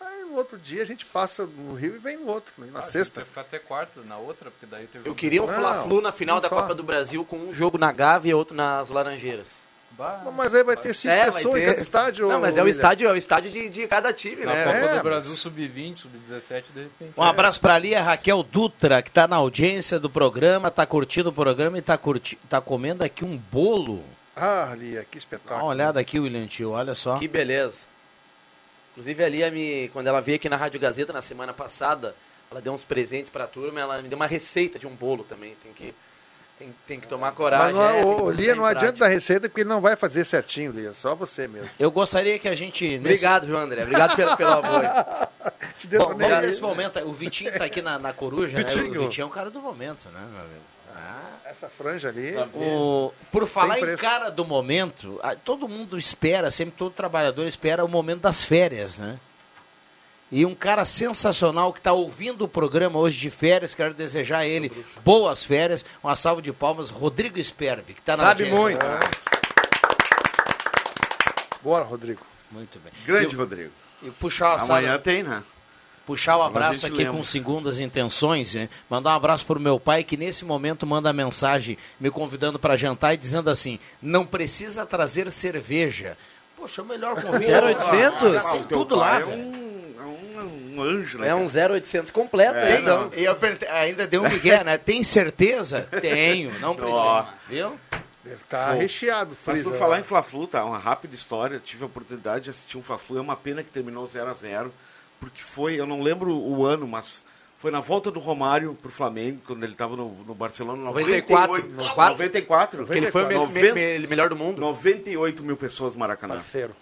aí 0.00 0.22
no 0.24 0.36
outro 0.36 0.56
dia 0.58 0.82
a 0.82 0.86
gente 0.86 1.04
passa 1.06 1.44
no 1.46 1.74
Rio 1.74 1.96
e 1.96 1.98
vem 1.98 2.16
no 2.18 2.28
outro, 2.28 2.52
na 2.58 2.80
Ah, 2.80 2.82
sexta. 2.82 3.20
Vai 3.20 3.28
ficar 3.28 3.40
até 3.40 3.58
quarta 3.58 4.00
na 4.02 4.16
outra, 4.16 4.50
porque 4.50 4.66
daí 4.66 4.86
tem 4.86 5.00
Eu 5.04 5.14
queria 5.14 5.42
um 5.42 5.48
Fla-Flu 5.48 6.00
na 6.00 6.12
final 6.12 6.40
da 6.40 6.48
só. 6.48 6.56
Copa 6.56 6.74
do 6.74 6.82
Brasil 6.82 7.24
com 7.24 7.36
um 7.36 7.52
jogo 7.54 7.76
na 7.78 7.90
Gávea 7.90 8.30
e 8.30 8.34
outro 8.34 8.54
nas 8.56 8.88
Laranjeiras. 8.90 9.66
Mas 10.36 10.54
aí 10.54 10.62
vai 10.62 10.76
ter 10.76 10.94
cinco 10.94 11.14
É, 11.14 11.24
pessoas 11.24 11.54
ter. 11.54 11.62
em 11.62 11.66
cada 11.66 11.80
estádio. 11.80 12.28
Não, 12.28 12.38
mas 12.40 12.56
é 12.56 12.60
o 12.60 12.64
William. 12.66 12.70
estádio, 12.76 13.08
é 13.08 13.12
o 13.12 13.16
estádio 13.16 13.50
de, 13.50 13.68
de 13.70 13.88
cada 13.88 14.12
time, 14.12 14.44
Na 14.44 14.54
né? 14.54 14.64
Copa 14.64 14.76
É, 14.76 14.96
do 14.98 15.02
Brasil 15.02 15.34
sub-20, 15.34 15.96
sub-17, 16.02 16.64
de 16.74 16.82
repente. 16.82 17.12
Um 17.16 17.22
abraço 17.22 17.58
pra 17.58 17.74
ali, 17.74 17.94
a 17.94 18.02
Raquel 18.02 18.42
Dutra, 18.44 19.02
que 19.02 19.10
tá 19.10 19.26
na 19.26 19.36
audiência 19.36 19.98
do 19.98 20.08
programa, 20.10 20.70
tá 20.70 20.86
curtindo 20.86 21.30
o 21.30 21.32
programa 21.32 21.78
e 21.78 21.82
tá, 21.82 21.96
curti... 21.98 22.36
tá 22.48 22.60
comendo 22.60 23.02
aqui 23.02 23.24
um 23.24 23.36
bolo. 23.36 24.04
Ah, 24.40 24.74
Lia, 24.76 25.02
que 25.04 25.16
Dá 25.16 25.18
espetáculo. 25.18 25.60
uma 25.60 25.66
olhada 25.66 25.98
aqui, 26.00 26.18
William 26.20 26.46
Tio, 26.46 26.70
olha 26.70 26.94
só. 26.94 27.18
Que 27.18 27.26
beleza. 27.28 27.78
Inclusive 28.92 29.24
a 29.24 29.28
Lia, 29.28 29.50
me, 29.50 29.88
quando 29.92 30.06
ela 30.08 30.20
veio 30.20 30.36
aqui 30.36 30.48
na 30.48 30.56
Rádio 30.56 30.80
Gazeta 30.80 31.12
na 31.12 31.22
semana 31.22 31.52
passada, 31.52 32.14
ela 32.50 32.60
deu 32.60 32.72
uns 32.72 32.82
presentes 32.82 33.30
pra 33.30 33.46
turma, 33.46 33.80
ela 33.80 34.02
me 34.02 34.08
deu 34.08 34.16
uma 34.16 34.26
receita 34.26 34.78
de 34.78 34.86
um 34.86 34.94
bolo 34.94 35.22
também. 35.24 35.54
Tem 35.62 35.72
que, 35.72 35.94
tem, 36.58 36.74
tem 36.86 37.00
que 37.00 37.06
tomar 37.06 37.28
Mas 37.28 37.36
coragem. 37.36 37.74
não, 37.74 37.82
é, 37.84 38.04
o, 38.04 38.30
Lia, 38.30 38.54
não 38.56 38.64
adianta 38.64 38.98
dar 38.98 39.06
receita 39.08 39.48
porque 39.48 39.60
ele 39.60 39.68
não 39.68 39.80
vai 39.80 39.94
fazer 39.94 40.24
certinho, 40.24 40.72
Lia. 40.72 40.92
Só 40.94 41.14
você 41.14 41.46
mesmo. 41.46 41.68
Eu 41.78 41.90
gostaria 41.92 42.38
que 42.38 42.48
a 42.48 42.54
gente... 42.56 42.84
nesse- 42.84 42.98
Obrigado, 42.98 43.46
viu, 43.46 43.56
André? 43.56 43.82
Obrigado 43.82 44.16
pelo, 44.16 44.36
pelo 44.36 44.50
apoio. 44.58 44.90
Te 45.76 45.86
Bom, 45.96 46.06
vamos 46.08 46.22
aí. 46.24 46.46
nesse 46.46 46.60
momento, 46.60 46.98
o 47.00 47.12
Vitinho 47.12 47.56
tá 47.56 47.64
aqui 47.66 47.80
na, 47.80 47.98
na 48.00 48.12
coruja, 48.12 48.56
né? 48.58 48.64
Vitinho. 48.64 49.00
O 49.00 49.04
Vitinho 49.06 49.24
é 49.24 49.26
o 49.26 49.30
cara 49.30 49.48
do 49.50 49.60
momento, 49.60 50.08
né, 50.08 50.20
meu 50.32 50.40
amigo? 50.40 50.60
Essa 51.44 51.68
franja 51.68 52.08
ali. 52.10 52.34
O, 52.54 53.10
por 53.32 53.46
falar 53.46 53.78
em 53.80 53.96
cara 53.96 54.30
do 54.30 54.44
momento, 54.44 55.18
todo 55.44 55.66
mundo 55.66 55.98
espera, 55.98 56.50
sempre 56.50 56.74
todo 56.76 56.92
trabalhador 56.92 57.46
espera 57.46 57.84
o 57.84 57.88
momento 57.88 58.20
das 58.20 58.44
férias, 58.44 58.98
né? 58.98 59.18
E 60.30 60.44
um 60.44 60.54
cara 60.54 60.84
sensacional 60.84 61.72
que 61.72 61.78
está 61.80 61.90
ouvindo 61.92 62.44
o 62.44 62.48
programa 62.48 62.98
hoje 62.98 63.18
de 63.18 63.30
férias, 63.30 63.74
quero 63.74 63.94
desejar 63.94 64.40
a 64.40 64.46
ele 64.46 64.70
boas 65.02 65.42
férias, 65.42 65.86
uma 66.04 66.14
salva 66.14 66.42
de 66.42 66.52
palmas, 66.52 66.90
Rodrigo 66.90 67.42
Sperbi, 67.42 67.94
que 67.94 68.00
está 68.00 68.14
na 68.14 68.24
Sabe 68.24 68.42
audiência. 68.50 68.62
muito. 68.62 68.86
Bora, 71.62 71.84
Rodrigo. 71.84 72.20
Muito 72.50 72.78
bem. 72.78 72.92
Grande 73.06 73.34
E- 73.34 73.38
Rodrigo. 73.38 73.72
E 74.02 74.10
puxar 74.10 74.48
a 74.58 74.62
Amanhã 74.62 74.86
sala- 74.88 74.98
tem, 74.98 75.22
né? 75.22 75.42
Puxar 76.08 76.38
o 76.38 76.42
abraço 76.42 76.86
aqui 76.86 76.96
lembra. 76.96 77.12
com 77.12 77.22
segundas 77.22 77.78
intenções, 77.78 78.54
né? 78.54 78.70
mandar 78.88 79.10
um 79.10 79.16
abraço 79.16 79.44
pro 79.44 79.60
meu 79.60 79.78
pai 79.78 80.02
que 80.02 80.16
nesse 80.16 80.42
momento 80.42 80.86
manda 80.86 81.12
mensagem 81.12 81.76
me 82.00 82.10
convidando 82.10 82.58
para 82.58 82.78
jantar 82.78 83.12
e 83.12 83.18
dizendo 83.18 83.50
assim: 83.50 83.78
não 84.00 84.24
precisa 84.24 84.86
trazer 84.86 85.30
cerveja. 85.30 86.16
Poxa, 86.56 86.80
o 86.80 86.86
melhor 86.86 87.20
convite. 87.20 87.52
0800? 87.52 88.32
Já 88.32 88.40
tem 88.40 88.60
o 88.62 88.64
tudo 88.64 88.96
lá, 88.96 89.20
é 89.20 89.24
um, 89.26 89.94
é 89.98 90.42
um, 90.42 90.82
anjo, 90.82 91.18
né? 91.18 91.28
É 91.28 91.34
um 91.34 91.44
0800 91.44 92.10
completo, 92.10 92.56
É, 92.56 92.76
hein, 92.76 92.80
então. 92.80 93.10
E 93.14 93.68
ainda 93.68 94.06
deu 94.06 94.22
um 94.22 94.28
migué, 94.30 94.64
né? 94.64 94.78
Tem 94.78 95.04
certeza? 95.04 95.82
Tenho, 96.00 96.58
não 96.58 96.74
precisa. 96.74 97.28
Viu? 97.50 97.78
Deve 98.24 98.40
estar 98.42 98.70
Show. 98.70 98.80
recheado. 98.80 99.36
Mas 99.44 99.62
por 99.62 99.72
lá. 99.72 99.78
falar 99.78 100.00
em 100.00 100.02
Fla-Flu, 100.02 100.46
tá? 100.46 100.64
Uma 100.64 100.78
rápida 100.78 101.14
história. 101.14 101.58
Tive 101.58 101.82
a 101.82 101.86
oportunidade 101.86 102.44
de 102.44 102.50
assistir 102.50 102.78
um 102.78 102.82
Fla-Flu. 102.82 103.18
É 103.18 103.20
uma 103.20 103.36
pena 103.36 103.62
que 103.62 103.70
terminou 103.70 104.06
0 104.06 104.30
a 104.30 104.34
0 104.34 104.72
porque 105.20 105.42
foi, 105.42 105.74
eu 105.78 105.86
não 105.86 106.00
lembro 106.02 106.32
o 106.34 106.64
ano, 106.64 106.86
mas 106.86 107.24
foi 107.56 107.70
na 107.70 107.80
volta 107.80 108.10
do 108.10 108.20
Romário 108.20 108.74
pro 108.80 108.90
Flamengo, 108.90 109.40
quando 109.46 109.64
ele 109.64 109.72
estava 109.72 109.96
no, 109.96 110.10
no 110.24 110.34
Barcelona. 110.34 110.82
94. 110.84 111.52
98, 111.52 111.76
94. 111.76 112.82
94. 112.82 112.86
Que 112.86 112.92
ele 112.98 113.10
foi 113.10 113.24
o 113.24 113.26
me- 113.26 113.34
me- 113.34 113.40
90 113.40 113.74
me- 113.74 114.06
melhor 114.06 114.28
do 114.28 114.36
mundo. 114.36 114.60
98 114.60 115.42
mil 115.44 115.56
pessoas 115.56 115.94
no 115.94 116.00
Maracanã. 116.00 116.36
Parceiro. 116.36 116.74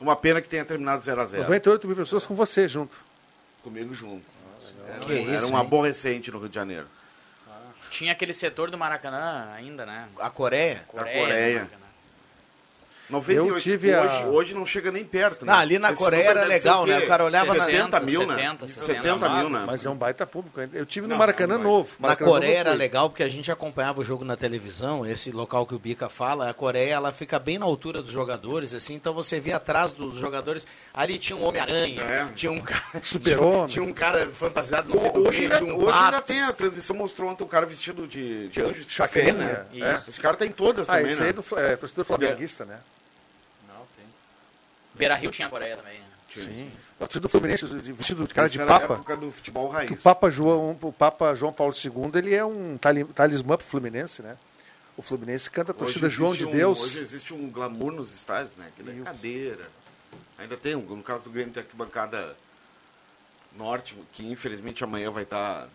Uma 0.00 0.14
pena 0.14 0.40
que 0.40 0.48
tenha 0.48 0.64
terminado 0.64 1.02
0 1.02 1.20
a 1.20 1.26
0 1.26 1.42
98 1.42 1.86
mil 1.88 1.96
pessoas 1.96 2.24
com 2.24 2.34
você 2.34 2.68
junto. 2.68 2.96
Comigo 3.64 3.92
junto. 3.94 4.24
Era, 4.88 4.98
Que 5.00 5.12
era 5.18 5.38
isso, 5.38 5.46
um 5.46 5.50
hein? 5.50 5.60
aborrecente 5.60 6.30
no 6.30 6.38
Rio 6.38 6.48
de 6.48 6.54
Janeiro. 6.54 6.86
Tinha 7.90 8.12
aquele 8.12 8.32
setor 8.32 8.70
do 8.70 8.78
Maracanã 8.78 9.50
ainda, 9.54 9.84
né? 9.84 10.08
A 10.20 10.30
Coreia? 10.30 10.84
Da 10.94 11.02
Coreia. 11.04 11.54
Maracanã. 11.62 11.87
98. 13.10 13.48
Eu 13.54 13.60
tive 13.60 13.94
a- 13.94 14.02
hoje, 14.02 14.24
hoje 14.26 14.54
não 14.54 14.66
chega 14.66 14.90
nem 14.90 15.04
perto, 15.04 15.46
né? 15.46 15.52
Não, 15.52 15.58
ali 15.58 15.78
na 15.78 15.92
Esse 15.92 16.02
Coreia 16.02 16.28
era 16.30 16.44
legal, 16.44 16.86
né? 16.86 16.98
O 16.98 17.06
cara 17.06 17.24
olhava 17.24 17.54
na- 17.54 17.64
70 17.64 18.00
mil, 18.00 18.26
né? 18.26 18.34
70, 18.36 18.68
70 18.68 19.28
mil, 19.30 19.48
né? 19.50 19.64
Mas 19.66 19.84
é 19.86 19.90
um 19.90 19.96
baita 19.96 20.26
público. 20.26 20.60
Eu 20.72 20.84
tive 20.84 21.06
no 21.06 21.10
Não, 21.12 21.18
Maracanã 21.18 21.56
não 21.56 21.64
novo. 21.64 21.94
Na 21.98 22.08
Maracanã 22.08 22.30
Coreia 22.30 22.58
novo 22.58 22.68
era 22.68 22.74
legal 22.76 23.08
porque 23.08 23.22
a 23.22 23.28
gente 23.28 23.50
acompanhava 23.50 24.00
o 24.00 24.04
jogo 24.04 24.24
na 24.24 24.36
televisão, 24.36 25.06
esse 25.06 25.30
local 25.30 25.66
que 25.66 25.74
o 25.74 25.78
Bica 25.78 26.08
fala, 26.08 26.50
a 26.50 26.54
Coreia 26.54 26.94
ela 26.94 27.12
fica 27.12 27.38
bem 27.38 27.58
na 27.58 27.64
altura 27.66 28.02
dos 28.02 28.12
jogadores, 28.12 28.74
assim, 28.74 28.94
então 28.94 29.14
você 29.14 29.40
vê 29.40 29.52
atrás 29.52 29.92
dos 29.92 30.18
jogadores, 30.18 30.66
ali 30.92 31.18
tinha 31.18 31.36
um 31.36 31.44
Homem-Aranha, 31.44 32.02
É. 32.02 32.26
tinha 32.34 32.52
um 32.52 32.60
cara, 32.60 32.82
Super-Homem. 33.02 33.66
tinha 33.68 33.82
um 33.84 33.92
cara 33.92 34.28
fantasiado, 34.32 34.88
Hoje, 35.18 35.42
ainda, 35.44 35.64
um 35.64 35.76
hoje 35.84 35.98
ainda 35.98 36.20
tem 36.20 36.42
a 36.42 36.52
transmissão, 36.52 36.94
mostrou 36.96 37.30
ontem 37.30 37.44
um 37.44 37.48
cara 37.48 37.64
vestido 37.66 38.06
de, 38.06 38.48
de 38.48 38.60
anjo 38.60 38.84
de 38.84 38.90
Chacrinha, 38.92 39.32
né? 39.32 39.66
é. 39.74 39.94
Esse 40.08 40.20
cara 40.20 40.36
tá 40.36 40.44
em 40.44 40.50
todas 40.52 40.88
Ah, 40.88 40.96
também, 40.96 41.12
esse 41.12 41.20
né? 41.20 41.26
aí 41.26 41.30
é 41.30 41.32
do 41.32 41.42
Fla- 41.42 41.60
é, 41.60 41.76
torcedor 41.76 42.04
flamenguista, 42.04 42.64
né? 42.64 42.78
Beira 44.98 45.14
Rio 45.14 45.30
tinha 45.30 45.46
a 45.48 45.50
Coreia 45.50 45.76
também. 45.76 45.98
né? 46.00 46.04
Sim. 46.28 46.70
O 46.96 46.98
torcedor 47.06 47.22
do 47.22 47.28
Fluminense, 47.30 47.64
vestido 47.66 48.26
de 48.26 48.34
cara 48.34 48.46
Essa 48.46 48.52
de 48.52 48.60
era 48.60 48.74
a 48.74 48.80
papa. 48.80 48.94
época 48.94 49.16
do 49.16 49.30
futebol 49.30 49.68
raiz. 49.68 49.88
Que 49.90 49.96
o 49.98 50.02
Papa 50.02 50.30
João, 50.30 50.78
o 50.82 50.92
Papa 50.92 51.34
João 51.34 51.52
Paulo 51.52 51.72
II, 51.72 52.10
ele 52.18 52.34
é 52.34 52.44
um 52.44 52.76
tali- 52.76 53.04
talismã 53.04 53.56
pro 53.56 53.66
Fluminense, 53.66 54.20
né? 54.22 54.36
O 54.96 55.00
Fluminense 55.02 55.50
canta 55.50 55.70
a 55.72 55.74
torcida 55.74 56.08
João 56.10 56.34
de 56.34 56.44
um- 56.44 56.50
Deus. 56.50 56.82
Hoje 56.82 56.98
existe 56.98 57.32
um 57.32 57.48
glamour 57.50 57.92
nos 57.92 58.14
estádios, 58.14 58.56
né? 58.56 58.70
Que 58.76 58.82
é 58.82 59.02
cadeira. 59.04 59.70
Ainda 60.36 60.56
tem, 60.56 60.74
um, 60.76 60.80
no 60.82 61.02
caso 61.02 61.24
do 61.24 61.30
Grêmio, 61.30 61.52
tem 61.52 61.62
a 61.62 61.64
arquibancada 61.64 62.36
norte, 63.56 63.96
que 64.12 64.26
infelizmente 64.30 64.84
amanhã 64.84 65.10
vai 65.10 65.22
estar 65.22 65.68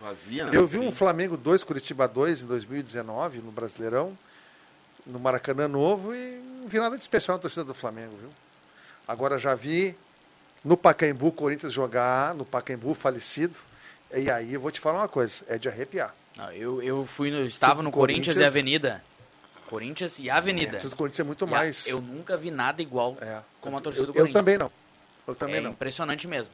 vazia, 0.00 0.44
né? 0.46 0.50
Eu 0.54 0.66
vi 0.66 0.78
um. 0.78 0.92
Flamengo 0.92 1.36
2, 1.36 1.64
Curitiba 1.64 2.06
2 2.06 2.42
em 2.42 2.46
2019, 2.46 3.38
no 3.38 3.50
Brasileirão, 3.50 4.16
no 5.06 5.18
Maracanã 5.18 5.66
Novo, 5.66 6.14
e 6.14 6.36
não 6.60 6.68
vi 6.68 6.78
nada 6.78 6.96
de 6.96 7.02
especial 7.02 7.36
na 7.36 7.42
torcida 7.42 7.64
do 7.64 7.74
Flamengo, 7.74 8.16
viu? 8.20 8.30
Agora 9.06 9.38
já 9.38 9.54
vi 9.54 9.94
no 10.64 10.76
Pacaembu 10.76 11.28
o 11.28 11.32
Corinthians 11.32 11.72
jogar, 11.72 12.34
no 12.34 12.44
Pacaembu 12.44 12.94
falecido. 12.94 13.56
E 14.14 14.30
aí 14.30 14.54
eu 14.54 14.60
vou 14.60 14.70
te 14.70 14.80
falar 14.80 14.98
uma 15.00 15.08
coisa, 15.08 15.44
é 15.48 15.56
de 15.58 15.68
arrepiar. 15.68 16.14
Não, 16.36 16.50
eu, 16.52 16.82
eu 16.82 17.06
fui 17.06 17.30
no, 17.30 17.42
estava 17.44 17.82
no 17.82 17.90
Corinthians, 17.90 18.36
e 18.36 18.38
Corinthians- 18.38 18.48
Avenida. 18.52 19.04
Corinthians 19.68 20.18
e 20.18 20.28
Avenida. 20.28 20.76
É, 20.78 20.80
tudo 20.80 20.96
Corinthians 20.96 21.20
é 21.20 21.24
muito 21.24 21.44
E 21.44 21.48
a- 21.48 21.50
mais. 21.50 21.86
Eu 21.86 22.00
nunca 22.00 22.36
vi 22.36 22.50
nada 22.50 22.82
igual 22.82 23.16
como 23.60 23.76
a 23.78 23.80
torcida 23.80 24.02
eu, 24.04 24.06
do 24.06 24.10
eu 24.18 24.22
Corinthians. 24.22 24.44
também 24.44 24.58
não. 24.58 24.72
Eu 25.26 25.34
também 25.34 25.56
é 25.56 25.60
não. 25.60 25.70
impressionante 25.70 26.26
mesmo. 26.26 26.52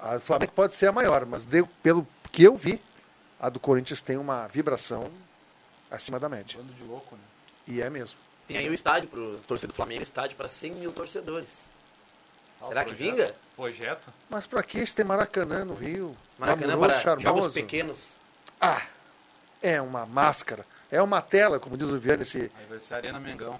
A 0.00 0.14
do 0.14 0.20
Flamengo 0.20 0.52
pode 0.52 0.74
ser 0.74 0.86
a 0.88 0.92
maior, 0.92 1.24
mas 1.26 1.44
deu- 1.44 1.68
pelo 1.82 2.06
que 2.30 2.42
eu 2.44 2.54
vi, 2.54 2.80
a 3.40 3.48
do 3.48 3.58
Corinthians 3.58 4.00
tem 4.00 4.16
uma 4.16 4.46
vibração 4.46 5.10
acima 5.90 6.20
da 6.20 6.28
média. 6.28 6.56
Bando 6.58 6.72
de 6.74 6.84
louco, 6.84 7.16
né? 7.16 7.22
E 7.66 7.80
é 7.82 7.90
mesmo. 7.90 8.18
Tem 8.46 8.56
aí 8.58 8.68
o 8.68 8.74
estádio 8.74 9.08
pro 9.08 9.38
torcedor 9.46 9.72
do 9.72 9.76
Flamengo, 9.76 10.02
estádio 10.02 10.36
para 10.36 10.48
100 10.48 10.72
mil 10.72 10.92
torcedores. 10.92 11.64
Será 12.68 12.84
que 12.84 12.94
vinga? 12.94 13.34
Projeto? 13.54 14.12
Mas 14.30 14.46
pra 14.46 14.62
que 14.62 14.78
esse 14.78 14.94
tem 14.94 15.04
Maracanã 15.04 15.64
no 15.64 15.74
Rio? 15.74 16.16
Maracanã 16.38 16.66
Glamouroso, 16.68 17.02
para 17.02 17.10
jogos 17.10 17.24
charmoso. 17.24 17.54
pequenos. 17.54 18.14
Ah, 18.60 18.82
é 19.62 19.80
uma 19.80 20.06
máscara. 20.06 20.64
É 20.90 21.02
uma 21.02 21.20
tela, 21.20 21.58
como 21.58 21.76
diz 21.76 21.88
o 21.88 21.98
Viana, 21.98 22.22
esse... 22.22 22.50
Aí 22.58 22.66
vai 22.68 22.78
ser 22.78 22.94
Arena 22.94 23.18
Mengão. 23.18 23.58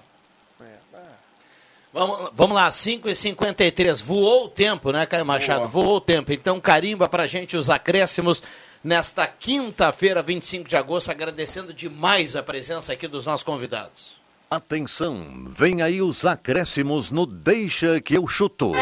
Vamos, 1.92 2.30
vamos 2.34 2.54
lá, 2.54 2.68
5h53. 2.68 4.02
Voou 4.02 4.44
o 4.44 4.48
tempo, 4.48 4.92
né, 4.92 5.06
Caio 5.06 5.24
Machado? 5.24 5.66
Voou 5.66 5.96
o 5.96 6.00
tempo. 6.00 6.32
Então, 6.32 6.60
carimba 6.60 7.08
pra 7.08 7.26
gente 7.26 7.56
os 7.56 7.70
acréscimos 7.70 8.42
nesta 8.84 9.26
quinta-feira, 9.26 10.22
25 10.22 10.68
de 10.68 10.76
agosto, 10.76 11.10
agradecendo 11.10 11.72
demais 11.72 12.36
a 12.36 12.42
presença 12.42 12.92
aqui 12.92 13.08
dos 13.08 13.24
nossos 13.24 13.42
convidados. 13.42 14.16
Atenção, 14.48 15.44
vem 15.48 15.82
aí 15.82 16.00
os 16.00 16.24
acréscimos 16.24 17.10
no 17.10 17.26
Deixa 17.26 18.00
que 18.00 18.14
eu 18.14 18.28
chuto. 18.28 18.74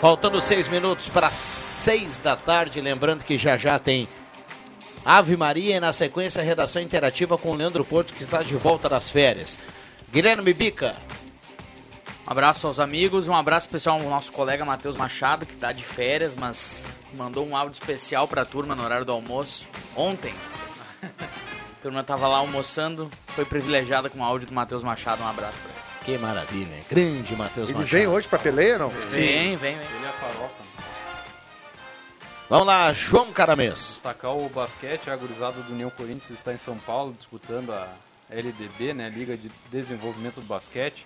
Faltando 0.00 0.40
seis 0.40 0.66
minutos 0.66 1.10
para 1.10 1.30
seis 1.30 2.18
da 2.18 2.36
tarde, 2.36 2.80
lembrando 2.80 3.22
que 3.22 3.36
já 3.36 3.58
já 3.58 3.78
tem 3.78 4.08
Ave 5.04 5.36
Maria 5.36 5.76
e 5.76 5.80
na 5.80 5.92
sequência 5.92 6.42
redação 6.42 6.80
interativa 6.80 7.36
com 7.36 7.50
o 7.50 7.54
Leandro 7.54 7.84
Porto, 7.84 8.14
que 8.14 8.24
está 8.24 8.42
de 8.42 8.54
volta 8.54 8.88
das 8.88 9.10
férias. 9.10 9.58
Guilherme 10.10 10.54
Bica. 10.54 10.96
Um 12.26 12.30
abraço 12.30 12.66
aos 12.66 12.80
amigos, 12.80 13.28
um 13.28 13.34
abraço 13.34 13.66
especial 13.66 14.00
ao 14.00 14.08
nosso 14.08 14.32
colega 14.32 14.64
Matheus 14.64 14.96
Machado, 14.96 15.44
que 15.44 15.52
está 15.52 15.70
de 15.70 15.84
férias, 15.84 16.34
mas 16.34 16.82
mandou 17.14 17.46
um 17.46 17.54
áudio 17.54 17.78
especial 17.78 18.26
para 18.26 18.40
a 18.40 18.46
turma 18.46 18.74
no 18.74 18.82
horário 18.82 19.04
do 19.04 19.12
almoço 19.12 19.66
ontem. 19.94 20.32
A 21.02 21.82
turma 21.82 22.00
estava 22.00 22.26
lá 22.26 22.38
almoçando, 22.38 23.08
foi 23.28 23.44
privilegiada 23.44 24.08
com 24.10 24.20
o 24.20 24.24
áudio 24.24 24.48
do 24.48 24.54
Matheus 24.54 24.82
Machado. 24.82 25.22
Um 25.22 25.28
abraço 25.28 25.58
para 25.60 25.70
ele. 25.70 25.86
Que 26.04 26.18
maravilha, 26.18 26.78
grande 26.88 27.34
Matheus 27.34 27.68
Ele 27.68 27.78
Machado. 27.78 27.92
vem 27.96 28.06
hoje 28.06 28.28
pra 28.28 28.38
peleia, 28.38 28.78
não? 28.78 28.88
Vem, 28.88 29.08
vem, 29.08 29.56
vem. 29.56 29.72
Ele 29.74 30.04
é 30.04 30.08
a 30.08 30.12
farofa. 30.12 30.54
Vamos 32.48 32.66
lá, 32.66 32.92
João 32.92 33.32
Caramês. 33.32 33.74
Destacar 33.94 34.36
o 34.36 34.48
basquete, 34.48 35.10
a 35.10 35.16
gurizada 35.16 35.60
do 35.62 35.72
União 35.72 35.90
Corinthians 35.90 36.30
está 36.30 36.52
em 36.52 36.58
São 36.58 36.78
Paulo 36.78 37.12
disputando 37.12 37.72
a 37.72 37.88
LDB, 38.30 38.94
né, 38.94 39.08
Liga 39.08 39.36
de 39.36 39.50
Desenvolvimento 39.70 40.36
do 40.36 40.46
Basquete. 40.46 41.04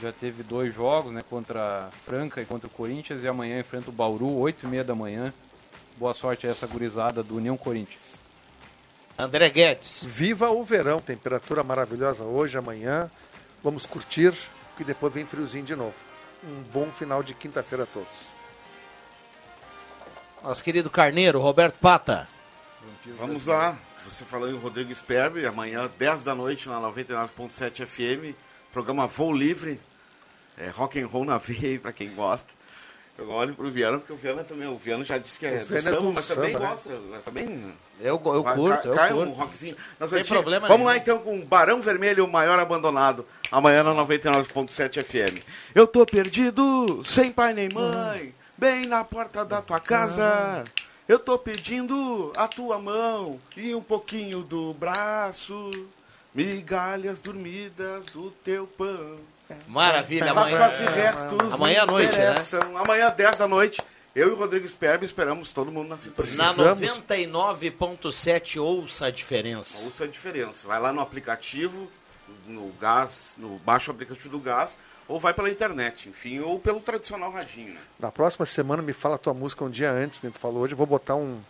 Já 0.00 0.10
teve 0.12 0.42
dois 0.42 0.74
jogos, 0.74 1.12
né, 1.12 1.20
contra 1.28 1.88
a 1.88 1.90
Franca 2.06 2.40
e 2.40 2.46
contra 2.46 2.66
o 2.66 2.70
Corinthians 2.70 3.22
e 3.22 3.28
amanhã 3.28 3.60
enfrenta 3.60 3.90
o 3.90 3.92
Bauru, 3.92 4.38
8 4.38 4.64
e 4.64 4.66
meia 4.66 4.82
da 4.84 4.94
manhã. 4.94 5.32
Boa 5.98 6.14
sorte 6.14 6.46
a 6.46 6.50
essa 6.50 6.66
gurizada 6.66 7.22
do 7.22 7.36
União 7.36 7.56
Corinthians. 7.58 8.18
André 9.22 9.48
Guedes. 9.50 10.04
Viva 10.04 10.50
o 10.50 10.64
verão, 10.64 11.00
temperatura 11.00 11.62
maravilhosa 11.62 12.24
hoje, 12.24 12.58
amanhã. 12.58 13.10
Vamos 13.62 13.86
curtir, 13.86 14.32
que 14.76 14.82
depois 14.82 15.12
vem 15.14 15.24
friozinho 15.24 15.64
de 15.64 15.76
novo. 15.76 15.94
Um 16.44 16.62
bom 16.72 16.90
final 16.90 17.22
de 17.22 17.32
quinta-feira 17.32 17.84
a 17.84 17.86
todos. 17.86 18.32
Nosso 20.42 20.64
querido 20.64 20.90
Carneiro, 20.90 21.40
Roberto 21.40 21.78
Pata. 21.78 22.26
Vamos 23.16 23.46
lá. 23.46 23.78
Você 24.04 24.24
falou 24.24 24.50
em 24.50 24.58
Rodrigo 24.58 24.92
Sperber, 24.92 25.48
amanhã, 25.48 25.88
10 25.96 26.24
da 26.24 26.34
noite, 26.34 26.68
na 26.68 26.80
99.7 26.80 27.86
FM, 27.86 28.36
programa 28.72 29.06
Voo 29.06 29.32
Livre, 29.32 29.80
é, 30.58 30.68
rock 30.70 31.00
and 31.00 31.06
roll 31.06 31.24
na 31.24 31.38
veia, 31.38 31.78
para 31.78 31.92
quem 31.92 32.12
gosta. 32.12 32.52
Eu 33.22 33.30
olho 33.30 33.54
pro 33.54 33.70
Viana, 33.70 33.98
porque 33.98 34.12
o 34.12 34.16
Viana 34.16 34.42
também, 34.44 34.68
o 34.68 34.76
Viana 34.76 35.04
já 35.04 35.16
disse 35.18 35.38
que 35.38 35.46
é 35.46 35.62
O 35.62 35.66
do 35.66 35.76
é 35.76 35.80
samba, 35.80 36.00
do 36.00 36.12
mas 36.12 36.26
também 36.26 36.52
samba, 36.52 36.64
né? 36.64 36.70
gosta, 36.70 36.90
mas 37.10 37.24
também... 37.24 37.74
Eu, 38.00 38.14
eu 38.14 38.18
curto, 38.20 38.42
cai- 38.44 38.86
eu 38.90 38.94
cai 38.94 39.12
curto. 39.12 39.30
um 39.30 39.34
rockzinho. 39.34 39.76
Nas 40.00 40.10
Tem 40.10 40.24
problema 40.24 40.66
Vamos 40.66 40.78
nenhum. 40.86 40.88
lá 40.90 40.96
então 40.96 41.18
com 41.20 41.40
Barão 41.44 41.80
Vermelho, 41.80 42.24
o 42.24 42.30
maior 42.30 42.58
abandonado, 42.58 43.24
amanhã 43.50 43.84
na 43.84 43.94
99.7 43.94 45.04
FM. 45.04 45.40
Eu 45.74 45.86
tô 45.86 46.04
perdido, 46.04 47.02
sem 47.04 47.30
pai 47.30 47.54
nem 47.54 47.68
mãe, 47.72 48.34
bem 48.58 48.86
na 48.86 49.04
porta 49.04 49.44
da 49.44 49.62
tua 49.62 49.78
casa. 49.78 50.64
Eu 51.08 51.18
tô 51.18 51.38
pedindo 51.38 52.32
a 52.36 52.48
tua 52.48 52.78
mão 52.78 53.38
e 53.56 53.74
um 53.74 53.82
pouquinho 53.82 54.40
do 54.42 54.72
braço, 54.74 55.70
migalhas 56.34 57.20
dormidas 57.20 58.06
do 58.06 58.30
teu 58.42 58.66
pão. 58.66 59.18
Maravilha, 59.66 60.32
Faz 60.34 60.52
amanhã. 60.52 60.58
quase 60.58 60.84
restos. 60.84 61.54
Amanhã 61.54 61.82
à 61.82 61.86
noite, 61.86 62.16
né? 62.16 62.34
Amanhã, 62.76 63.10
10 63.10 63.36
da 63.36 63.48
noite, 63.48 63.82
eu 64.14 64.28
e 64.28 64.32
o 64.32 64.36
Rodrigo 64.36 64.66
Sperber 64.68 65.04
esperamos 65.04 65.52
todo 65.52 65.72
mundo 65.72 65.88
na 65.88 65.98
sintonia. 65.98 66.36
Na 66.36 66.54
99.7 66.54 68.60
ouça 68.60 69.06
a 69.06 69.10
diferença. 69.10 69.84
Ouça 69.84 70.04
a 70.04 70.06
diferença. 70.06 70.66
Vai 70.66 70.80
lá 70.80 70.92
no 70.92 71.00
aplicativo, 71.00 71.90
no 72.46 72.72
gás, 72.80 73.34
no 73.38 73.58
baixo 73.58 73.90
aplicativo 73.90 74.28
do 74.28 74.38
gás, 74.38 74.78
ou 75.08 75.18
vai 75.18 75.34
pela 75.34 75.50
internet, 75.50 76.08
enfim, 76.08 76.40
ou 76.40 76.58
pelo 76.58 76.80
tradicional 76.80 77.30
radinho, 77.30 77.74
né? 77.74 77.80
Na 77.98 78.10
próxima 78.10 78.46
semana 78.46 78.82
me 78.82 78.92
fala 78.92 79.16
a 79.16 79.18
tua 79.18 79.34
música 79.34 79.64
um 79.64 79.70
dia 79.70 79.90
antes, 79.90 80.18
que 80.18 80.30
tu 80.30 80.38
falou 80.38 80.62
hoje. 80.62 80.74
Eu 80.74 80.78
vou 80.78 80.86
botar 80.86 81.16
um, 81.16 81.40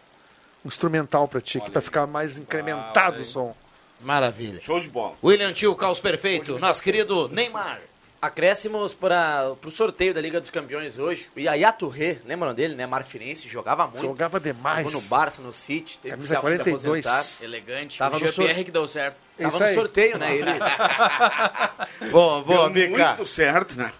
um 0.65 0.69
instrumental 0.69 1.29
pra 1.29 1.41
ti, 1.41 1.61
para 1.61 1.81
ficar 1.81 2.07
mais 2.07 2.39
incrementado 2.39 3.23
o 3.23 3.25
som. 3.25 3.55
Maravilha. 4.01 4.61
Show 4.61 4.81
de 4.81 4.89
bola. 4.89 5.15
William 5.23 5.53
Tio, 5.53 5.75
caos 5.77 6.01
perfeito. 6.01 6.59
Nosso 6.59 6.83
querido 6.83 7.29
Neymar. 7.29 7.81
Acréscimos 8.23 8.95
para 8.95 9.53
o 9.67 9.71
sorteio 9.73 10.15
da 10.15 10.21
Liga 10.21 10.41
dos 10.41 10.49
Campeões 10.49 10.97
hoje. 10.97 11.29
O 11.37 11.41
Yaya 11.41 11.73
Touré, 11.73 12.19
lembram 12.25 12.55
dele, 12.55 12.77
né? 12.77 12.87
Marfirense, 12.87 13.49
jogava 13.49 13.85
muito. 13.89 14.01
Jogava 14.01 14.39
demais. 14.39 14.87
Jogou 14.87 15.03
no 15.03 15.09
Barça, 15.09 15.43
no 15.43 15.53
City. 15.53 15.99
Teve 15.99 16.13
Camisa 16.13 16.29
que 16.37 16.41
se 16.41 16.41
42. 16.41 17.05
aposentar. 17.05 17.45
Elegante. 17.45 17.99
Tava 17.99 18.17
o 18.19 18.21
no 18.21 18.31
sor- 18.31 18.55
que 18.55 18.71
deu 18.71 18.87
certo. 18.87 19.17
Tava 19.37 19.49
Isso 19.49 19.59
no 19.59 19.65
aí. 19.65 19.75
sorteio, 19.75 20.19
né? 20.19 20.37
Ele... 20.37 20.51
Boa, 22.13 22.43
boa, 22.45 22.71
Deu 22.71 22.89
Bica. 22.91 23.07
muito 23.09 23.27
certo, 23.27 23.77
né? 23.77 23.91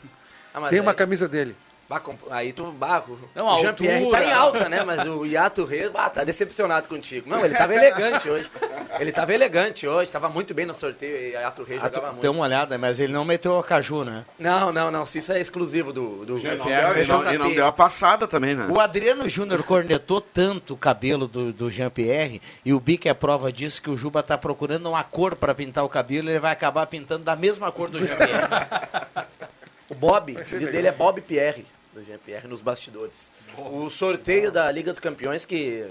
Ah, 0.55 0.69
Tem 0.69 0.79
aí- 0.79 0.81
uma 0.81 0.95
camisa 0.95 1.27
dele. 1.27 1.57
Bah, 1.93 2.01
aí 2.31 2.53
tu, 2.55 2.65
bah, 2.73 3.03
o- 3.07 3.19
Não, 3.35 3.47
o 3.47 3.61
Jean-Pierre 3.61 4.05
altura. 4.05 4.19
tá 4.19 4.25
em 4.27 4.33
alta, 4.33 4.69
né? 4.69 4.83
Mas 4.83 5.07
o 5.07 5.27
Yato 5.27 5.65
Rei, 5.65 5.91
bah, 5.91 6.09
tá 6.09 6.25
decepcionado 6.25 6.89
contigo. 6.89 7.29
Não, 7.29 7.45
ele 7.45 7.55
tava 7.55 7.75
elegante 7.75 8.31
hoje. 8.31 8.51
Ele 8.99 9.13
tava 9.13 9.35
elegante 9.35 9.87
hoje, 9.87 10.11
tava 10.11 10.29
muito 10.31 10.55
bem 10.55 10.65
no 10.65 10.75
sorteio 10.75 11.17
e 11.17 11.31
o 11.37 11.41
Yato 11.41 11.63
Rei 11.65 11.79
Ah, 11.79 11.89
jogava 11.89 12.07
muito. 12.09 12.23
Dê 12.23 12.29
uma 12.29 12.45
olhada, 12.45 12.79
mas 12.79 12.99
ele 12.99 13.13
não 13.13 13.25
meteu 13.27 13.59
a 13.59 13.63
caju, 13.65 14.05
né? 14.05 14.25
Não, 14.39 14.73
não, 14.73 14.91
não, 14.91 15.05
se 15.05 15.19
isso 15.19 15.33
é 15.33 15.41
exclusivo 15.41 15.93
do, 15.93 16.25
do 16.25 16.33
não, 16.35 16.41
Jean-Pierre. 16.41 16.95
deu, 16.95 17.03
e 17.05 17.07
não- 17.07 17.23
não 17.39 17.49
P. 17.51 17.55
deu 17.57 17.67
a 17.67 17.73
passada 17.73 18.27
também, 18.27 18.55
né? 18.55 18.67
O 18.71 18.81
Adriano 18.81 19.29
Júnior 19.29 19.63
cornetou 19.63 20.21
tanto 20.21 20.73
o 20.75 20.77
cabelo 20.79 21.27
do, 21.27 21.53
do 21.53 21.71
Jean-Pierre 21.71 22.41
e 22.65 22.73
o 22.73 22.81
Bic 22.81 23.07
é 23.09 23.13
prova 23.15 23.53
disso 23.53 23.83
que 23.83 23.91
o 23.91 23.99
Juba 23.99 24.23
tá 24.23 24.39
procurando 24.39 24.89
uma 24.89 25.05
cor 25.05 25.37
para 25.37 25.55
pintar 25.55 25.85
o 25.85 25.89
cabelo 25.89 26.29
e 26.29 26.33
ele 26.33 26.39
vai 26.39 26.53
acabar 26.53 26.87
pintando 26.87 27.25
da 27.25 27.37
mesma 27.37 27.71
cor 27.71 27.91
do 27.91 27.99
Jean-Pierre. 28.05 28.33
O 29.89 29.95
Bob, 29.95 30.33
o 30.35 30.45
filho 30.47 30.73
dele 30.73 30.89
é 30.89 30.93
Bob 30.93 31.21
Pierre, 31.21 31.67
do 31.93 32.03
Jean-Pierre, 32.05 32.47
nos 32.49 32.61
bastidores. 32.61 33.31
O 33.57 33.91
sorteio 33.91 34.51
da 34.51 34.71
Liga 34.71 34.91
dos 34.93 35.01
Campeões, 35.01 35.45
que 35.45 35.85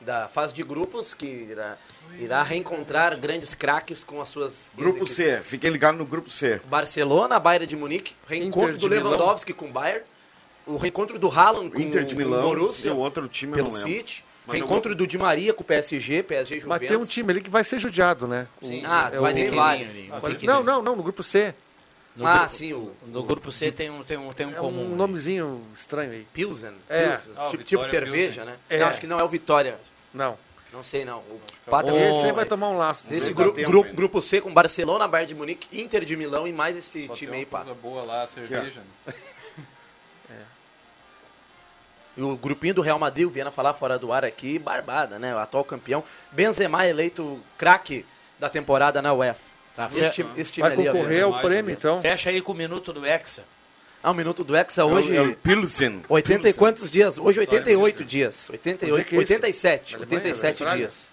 da 0.00 0.28
fase 0.28 0.54
de 0.54 0.62
grupos, 0.62 1.12
que 1.12 1.26
irá, 1.26 1.76
irá 2.18 2.42
reencontrar 2.42 3.18
grandes 3.18 3.52
craques 3.54 4.02
com 4.02 4.20
as 4.20 4.28
suas... 4.28 4.70
Grupo. 4.74 5.06
C, 5.06 5.42
fiquem 5.42 5.70
ligados 5.70 5.98
no 5.98 6.06
grupo 6.06 6.30
C. 6.30 6.60
Barcelona, 6.64 7.38
Bayern 7.38 7.66
de 7.66 7.76
Munique, 7.76 8.14
reencontro 8.26 8.70
Inter 8.70 8.78
do 8.80 8.88
de 8.88 8.96
Milão. 8.96 9.10
Lewandowski 9.12 9.52
com 9.52 9.66
o 9.66 9.70
Bayern, 9.70 10.04
o 10.66 10.76
reencontro 10.78 11.18
do 11.18 11.28
Haaland 11.28 11.70
com 11.70 11.80
Inter 11.80 12.04
de 12.04 12.16
Milão 12.16 12.40
o 12.46 12.48
Borussia, 12.48 12.88
e 12.88 12.92
o 12.92 12.96
outro 12.96 13.28
time 13.28 13.52
pelo. 13.52 13.70
City, 13.76 14.24
Mas 14.46 14.58
eu 14.58 14.64
reencontro 14.66 14.94
do 14.94 15.06
Di 15.06 15.18
Maria 15.18 15.52
com 15.52 15.62
o 15.62 15.66
PSG, 15.66 16.22
PSG 16.22 16.60
Juventus. 16.60 16.80
Mas 16.80 16.88
tem 16.88 16.96
um 16.96 17.04
time 17.04 17.30
ali 17.32 17.42
que 17.42 17.50
vai 17.50 17.62
ser 17.62 17.78
judiado, 17.78 18.26
né? 18.26 18.46
Sim, 18.62 18.82
O- 18.82 18.88
Ah, 18.90 19.10
é 19.12 19.18
vai 19.18 19.32
o- 19.32 19.36
ter 19.36 19.50
vários. 19.50 19.92
Não, 20.44 20.62
não, 20.62 20.80
não, 20.80 20.96
no 20.96 21.02
grupo 21.02 21.22
C. 21.22 21.54
No 22.20 22.26
ah, 22.26 22.38
grupo- 22.40 22.50
sim, 22.52 22.72
o 22.72 22.92
No 23.06 23.22
grupo 23.22 23.50
C 23.52 23.72
tem 23.72 23.88
um, 23.90 24.02
tem 24.04 24.16
um, 24.18 24.32
tem 24.32 24.46
um 24.46 24.50
É 24.50 24.54
comum. 24.54 24.82
um 24.84 24.90
aí. 24.90 24.94
nomezinho 24.94 25.64
estranho 25.74 26.12
aí. 26.12 26.26
Pilsen, 26.32 26.72
É. 26.88 27.08
Pilsen, 27.08 27.32
Ah, 27.36 27.48
tipo, 27.50 27.64
tipo 27.64 27.84
cerveja, 27.84 28.42
Pilsen. 28.42 28.44
né? 28.44 28.56
É. 28.68 28.78
Não, 28.78 28.86
acho 28.88 29.00
que 29.00 29.06
não 29.06 29.18
é 29.18 29.24
o 29.24 29.28
Vitória. 29.28 29.78
Não. 30.12 30.36
Não 30.72 30.84
sei 30.84 31.04
não. 31.04 31.18
O 31.18 31.40
é 31.66 31.70
Pata- 31.70 31.92
Esse 31.96 32.26
aí 32.26 32.32
vai 32.32 32.44
tomar 32.44 32.68
um 32.68 32.76
laço. 32.76 33.04
Nesse 33.10 33.32
Dá 33.34 33.42
gru- 33.42 33.52
tempo 33.52 33.68
gru- 33.70 33.82
ainda. 33.82 33.94
grupo 33.96 34.22
C 34.22 34.40
com 34.40 34.52
Barcelona, 34.54 35.08
Bayern 35.08 35.28
de 35.28 35.34
Munique, 35.34 35.80
Inter 35.80 36.04
de 36.04 36.14
Milão 36.16 36.46
e 36.46 36.52
mais 36.52 36.76
esse 36.76 37.06
Só 37.08 37.14
time 37.14 37.30
tem 37.32 37.40
aí, 37.40 37.44
uma 37.46 37.50
pá. 37.50 37.58
coisa 37.64 37.74
boa 37.80 38.02
lá, 38.02 38.22
a 38.22 38.26
cerveja. 38.28 38.80
né? 39.06 39.14
E 42.16 42.22
o 42.22 42.36
grupinho 42.36 42.74
do 42.74 42.82
Real 42.82 42.98
Madrid, 42.98 43.26
o 43.26 43.30
Viana 43.30 43.50
falar 43.52 43.72
fora 43.72 43.98
do 43.98 44.12
ar 44.12 44.24
aqui, 44.24 44.58
barbada, 44.58 45.18
né? 45.18 45.34
O 45.34 45.38
atual 45.38 45.64
campeão. 45.64 46.02
Benzema 46.32 46.84
eleito 46.86 47.40
craque 47.56 48.04
da 48.38 48.50
temporada 48.50 49.00
na 49.00 49.12
UEFA. 49.14 49.40
Tá, 49.76 49.88
Esse 49.94 50.24
esse 50.36 50.52
time 50.52 50.68
Vai 50.68 50.76
concorrer 50.76 51.24
ao 51.24 51.40
prêmio, 51.40 51.72
então. 51.72 52.00
Fecha 52.02 52.30
aí 52.30 52.40
com 52.40 52.52
o 52.52 52.54
minuto 52.54 52.92
do 52.92 53.04
Hexa. 53.06 53.44
Ah, 54.02 54.10
o 54.10 54.14
minuto 54.14 54.42
do 54.42 54.56
Hexa 54.56 54.80
É 54.80 54.84
o- 54.84 54.88
hoje. 54.88 55.14
é 55.16 55.20
o 55.22 55.34
Pilsen. 55.36 56.02
80 56.08 56.48
e 56.48 56.52
quantos 56.54 56.90
dias? 56.90 57.18
Hoje 57.18 57.38
88 57.40 58.02
dias. 58.04 58.48
Onde 58.48 58.56
é 58.56 58.70
88, 58.72 59.04
que 59.08 59.14
é 59.14 59.18
isso? 59.22 59.32
87. 59.32 59.92
Na 59.92 59.98
Alemanha, 59.98 60.10
na 60.10 60.24
87 60.28 60.46
Austrália? 60.62 60.86
dias. 60.86 61.09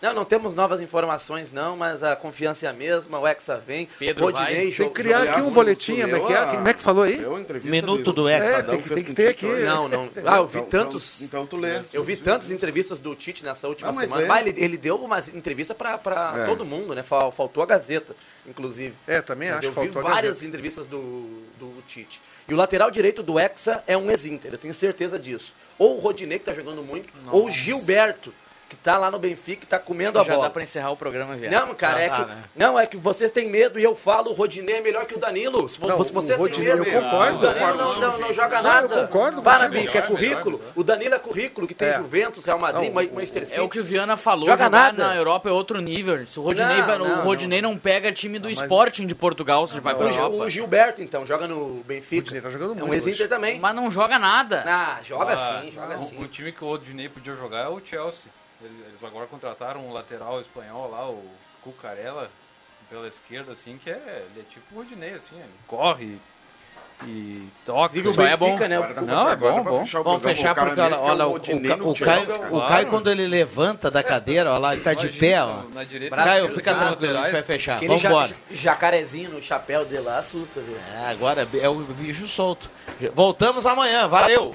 Não, 0.00 0.14
não 0.14 0.24
temos 0.24 0.54
novas 0.54 0.80
informações 0.80 1.52
não, 1.52 1.76
mas 1.76 2.02
a 2.02 2.16
confiança 2.16 2.66
é 2.66 2.70
a 2.70 2.72
mesma, 2.72 3.18
o 3.18 3.28
Hexa 3.28 3.58
vem. 3.58 3.86
Pedro 3.98 4.24
Rodinei, 4.24 4.68
vai. 4.68 4.72
Tem 4.72 4.88
que 4.88 4.90
criar 4.94 5.22
aqui 5.24 5.40
um 5.42 5.50
boletim, 5.50 6.00
como 6.00 6.16
é 6.16 6.20
que, 6.20 6.32
é? 6.32 6.46
Como 6.46 6.68
é 6.68 6.74
que 6.74 6.80
falou 6.82 7.04
aí? 7.04 7.22
Minuto 7.64 8.10
do 8.12 8.26
Hexa. 8.28 8.46
É, 8.46 8.62
tem 8.62 8.80
que, 8.80 8.88
tem 8.88 9.04
que 9.04 9.12
ter 9.12 9.28
aqui. 9.28 9.44
Não, 9.46 9.88
não. 9.88 10.08
Ah, 10.24 10.38
eu 10.38 10.46
vi 10.46 10.58
Então- 10.60 10.84
tantos. 10.84 11.16
Então, 11.20 11.42
então 11.42 11.46
tu 11.46 11.56
lê. 11.58 11.80
Eu 11.92 12.02
vi 12.02 12.16
tantas 12.16 12.50
entrevistas 12.50 12.98
do 13.00 13.14
Tite 13.14 13.44
nessa 13.44 13.68
última 13.68 13.90
Ah, 13.90 13.92
mas 13.92 14.04
semana. 14.08 14.22
é. 14.24 14.26
Mas 14.28 14.46
ele, 14.46 14.64
ele 14.64 14.76
deu 14.78 14.96
uma 14.96 15.18
entrevista 15.34 15.74
pra, 15.74 15.98
pra 15.98 16.32
É. 16.34 16.46
todo 16.46 16.64
mundo, 16.64 16.94
né? 16.94 17.02
Fal- 17.02 17.30
Faltou 17.30 17.62
a 17.62 17.66
Gazeta, 17.66 18.16
inclusive. 18.46 18.94
É, 19.06 19.20
também 19.20 19.48
Mas 19.50 19.58
acho 19.58 19.66
eu 19.66 19.72
que 19.74 19.80
vi 19.80 19.88
várias 19.88 20.42
entrevistas 20.42 20.86
do, 20.86 21.42
do 21.58 21.82
Tite. 21.86 22.20
E 22.48 22.54
o 22.54 22.56
lateral 22.56 22.90
direito 22.90 23.22
do 23.22 23.38
Hexa 23.38 23.84
é 23.86 23.96
um 23.98 24.10
ex-Inter, 24.10 24.52
eu 24.52 24.58
tenho 24.58 24.72
certeza 24.74 25.18
disso. 25.18 25.54
Ou 25.78 25.96
o 25.98 26.00
Rodinei, 26.00 26.38
que 26.38 26.46
tá 26.46 26.54
jogando 26.54 26.82
muito, 26.82 27.08
ou 27.30 27.46
o 27.46 27.50
Gilberto, 27.50 28.32
que 28.70 28.76
tá 28.76 28.96
lá 28.96 29.10
no 29.10 29.18
Benfica, 29.18 29.62
que 29.62 29.66
tá 29.66 29.78
comendo 29.80 30.18
a 30.18 30.22
Já 30.22 30.32
bola. 30.32 30.44
dá 30.46 30.50
pra 30.50 30.62
encerrar 30.62 30.90
o 30.92 30.96
programa, 30.96 31.34
viado. 31.34 31.52
Não, 31.52 31.74
cara, 31.74 31.98
Já 31.98 32.00
é 32.04 32.08
dá, 32.08 32.16
que, 32.16 32.24
né? 32.26 32.44
não, 32.54 32.78
é 32.78 32.86
que 32.86 32.96
vocês 32.96 33.32
têm 33.32 33.50
medo 33.50 33.80
e 33.80 33.82
eu 33.82 33.96
falo, 33.96 34.30
o 34.30 34.32
Rodinei 34.32 34.76
é 34.76 34.80
melhor 34.80 35.04
que 35.06 35.14
o 35.14 35.18
Danilo. 35.18 35.68
Se, 35.68 35.80
Não, 35.80 36.04
se 36.04 36.10
o 36.12 36.14
vocês 36.14 36.38
Rodinei, 36.38 36.70
têm 36.72 36.80
medo, 36.80 36.88
eu 36.96 37.02
concordo, 37.02 37.36
o 37.38 37.40
Danilo 37.40 37.76
não, 37.76 37.98
não, 37.98 38.18
não 38.18 38.32
joga 38.32 38.62
Não, 38.62 38.70
nada. 38.70 38.94
eu 38.94 39.06
concordo 39.08 39.42
Para. 39.42 39.68
Bico, 39.68 39.90
é 39.90 39.92
Melhor, 39.94 40.06
currículo. 40.06 40.60
O 40.76 40.84
Danilo 40.84 41.14
é 41.14 41.18
currículo, 41.18 41.66
que 41.66 41.74
tem 41.74 41.88
É. 41.88 41.98
Juventus, 41.98 42.44
Real 42.44 42.58
Madrid, 42.60 42.92
Não, 42.92 43.02
Manchester 43.12 43.46
City. 43.46 43.58
É 43.58 43.62
o 43.62 43.68
que 43.68 43.80
o 43.80 43.84
Viana 43.84 44.16
falou, 44.16 44.46
Joga 44.46 44.64
jogar 44.64 44.70
nada. 44.70 45.06
na 45.08 45.16
Europa 45.16 45.48
é 45.48 45.52
outro 45.52 45.80
nível. 45.80 46.24
Se 46.26 46.38
o 46.38 46.42
Rodinei, 46.42 46.78
Não, 46.78 46.86
vai- 46.86 46.98
não, 46.98 47.18
o 47.18 47.22
Rodinei 47.22 47.60
não, 47.60 47.76
pega 47.76 48.12
time 48.12 48.38
do 48.38 48.48
mas- 48.48 48.60
Sporting 48.60 49.06
de 49.06 49.14
Portugal, 49.16 49.66
se 49.66 49.80
vai 49.80 49.94
pra 49.94 50.06
Europa. 50.08 50.36
o 50.36 50.48
Gilberto, 50.48 51.02
então, 51.02 51.26
joga 51.26 51.48
no 51.48 51.82
Benfica. 51.86 52.20
Rodinei 52.22 52.40
tá 52.40 52.50
jogando 52.50 52.70
é 52.78 52.84
um 52.84 52.86
muito 52.86 52.94
ex-Inter 52.94 53.20
hoje. 53.22 53.28
também. 53.28 53.58
Mas 53.58 53.74
não 53.74 53.90
joga 53.90 54.18
nada. 54.18 54.62
Ah, 54.66 54.98
joga 55.04 55.32
Ah, 55.34 55.60
sim, 55.62 55.72
joga 55.72 55.98
sim. 55.98 56.22
O 56.22 56.28
time 56.28 56.52
que 56.52 56.62
o 56.62 56.68
Rodinei 56.68 57.08
podia 57.08 57.34
jogar 57.34 57.64
é 57.64 57.68
o 57.68 57.80
Chelsea. 57.84 58.30
Eles 58.62 59.02
agora 59.02 59.26
contrataram 59.26 59.86
um 59.86 59.92
lateral 59.92 60.40
espanhol 60.40 60.90
lá, 60.90 61.08
o 61.08 61.24
Cucarella, 61.62 62.30
pela 62.88 63.08
esquerda, 63.08 63.52
assim, 63.52 63.78
que 63.82 63.90
é, 63.90 64.26
ele 64.30 64.40
é 64.40 64.42
tipo 64.50 64.74
o 64.74 64.78
Rodinei, 64.78 65.14
assim, 65.14 65.36
ele 65.36 65.50
corre 65.66 66.18
e 67.06 67.48
toca. 67.64 67.98
O 67.98 68.12
Só 68.12 68.22
é 68.22 68.36
bom. 68.36 68.58
Né? 68.58 68.78
Não, 69.06 69.30
é 69.30 69.36
bom, 69.36 69.62
bom. 69.62 69.80
fechar 69.80 70.00
o 70.00 70.04
Vamos 70.04 70.22
fechar 70.22 70.54
cara 70.54 70.68
porque 70.68 70.80
olha, 70.80 71.22
é 71.22 71.26
o, 71.26 71.30
o 71.86 72.58
o. 72.58 72.66
Caio 72.66 72.86
quando 72.88 73.10
ele 73.10 73.26
levanta 73.26 73.90
da 73.90 74.02
cadeira, 74.02 74.50
olha 74.50 74.58
lá, 74.58 74.72
ele 74.74 74.82
tá 74.82 74.92
de 74.92 75.08
pé, 75.08 75.42
ó. 75.42 75.62
na 75.72 75.84
direita, 75.84 76.14
Caio, 76.16 76.54
fica 76.54 76.74
tranquilo, 76.74 77.18
a 77.18 77.22
gente 77.22 77.32
vai 77.32 77.42
fechar. 77.42 77.80
Ja- 77.80 77.88
Vambora. 77.88 78.36
jacarezinho 78.50 79.30
no 79.30 79.42
chapéu 79.42 79.84
dele 79.84 80.02
lá 80.02 80.18
assusta, 80.18 80.60
viu? 80.60 80.76
É, 80.94 81.10
agora 81.10 81.48
é 81.60 81.68
o 81.68 81.76
bicho 81.76 82.26
solto. 82.26 82.68
Voltamos 83.14 83.64
amanhã, 83.66 84.06
valeu! 84.06 84.54